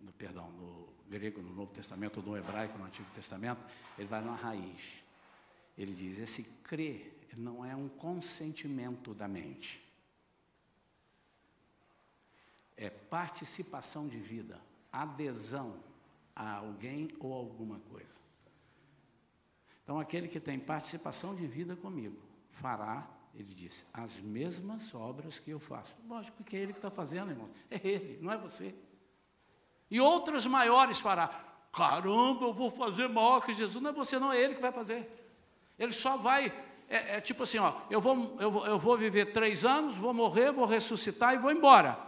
no, 0.00 0.10
perdão, 0.12 0.50
no 0.52 0.88
grego, 1.10 1.42
no 1.42 1.52
Novo 1.52 1.70
Testamento, 1.72 2.20
ou 2.20 2.26
no 2.26 2.36
hebraico, 2.38 2.78
no 2.78 2.86
Antigo 2.86 3.08
Testamento, 3.10 3.66
ele 3.98 4.08
vai 4.08 4.24
na 4.24 4.34
raiz. 4.34 4.80
Ele 5.76 5.92
diz: 5.92 6.18
esse 6.18 6.42
crer 6.64 7.20
não 7.36 7.62
é 7.62 7.76
um 7.76 7.90
consentimento 7.90 9.12
da 9.12 9.28
mente, 9.28 9.86
é 12.78 12.88
participação 12.88 14.08
de 14.08 14.16
vida, 14.16 14.58
adesão 14.90 15.84
a 16.34 16.56
alguém 16.56 17.10
ou 17.20 17.34
alguma 17.34 17.78
coisa. 17.90 18.31
Então, 19.82 19.98
aquele 19.98 20.28
que 20.28 20.38
tem 20.38 20.58
participação 20.58 21.34
de 21.34 21.46
vida 21.46 21.74
comigo, 21.74 22.16
fará, 22.50 23.08
ele 23.34 23.54
disse, 23.54 23.86
as 23.92 24.18
mesmas 24.20 24.94
obras 24.94 25.38
que 25.38 25.50
eu 25.50 25.58
faço. 25.58 25.94
Lógico 26.06 26.44
que 26.44 26.56
é 26.56 26.60
ele 26.60 26.72
que 26.72 26.78
está 26.78 26.90
fazendo, 26.90 27.30
irmãos. 27.30 27.50
É 27.70 27.80
ele, 27.82 28.18
não 28.20 28.30
é 28.30 28.36
você. 28.36 28.74
E 29.90 30.00
outras 30.00 30.46
maiores 30.46 31.00
fará. 31.00 31.28
caramba, 31.72 32.46
eu 32.46 32.52
vou 32.52 32.70
fazer 32.70 33.08
maior 33.08 33.40
que 33.40 33.52
Jesus. 33.52 33.82
Não 33.82 33.90
é 33.90 33.92
você, 33.92 34.18
não, 34.18 34.32
é 34.32 34.40
Ele 34.40 34.54
que 34.54 34.60
vai 34.60 34.72
fazer. 34.72 35.06
Ele 35.78 35.92
só 35.92 36.16
vai, 36.16 36.46
é, 36.88 37.16
é 37.16 37.20
tipo 37.20 37.42
assim, 37.42 37.58
ó, 37.58 37.74
eu 37.90 38.00
vou, 38.00 38.36
eu, 38.40 38.50
vou, 38.50 38.66
eu 38.66 38.78
vou 38.78 38.96
viver 38.96 39.32
três 39.32 39.64
anos, 39.64 39.96
vou 39.96 40.14
morrer, 40.14 40.52
vou 40.52 40.64
ressuscitar 40.64 41.34
e 41.34 41.38
vou 41.38 41.50
embora. 41.52 41.98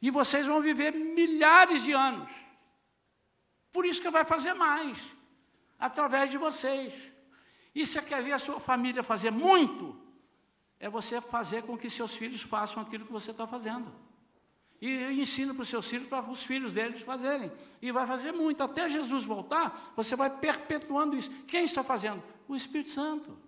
E 0.00 0.10
vocês 0.10 0.46
vão 0.46 0.60
viver 0.60 0.92
milhares 0.92 1.82
de 1.84 1.92
anos. 1.92 2.30
Por 3.70 3.86
isso 3.86 4.02
que 4.02 4.10
vai 4.10 4.24
fazer 4.24 4.54
mais, 4.54 4.98
através 5.78 6.30
de 6.30 6.36
vocês. 6.36 7.11
E 7.74 7.86
você 7.86 8.02
quer 8.02 8.22
ver 8.22 8.32
a 8.32 8.38
sua 8.38 8.60
família 8.60 9.02
fazer 9.02 9.30
muito, 9.30 9.96
é 10.78 10.88
você 10.88 11.20
fazer 11.20 11.62
com 11.62 11.76
que 11.78 11.88
seus 11.88 12.14
filhos 12.14 12.42
façam 12.42 12.82
aquilo 12.82 13.06
que 13.06 13.12
você 13.12 13.30
está 13.30 13.46
fazendo. 13.46 13.92
E 14.80 15.12
ensina 15.12 15.54
para 15.54 15.62
os 15.62 15.68
seus 15.68 15.88
filhos, 15.88 16.08
para 16.08 16.28
os 16.28 16.42
filhos 16.42 16.74
deles 16.74 17.02
fazerem. 17.02 17.52
E 17.80 17.92
vai 17.92 18.04
fazer 18.04 18.32
muito. 18.32 18.64
Até 18.64 18.88
Jesus 18.88 19.24
voltar, 19.24 19.92
você 19.94 20.16
vai 20.16 20.28
perpetuando 20.28 21.16
isso. 21.16 21.30
Quem 21.46 21.64
está 21.64 21.84
fazendo? 21.84 22.20
O 22.48 22.56
Espírito 22.56 22.90
Santo. 22.90 23.38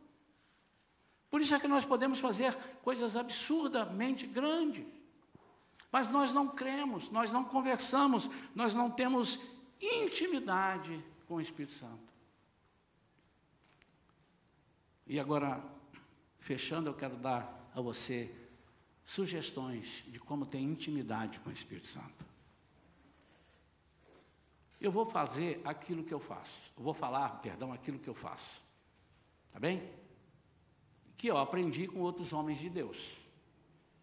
Por 1.29 1.41
isso 1.41 1.53
é 1.53 1.59
que 1.59 1.66
nós 1.66 1.85
podemos 1.85 2.20
fazer 2.20 2.55
coisas 2.85 3.16
absurdamente 3.16 4.25
grandes. 4.29 4.87
Mas 5.91 6.09
nós 6.09 6.33
não 6.33 6.47
cremos, 6.47 7.11
nós 7.11 7.33
não 7.33 7.43
conversamos, 7.43 8.31
nós 8.55 8.72
não 8.72 8.89
temos 8.89 9.41
intimidade 9.81 11.05
com 11.27 11.35
o 11.35 11.41
Espírito 11.41 11.72
Santo. 11.72 12.04
E 15.07 15.21
agora, 15.21 15.63
fechando, 16.39 16.89
eu 16.89 16.95
quero 16.95 17.17
dar 17.17 17.71
a 17.75 17.81
você 17.81 18.35
sugestões 19.05 20.05
de 20.09 20.19
como 20.19 20.47
ter 20.47 20.59
intimidade 20.59 21.41
com 21.41 21.51
o 21.51 21.53
Espírito 21.53 21.87
Santo. 21.87 22.25
Eu 24.81 24.91
vou 24.91 25.07
fazer 25.07 25.61
aquilo 25.65 26.05
que 26.05 26.13
eu 26.13 26.21
faço. 26.21 26.73
Eu 26.77 26.83
vou 26.83 26.95
falar, 26.95 27.41
perdão, 27.41 27.73
aquilo 27.73 27.99
que 27.99 28.09
eu 28.09 28.15
faço. 28.15 28.63
Tá 29.51 29.59
bem? 29.59 29.89
Que 31.17 31.29
eu 31.29 31.39
aprendi 31.39 31.87
com 31.87 32.01
outros 32.01 32.33
homens 32.33 32.59
de 32.59 32.69
Deus. 32.69 33.13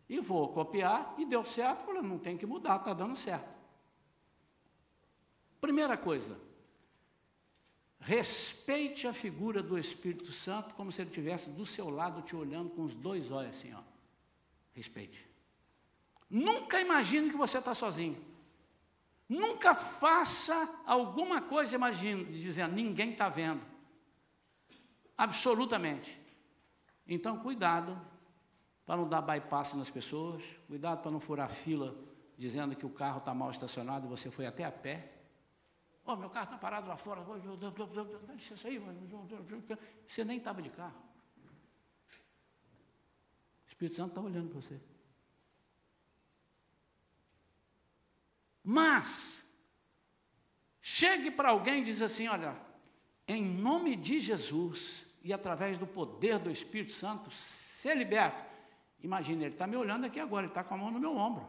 E 0.07 0.19
vou 0.19 0.51
copiar 0.51 1.15
e 1.17 1.25
deu 1.25 1.43
certo, 1.45 1.85
falei, 1.85 2.01
não 2.01 2.19
tem 2.19 2.37
que 2.37 2.45
mudar, 2.45 2.77
está 2.77 2.93
dando 2.93 3.15
certo. 3.15 3.49
Primeira 5.59 5.95
coisa, 5.95 6.37
respeite 8.01 9.07
a 9.07 9.13
figura 9.13 9.63
do 9.63 9.77
Espírito 9.77 10.31
Santo 10.31 10.75
como 10.75 10.91
se 10.91 11.01
ele 11.01 11.09
estivesse 11.09 11.49
do 11.49 11.65
seu 11.65 11.89
lado 11.89 12.21
te 12.21 12.35
olhando 12.35 12.71
com 12.71 12.83
os 12.83 12.93
dois 12.95 13.31
olhos 13.31 13.55
assim, 13.55 13.73
ó. 13.73 13.81
Respeite. 14.73 15.25
Nunca 16.29 16.79
imagine 16.79 17.29
que 17.29 17.37
você 17.37 17.59
está 17.59 17.75
sozinho. 17.75 18.17
Nunca 19.29 19.73
faça 19.75 20.81
alguma 20.85 21.41
coisa 21.41 21.75
imagine, 21.75 22.25
dizendo, 22.25 22.75
ninguém 22.75 23.11
está 23.11 23.29
vendo. 23.29 23.65
Absolutamente. 25.17 26.19
Então, 27.07 27.39
cuidado 27.39 27.99
para 28.85 28.97
não 28.97 29.07
dar 29.07 29.21
bypass 29.21 29.73
nas 29.75 29.89
pessoas, 29.89 30.43
cuidado 30.67 31.01
para 31.01 31.11
não 31.11 31.19
furar 31.19 31.49
fila 31.49 31.95
dizendo 32.37 32.75
que 32.75 32.85
o 32.85 32.89
carro 32.89 33.19
está 33.19 33.33
mal 33.35 33.51
estacionado 33.51 34.07
e 34.07 34.09
você 34.09 34.31
foi 34.31 34.47
até 34.47 34.65
a 34.65 34.71
pé. 34.71 35.11
Oh, 36.05 36.15
meu 36.15 36.29
carro 36.29 36.45
está 36.45 36.57
parado 36.57 36.87
lá 36.87 36.97
fora. 36.97 37.21
Você 40.07 40.23
nem 40.23 40.37
estava 40.37 40.61
de 40.61 40.69
carro. 40.69 41.01
Espírito 43.67 43.95
Santo 43.95 44.09
está 44.09 44.21
olhando 44.21 44.49
para 44.49 44.61
você. 44.61 44.81
Mas, 48.63 49.43
chegue 50.81 51.31
para 51.31 51.49
alguém 51.49 51.81
e 51.81 51.85
diz 51.85 52.01
assim: 52.01 52.27
olha, 52.27 52.55
em 53.27 53.43
nome 53.43 53.95
de 53.95 54.19
Jesus 54.19 55.07
e 55.23 55.31
através 55.31 55.77
do 55.77 55.87
poder 55.87 56.39
do 56.39 56.49
Espírito 56.49 56.91
Santo, 56.91 57.29
ser 57.31 57.95
liberto. 57.95 58.43
Imagine, 59.03 59.45
ele 59.45 59.53
está 59.53 59.65
me 59.65 59.75
olhando 59.75 60.05
aqui 60.05 60.19
agora, 60.19 60.45
ele 60.45 60.51
está 60.51 60.63
com 60.63 60.75
a 60.75 60.77
mão 60.77 60.91
no 60.91 60.99
meu 60.99 61.15
ombro. 61.15 61.47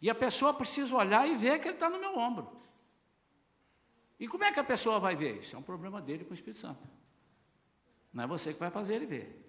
E 0.00 0.08
a 0.08 0.14
pessoa 0.14 0.54
precisa 0.54 0.94
olhar 0.94 1.28
e 1.28 1.36
ver 1.36 1.60
que 1.60 1.68
ele 1.68 1.74
está 1.74 1.90
no 1.90 1.98
meu 1.98 2.16
ombro. 2.16 2.50
E 4.18 4.26
como 4.26 4.44
é 4.44 4.52
que 4.52 4.60
a 4.60 4.64
pessoa 4.64 4.98
vai 4.98 5.14
ver? 5.14 5.38
Isso 5.38 5.54
é 5.54 5.58
um 5.58 5.62
problema 5.62 6.02
dele 6.02 6.24
com 6.24 6.32
o 6.32 6.34
Espírito 6.34 6.60
Santo. 6.60 6.88
Não 8.12 8.24
é 8.24 8.26
você 8.26 8.52
que 8.52 8.58
vai 8.58 8.70
fazer 8.70 8.94
ele 8.94 9.06
ver. 9.06 9.44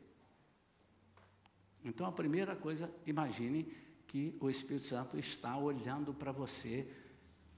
Então, 1.83 2.05
a 2.05 2.11
primeira 2.11 2.55
coisa, 2.55 2.93
imagine 3.05 3.63
que 4.05 4.37
o 4.39 4.49
Espírito 4.49 4.85
Santo 4.85 5.17
está 5.17 5.57
olhando 5.57 6.13
para 6.13 6.31
você 6.31 6.87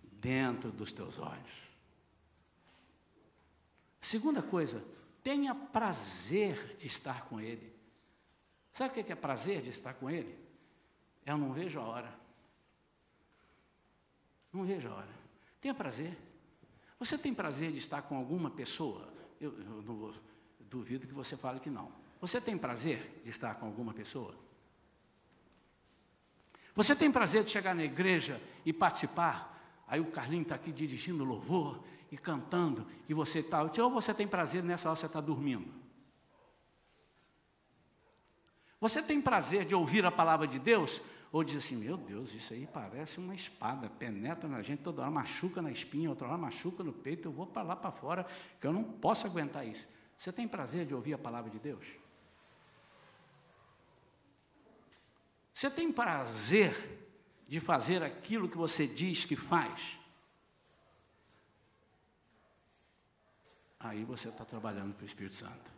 dentro 0.04 0.72
dos 0.72 0.94
teus 0.94 1.20
olhos. 1.20 1.72
Segunda 4.00 4.42
coisa, 4.42 4.84
tenha 5.24 5.54
prazer 5.54 6.76
de 6.78 6.88
estar 6.88 7.26
com 7.26 7.42
Ele. 7.42 7.74
Sabe 8.72 9.00
o 9.00 9.04
que 9.04 9.12
é 9.12 9.16
prazer 9.16 9.62
de 9.62 9.70
estar 9.70 9.94
com 9.96 10.10
Ele? 10.10 10.38
Eu 11.26 11.38
não 11.38 11.52
vejo 11.52 11.80
a 11.80 11.84
hora. 11.84 12.20
Não 14.52 14.66
vejo 14.66 14.88
a 14.88 14.96
hora. 14.96 15.22
Tenha 15.60 15.74
prazer. 15.74 16.18
Você 17.02 17.18
tem 17.18 17.34
prazer 17.34 17.72
de 17.72 17.80
estar 17.80 18.04
com 18.04 18.16
alguma 18.16 18.52
pessoa? 18.52 19.12
Eu, 19.40 19.58
eu 19.58 19.82
não, 19.82 20.14
duvido 20.60 21.08
que 21.08 21.16
você 21.16 21.36
fale 21.36 21.60
que 21.60 21.68
não. 21.68 21.92
Você 22.20 22.40
tem 22.40 22.56
prazer 22.56 23.24
de 23.24 23.30
estar 23.32 23.56
com 23.56 23.66
alguma 23.66 23.92
pessoa? 23.92 24.36
Você 26.76 26.96
tem 26.96 27.12
prazer 27.12 27.44
de 27.44 27.50
chegar 27.50 27.74
na 27.74 27.84
igreja 27.84 28.40
e 28.64 28.72
participar? 28.72 29.84
Aí 29.88 30.00
o 30.00 30.12
Carlinho 30.12 30.44
está 30.44 30.54
aqui 30.54 30.72
dirigindo 30.72 31.24
louvor 31.24 31.84
e 32.12 32.18
cantando, 32.20 32.86
e 33.10 33.16
você 33.16 33.40
está. 33.40 33.64
Ou 33.64 33.90
você 33.90 34.14
tem 34.14 34.28
prazer 34.28 34.62
nessa 34.62 34.88
hora 34.88 34.96
você 34.96 35.08
está 35.08 35.20
dormindo? 35.20 35.74
Você 38.80 39.02
tem 39.02 39.20
prazer 39.20 39.66
de 39.66 39.74
ouvir 39.74 40.06
a 40.06 40.12
palavra 40.12 40.46
de 40.46 40.60
Deus? 40.60 41.02
Ou 41.32 41.44
diz 41.44 41.56
assim, 41.56 41.78
meu 41.78 41.96
Deus, 41.96 42.34
isso 42.34 42.54
aí 42.54 42.68
parece 42.68 43.18
uma 43.18 43.34
espada, 43.34 43.90
penetra 43.90 44.50
na 44.50 44.62
gente, 44.62 44.84
toda 44.84 45.02
hora 45.02 45.10
machuca 45.10 45.62
na 45.62 45.72
espinha, 45.72 46.10
outra 46.10 46.28
hora 46.28 46.38
machuca 46.38 46.84
no 46.84 46.92
peito, 46.92 47.30
eu 47.30 47.32
vou 47.32 47.48
para 47.48 47.62
lá 47.62 47.76
para 47.76 47.92
fora, 47.92 48.26
que 48.60 48.68
eu 48.68 48.74
não 48.74 48.84
posso 48.84 49.26
aguentar 49.26 49.66
isso. 49.66 49.88
Você 50.18 50.32
tem 50.32 50.48
prazer 50.48 50.86
de 50.86 50.94
ouvir 50.94 51.14
a 51.14 51.18
palavra 51.18 51.50
de 51.50 51.58
Deus? 51.58 51.88
Você 55.54 55.70
tem 55.70 55.92
prazer 55.92 56.76
de 57.48 57.60
fazer 57.60 58.04
aquilo 58.04 58.50
que 58.50 58.58
você 58.58 58.86
diz 58.86 59.24
que 59.24 59.36
faz? 59.36 59.98
Aí 63.80 64.04
você 64.04 64.30
está 64.30 64.44
trabalhando 64.44 64.94
para 64.94 65.04
o 65.04 65.06
Espírito 65.06 65.36
Santo. 65.36 65.72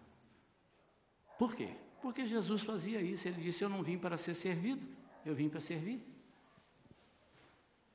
Por 1.38 1.56
quê? 1.56 1.70
Porque 2.01 2.28
Jesus 2.28 2.64
fazia 2.64 3.01
isso. 3.01 3.28
Ele 3.28 3.41
disse: 3.41 3.64
Eu 3.64 3.70
não 3.70 3.82
vim 3.82 3.97
para 3.97 4.18
ser 4.18 4.36
servido, 4.36 4.86
eu 5.26 5.36
vim 5.36 5.49
para 5.49 5.61
servir. 5.61 6.01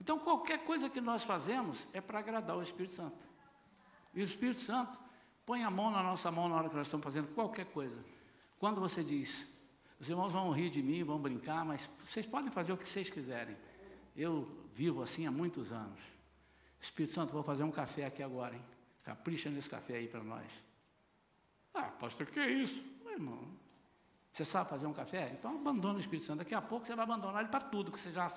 Então, 0.01 0.19
qualquer 0.19 0.65
coisa 0.65 0.89
que 0.89 1.01
nós 1.01 1.23
fazemos 1.23 1.87
é 1.93 2.01
para 2.01 2.19
agradar 2.19 2.57
o 2.57 2.63
Espírito 2.63 2.95
Santo. 2.95 3.19
E 4.15 4.21
o 4.21 4.25
Espírito 4.25 4.61
Santo 4.61 4.99
põe 5.45 5.63
a 5.63 5.71
mão 5.71 5.91
na 5.91 6.03
nossa 6.03 6.31
mão 6.31 6.49
na 6.49 6.57
hora 6.57 6.69
que 6.69 6.77
nós 6.77 6.87
estamos 6.87 7.05
fazendo 7.05 7.29
qualquer 7.35 7.67
coisa. 7.67 8.03
Quando 8.59 8.81
você 8.81 9.03
diz, 9.03 9.51
os 10.01 10.09
irmãos 10.09 10.33
vão 10.33 10.51
rir 10.51 10.71
de 10.71 10.83
mim, 10.83 11.03
vão 11.03 11.19
brincar, 11.19 11.65
mas 11.65 11.91
vocês 12.05 12.27
podem 12.27 12.51
fazer 12.51 12.73
o 12.73 12.77
que 12.77 12.89
vocês 12.89 13.11
quiserem. 13.11 13.57
Eu 14.17 14.49
vivo 14.75 15.03
assim 15.03 15.27
há 15.27 15.31
muitos 15.31 15.73
anos. 15.73 16.01
Espírito 16.81 17.15
Santo, 17.15 17.33
vou 17.33 17.43
fazer 17.43 17.65
um 17.65 17.71
café 17.71 18.07
aqui 18.07 18.23
agora, 18.23 18.55
hein? 18.55 18.65
Capricha 19.05 19.51
nesse 19.51 19.69
café 19.69 19.97
aí 19.97 20.07
para 20.07 20.23
nós. 20.23 20.47
Ah, 21.75 21.85
pastor, 21.85 22.27
que 22.27 22.39
é 22.39 22.51
isso? 22.51 22.83
Meu 23.05 23.13
irmão, 23.13 23.49
você 24.39 24.45
sabe 24.45 24.71
fazer 24.71 24.87
um 24.87 24.93
café? 24.93 25.35
Então 25.37 25.57
abandona 25.57 25.99
o 25.99 26.01
Espírito 26.01 26.27
Santo. 26.27 26.39
Daqui 26.39 26.55
a 26.55 26.63
pouco 26.63 26.87
você 26.87 26.95
vai 26.95 27.05
abandonar 27.05 27.41
ele 27.41 27.51
para 27.51 27.61
tudo, 27.61 27.91
que 27.91 28.01
você 28.01 28.13
já 28.13 28.29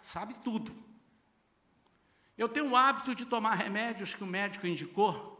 sabe 0.00 0.34
tudo. 0.42 0.72
Eu 2.36 2.48
tenho 2.48 2.70
o 2.70 2.76
hábito 2.76 3.14
de 3.14 3.26
tomar 3.26 3.54
remédios 3.54 4.14
que 4.14 4.24
o 4.24 4.26
médico 4.26 4.66
indicou, 4.66 5.38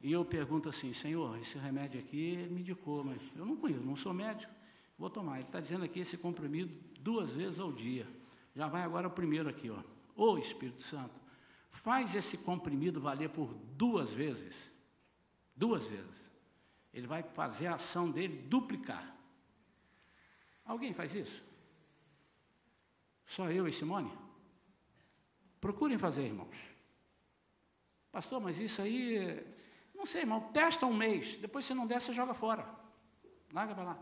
e 0.00 0.12
eu 0.12 0.24
pergunto 0.24 0.68
assim, 0.68 0.92
Senhor, 0.92 1.36
esse 1.38 1.58
remédio 1.58 1.98
aqui 1.98 2.34
ele 2.34 2.54
me 2.54 2.60
indicou, 2.60 3.02
mas 3.02 3.20
eu 3.34 3.44
não 3.44 3.56
conheço, 3.56 3.82
não 3.82 3.96
sou 3.96 4.14
médico. 4.14 4.52
Vou 4.96 5.10
tomar. 5.10 5.38
Ele 5.38 5.46
está 5.46 5.58
dizendo 5.58 5.84
aqui 5.84 5.98
esse 5.98 6.16
comprimido 6.16 6.72
duas 7.00 7.32
vezes 7.32 7.58
ao 7.58 7.72
dia. 7.72 8.06
Já 8.54 8.68
vai 8.68 8.82
agora 8.82 9.08
o 9.08 9.10
primeiro 9.10 9.48
aqui, 9.48 9.68
ó. 9.70 9.82
Ô 10.14 10.38
Espírito 10.38 10.82
Santo, 10.82 11.20
faz 11.68 12.14
esse 12.14 12.38
comprimido 12.38 13.00
valer 13.00 13.30
por 13.30 13.52
duas 13.76 14.12
vezes. 14.12 14.72
Duas 15.56 15.86
vezes. 15.88 16.30
Ele 16.94 17.08
vai 17.08 17.24
fazer 17.24 17.66
a 17.66 17.74
ação 17.74 18.08
dele 18.08 18.46
duplicar. 18.48 19.17
Alguém 20.68 20.92
faz 20.92 21.14
isso? 21.14 21.42
Só 23.26 23.50
eu 23.50 23.66
e 23.66 23.72
Simone? 23.72 24.12
Procurem 25.58 25.96
fazer, 25.96 26.26
irmãos. 26.26 26.56
Pastor, 28.12 28.38
mas 28.38 28.58
isso 28.58 28.82
aí. 28.82 29.42
Não 29.94 30.04
sei, 30.04 30.20
irmão. 30.20 30.52
Testa 30.52 30.84
um 30.84 30.92
mês. 30.94 31.38
Depois, 31.38 31.64
se 31.64 31.72
não 31.72 31.86
der, 31.86 32.02
você 32.02 32.12
joga 32.12 32.34
fora. 32.34 32.68
Larga 33.50 33.74
para 33.74 33.84
lá. 33.84 33.98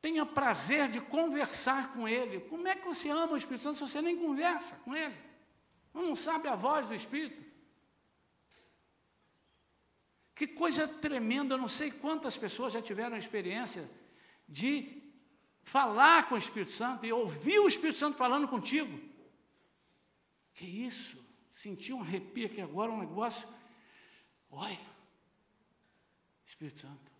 Tenha 0.00 0.24
prazer 0.24 0.88
de 0.88 1.00
conversar 1.00 1.92
com 1.92 2.06
Ele. 2.06 2.40
Como 2.42 2.68
é 2.68 2.76
que 2.76 2.86
você 2.86 3.08
ama 3.08 3.32
o 3.32 3.36
Espírito 3.36 3.64
Santo 3.64 3.78
se 3.78 3.88
você 3.88 4.00
nem 4.00 4.16
conversa 4.16 4.76
com 4.84 4.94
Ele? 4.94 5.16
Não 5.92 6.14
sabe 6.14 6.46
a 6.46 6.54
voz 6.54 6.86
do 6.86 6.94
Espírito. 6.94 7.42
Que 10.34 10.46
coisa 10.46 10.86
tremenda, 10.86 11.54
eu 11.54 11.58
não 11.58 11.68
sei 11.68 11.90
quantas 11.90 12.36
pessoas 12.36 12.72
já 12.72 12.82
tiveram 12.82 13.16
experiência 13.16 13.88
de 14.48 15.02
falar 15.62 16.28
com 16.28 16.34
o 16.34 16.38
Espírito 16.38 16.72
Santo 16.72 17.06
e 17.06 17.12
ouvir 17.12 17.58
o 17.58 17.66
Espírito 17.66 17.98
Santo 17.98 18.16
falando 18.16 18.46
contigo. 18.46 19.00
Que 20.52 20.64
isso? 20.64 21.22
Senti 21.52 21.92
um 21.92 22.00
arrepio 22.00 22.46
aqui 22.46 22.60
agora, 22.60 22.92
um 22.92 22.98
negócio. 22.98 23.48
Olha, 24.50 24.78
Espírito 26.46 26.80
Santo. 26.80 27.12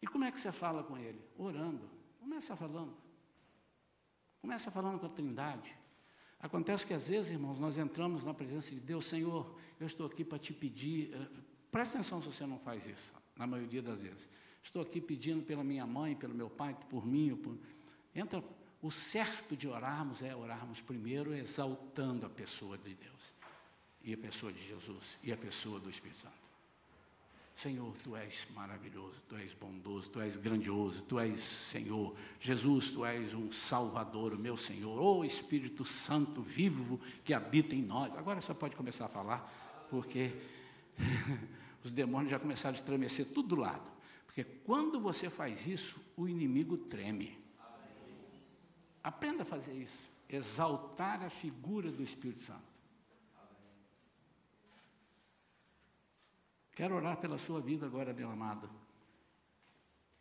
E 0.00 0.06
como 0.06 0.24
é 0.24 0.32
que 0.32 0.40
você 0.40 0.50
fala 0.50 0.82
com 0.82 0.96
ele? 0.96 1.22
Orando. 1.36 1.88
Começa 2.18 2.56
falando. 2.56 2.96
Começa 4.40 4.70
falando 4.70 4.98
com 4.98 5.06
a 5.06 5.10
Trindade. 5.10 5.76
Acontece 6.40 6.86
que 6.86 6.94
às 6.94 7.08
vezes, 7.08 7.32
irmãos, 7.32 7.58
nós 7.58 7.78
entramos 7.78 8.24
na 8.24 8.32
presença 8.32 8.70
de 8.70 8.80
Deus, 8.80 9.06
Senhor, 9.06 9.56
eu 9.80 9.86
estou 9.86 10.06
aqui 10.06 10.24
para 10.24 10.38
te 10.38 10.52
pedir. 10.52 11.10
Presta 11.70 11.98
atenção 11.98 12.20
se 12.20 12.26
você 12.26 12.46
não 12.46 12.58
faz 12.58 12.86
isso, 12.86 13.12
na 13.36 13.46
maioria 13.46 13.82
das 13.82 14.00
vezes. 14.00 14.28
Estou 14.62 14.82
aqui 14.82 15.00
pedindo 15.00 15.42
pela 15.42 15.64
minha 15.64 15.86
mãe, 15.86 16.14
pelo 16.14 16.34
meu 16.34 16.50
pai, 16.50 16.76
por 16.88 17.06
mim. 17.06 17.36
Por... 17.36 17.56
Entra. 18.14 18.42
O 18.80 18.92
certo 18.92 19.56
de 19.56 19.66
orarmos 19.66 20.22
é 20.22 20.36
orarmos 20.36 20.80
primeiro 20.80 21.34
exaltando 21.34 22.24
a 22.24 22.30
pessoa 22.30 22.78
de 22.78 22.94
Deus, 22.94 23.34
e 24.02 24.14
a 24.14 24.16
pessoa 24.16 24.52
de 24.52 24.64
Jesus, 24.64 25.18
e 25.20 25.32
a 25.32 25.36
pessoa 25.36 25.80
do 25.80 25.90
Espírito 25.90 26.20
Santo. 26.20 26.48
Senhor, 27.56 27.92
tu 28.04 28.14
és 28.14 28.46
maravilhoso, 28.54 29.20
tu 29.28 29.34
és 29.34 29.52
bondoso, 29.52 30.08
tu 30.10 30.20
és 30.20 30.36
grandioso, 30.36 31.02
tu 31.02 31.18
és 31.18 31.40
Senhor. 31.40 32.14
Jesus, 32.38 32.90
tu 32.90 33.04
és 33.04 33.34
um 33.34 33.50
Salvador, 33.50 34.38
meu 34.38 34.56
Senhor. 34.56 34.96
Oh 35.00 35.24
Espírito 35.24 35.84
Santo 35.84 36.40
vivo 36.40 37.00
que 37.24 37.34
habita 37.34 37.74
em 37.74 37.82
nós. 37.82 38.16
Agora 38.16 38.40
você 38.40 38.54
pode 38.54 38.76
começar 38.76 39.06
a 39.06 39.08
falar, 39.08 39.40
porque 39.90 40.32
os 41.82 41.92
demônios 41.92 42.30
já 42.30 42.38
começaram 42.38 42.74
a 42.74 42.78
estremecer 42.78 43.26
tudo 43.32 43.48
do 43.48 43.56
lado. 43.56 43.90
Porque 44.26 44.44
quando 44.44 45.00
você 45.00 45.30
faz 45.30 45.66
isso, 45.66 46.00
o 46.16 46.28
inimigo 46.28 46.76
treme. 46.76 47.38
Aprenda 49.02 49.42
a 49.42 49.46
fazer 49.46 49.72
isso. 49.72 50.10
Exaltar 50.28 51.22
a 51.22 51.30
figura 51.30 51.90
do 51.90 52.02
Espírito 52.02 52.42
Santo. 52.42 52.68
Quero 56.72 56.94
orar 56.94 57.16
pela 57.16 57.38
sua 57.38 57.60
vida 57.60 57.86
agora, 57.86 58.12
meu 58.12 58.30
amado, 58.30 58.70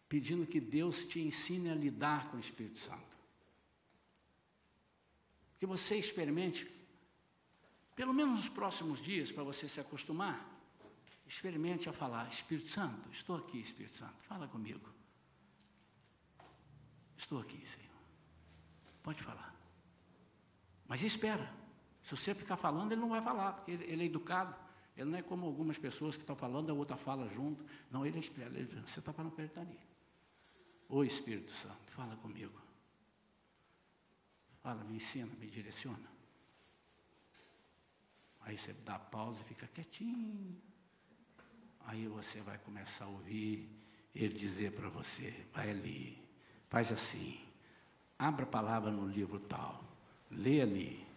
pedindo 0.09 0.47
que 0.47 0.59
Deus 0.59 1.05
te 1.05 1.19
ensine 1.19 1.69
a 1.69 1.75
lidar 1.75 2.31
com 2.31 2.37
o 2.37 2.39
Espírito 2.39 2.79
Santo. 2.79 3.15
Que 5.59 5.67
você 5.67 5.97
experimente, 5.97 6.67
pelo 7.95 8.11
menos 8.11 8.37
nos 8.37 8.49
próximos 8.49 8.99
dias, 9.03 9.31
para 9.31 9.43
você 9.43 9.69
se 9.69 9.79
acostumar, 9.79 10.56
experimente 11.27 11.89
a 11.89 11.93
falar: 11.93 12.27
Espírito 12.29 12.69
Santo, 12.69 13.09
estou 13.11 13.35
aqui, 13.37 13.59
Espírito 13.59 13.95
Santo, 13.95 14.23
fala 14.23 14.47
comigo. 14.47 14.89
Estou 17.17 17.39
aqui, 17.41 17.65
Senhor. 17.65 17.89
Pode 19.01 19.21
falar. 19.21 19.53
Mas 20.87 21.01
espera. 21.03 21.51
Se 22.03 22.15
você 22.15 22.33
ficar 22.33 22.55
falando, 22.55 22.91
ele 22.91 23.01
não 23.01 23.09
vai 23.09 23.21
falar, 23.21 23.53
porque 23.53 23.71
ele 23.71 24.03
é 24.03 24.05
educado. 24.05 24.55
Ele 24.95 25.09
não 25.09 25.17
é 25.17 25.21
como 25.21 25.45
algumas 25.45 25.77
pessoas 25.77 26.15
que 26.15 26.23
estão 26.23 26.35
falando, 26.35 26.69
a 26.69 26.73
outra 26.73 26.95
fala 26.95 27.27
junto. 27.27 27.65
Não, 27.91 28.05
ele 28.05 28.19
espera. 28.19 28.49
Ele, 28.49 28.65
você 28.81 28.99
está 28.99 29.11
falando 29.11 29.33
com 29.33 29.41
ele, 29.41 29.49
está 29.49 29.61
ali. 29.61 29.77
Ô 30.87 31.03
Espírito 31.03 31.51
Santo, 31.51 31.91
fala 31.91 32.15
comigo. 32.17 32.59
Fala, 34.61 34.83
me 34.83 34.95
ensina, 34.95 35.33
me 35.35 35.47
direciona. 35.47 36.17
Aí 38.41 38.57
você 38.57 38.71
dá 38.73 38.97
pausa 38.97 39.41
e 39.41 39.43
fica 39.43 39.67
quietinho. 39.67 40.61
Aí 41.87 42.07
você 42.07 42.39
vai 42.41 42.59
começar 42.59 43.05
a 43.05 43.07
ouvir 43.07 43.67
ele 44.13 44.35
dizer 44.35 44.73
para 44.73 44.89
você: 44.89 45.33
vai 45.53 45.71
ali, 45.71 46.17
faz 46.69 46.91
assim, 46.91 47.39
abra 48.19 48.43
a 48.43 48.47
palavra 48.47 48.91
no 48.91 49.07
livro 49.07 49.39
tal, 49.39 49.83
lê 50.29 50.61
ali, 50.61 51.07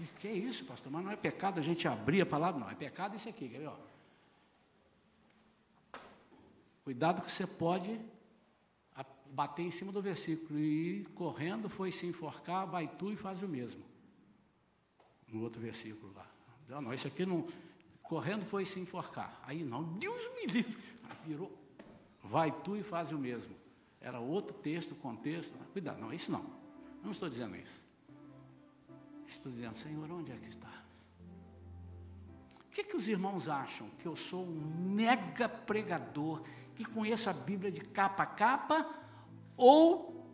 e 0.00 0.04
que 0.18 0.28
é 0.28 0.32
isso, 0.32 0.64
pastor? 0.64 0.90
Mas 0.90 1.04
não 1.04 1.12
é 1.12 1.16
pecado 1.16 1.60
a 1.60 1.62
gente 1.62 1.86
abrir 1.86 2.22
a 2.22 2.26
palavra? 2.26 2.58
Não, 2.58 2.70
é 2.70 2.74
pecado 2.74 3.16
isso 3.16 3.28
aqui, 3.28 3.48
quer 3.48 3.58
ver? 3.58 3.66
Ó. 3.66 3.76
Cuidado 6.84 7.20
que 7.20 7.30
você 7.30 7.46
pode 7.46 8.00
bater 9.26 9.62
em 9.62 9.70
cima 9.70 9.92
do 9.92 10.02
versículo 10.02 10.58
e 10.58 11.04
correndo 11.14 11.68
foi 11.68 11.92
se 11.92 12.06
enforcar, 12.06 12.66
vai 12.66 12.88
tu 12.88 13.12
e 13.12 13.16
faz 13.16 13.42
o 13.42 13.48
mesmo. 13.48 13.84
No 15.28 15.42
outro 15.42 15.60
versículo 15.60 16.12
lá. 16.14 16.26
Não, 16.68 16.80
não, 16.80 16.94
isso 16.94 17.06
aqui 17.06 17.26
não. 17.26 17.46
Correndo 18.10 18.44
foi 18.44 18.66
se 18.66 18.80
enforcar. 18.80 19.40
Aí 19.46 19.62
não, 19.62 19.84
Deus 19.84 20.20
me 20.34 20.44
livre. 20.46 20.82
Virou. 21.24 21.56
Vai 22.24 22.50
tu 22.50 22.76
e 22.76 22.82
faz 22.82 23.12
o 23.12 23.18
mesmo. 23.18 23.54
Era 24.00 24.18
outro 24.18 24.52
texto, 24.52 24.96
contexto. 24.96 25.56
Cuidado, 25.72 26.00
não, 26.00 26.12
isso 26.12 26.32
não. 26.32 26.44
Não 27.04 27.12
estou 27.12 27.30
dizendo 27.30 27.54
isso. 27.54 27.84
Estou 29.28 29.52
dizendo, 29.52 29.76
Senhor, 29.76 30.10
onde 30.10 30.32
é 30.32 30.36
que 30.36 30.48
está? 30.48 30.72
O 32.66 32.72
que, 32.72 32.82
que 32.82 32.96
os 32.96 33.06
irmãos 33.06 33.48
acham? 33.48 33.88
Que 33.90 34.06
eu 34.06 34.16
sou 34.16 34.44
um 34.44 34.60
mega 34.90 35.48
pregador, 35.48 36.42
que 36.74 36.84
conheço 36.84 37.30
a 37.30 37.32
Bíblia 37.32 37.70
de 37.70 37.80
capa 37.80 38.24
a 38.24 38.26
capa, 38.26 38.92
ou, 39.56 40.26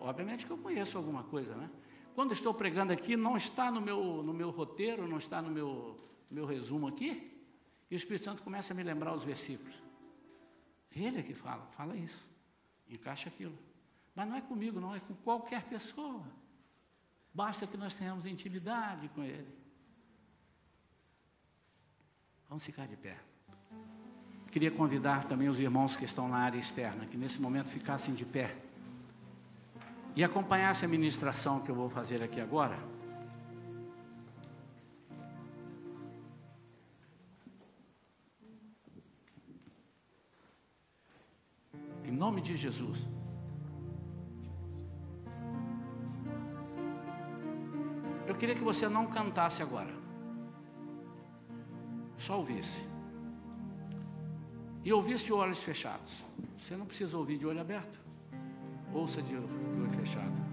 obviamente 0.00 0.44
que 0.44 0.50
eu 0.50 0.58
conheço 0.58 0.98
alguma 0.98 1.22
coisa, 1.22 1.54
né? 1.54 1.70
Quando 2.12 2.32
estou 2.32 2.52
pregando 2.52 2.92
aqui, 2.92 3.16
não 3.16 3.36
está 3.36 3.70
no 3.70 3.80
meu, 3.80 4.20
no 4.20 4.34
meu 4.34 4.50
roteiro, 4.50 5.06
não 5.06 5.18
está 5.18 5.40
no 5.40 5.48
meu, 5.48 5.96
meu 6.30 6.46
resumo 6.46 6.86
aqui, 6.86 7.36
e 7.90 7.94
o 7.94 7.96
Espírito 7.96 8.24
Santo 8.24 8.42
começa 8.42 8.72
a 8.72 8.76
me 8.76 8.82
lembrar 8.82 9.12
os 9.12 9.24
versículos. 9.24 9.74
Ele 10.94 11.18
é 11.18 11.22
que 11.22 11.34
fala, 11.34 11.66
fala 11.72 11.96
isso, 11.96 12.28
encaixa 12.88 13.28
aquilo. 13.28 13.56
Mas 14.14 14.28
não 14.28 14.36
é 14.36 14.40
comigo, 14.40 14.80
não, 14.80 14.94
é 14.94 15.00
com 15.00 15.14
qualquer 15.14 15.62
pessoa. 15.64 16.24
Basta 17.32 17.66
que 17.66 17.76
nós 17.76 17.94
tenhamos 17.94 18.26
intimidade 18.26 19.08
com 19.08 19.22
Ele. 19.22 19.48
Vamos 22.48 22.64
ficar 22.64 22.86
de 22.86 22.96
pé. 22.96 23.16
Queria 24.50 24.70
convidar 24.70 25.24
também 25.24 25.48
os 25.48 25.60
irmãos 25.60 25.94
que 25.94 26.04
estão 26.04 26.28
na 26.28 26.38
área 26.38 26.58
externa, 26.58 27.06
que 27.06 27.16
nesse 27.16 27.40
momento 27.40 27.70
ficassem 27.70 28.14
de 28.14 28.24
pé 28.24 28.56
e 30.16 30.24
acompanhassem 30.24 30.86
a 30.86 30.90
ministração 30.90 31.60
que 31.60 31.70
eu 31.70 31.74
vou 31.74 31.88
fazer 31.88 32.20
aqui 32.22 32.40
agora. 32.40 32.76
Nome 42.20 42.42
de 42.42 42.54
Jesus. 42.54 42.98
Eu 48.28 48.34
queria 48.34 48.54
que 48.54 48.62
você 48.62 48.88
não 48.88 49.06
cantasse 49.06 49.62
agora, 49.62 49.94
só 52.18 52.36
ouvisse. 52.36 52.82
E 54.84 54.92
ouvisse 54.92 55.24
de 55.26 55.32
olhos 55.32 55.62
fechados. 55.62 56.22
Você 56.58 56.76
não 56.76 56.86
precisa 56.86 57.16
ouvir 57.16 57.38
de 57.38 57.46
olho 57.46 57.60
aberto. 57.60 57.98
Ouça 58.92 59.22
de 59.22 59.34
olho 59.34 59.90
fechado. 59.90 60.49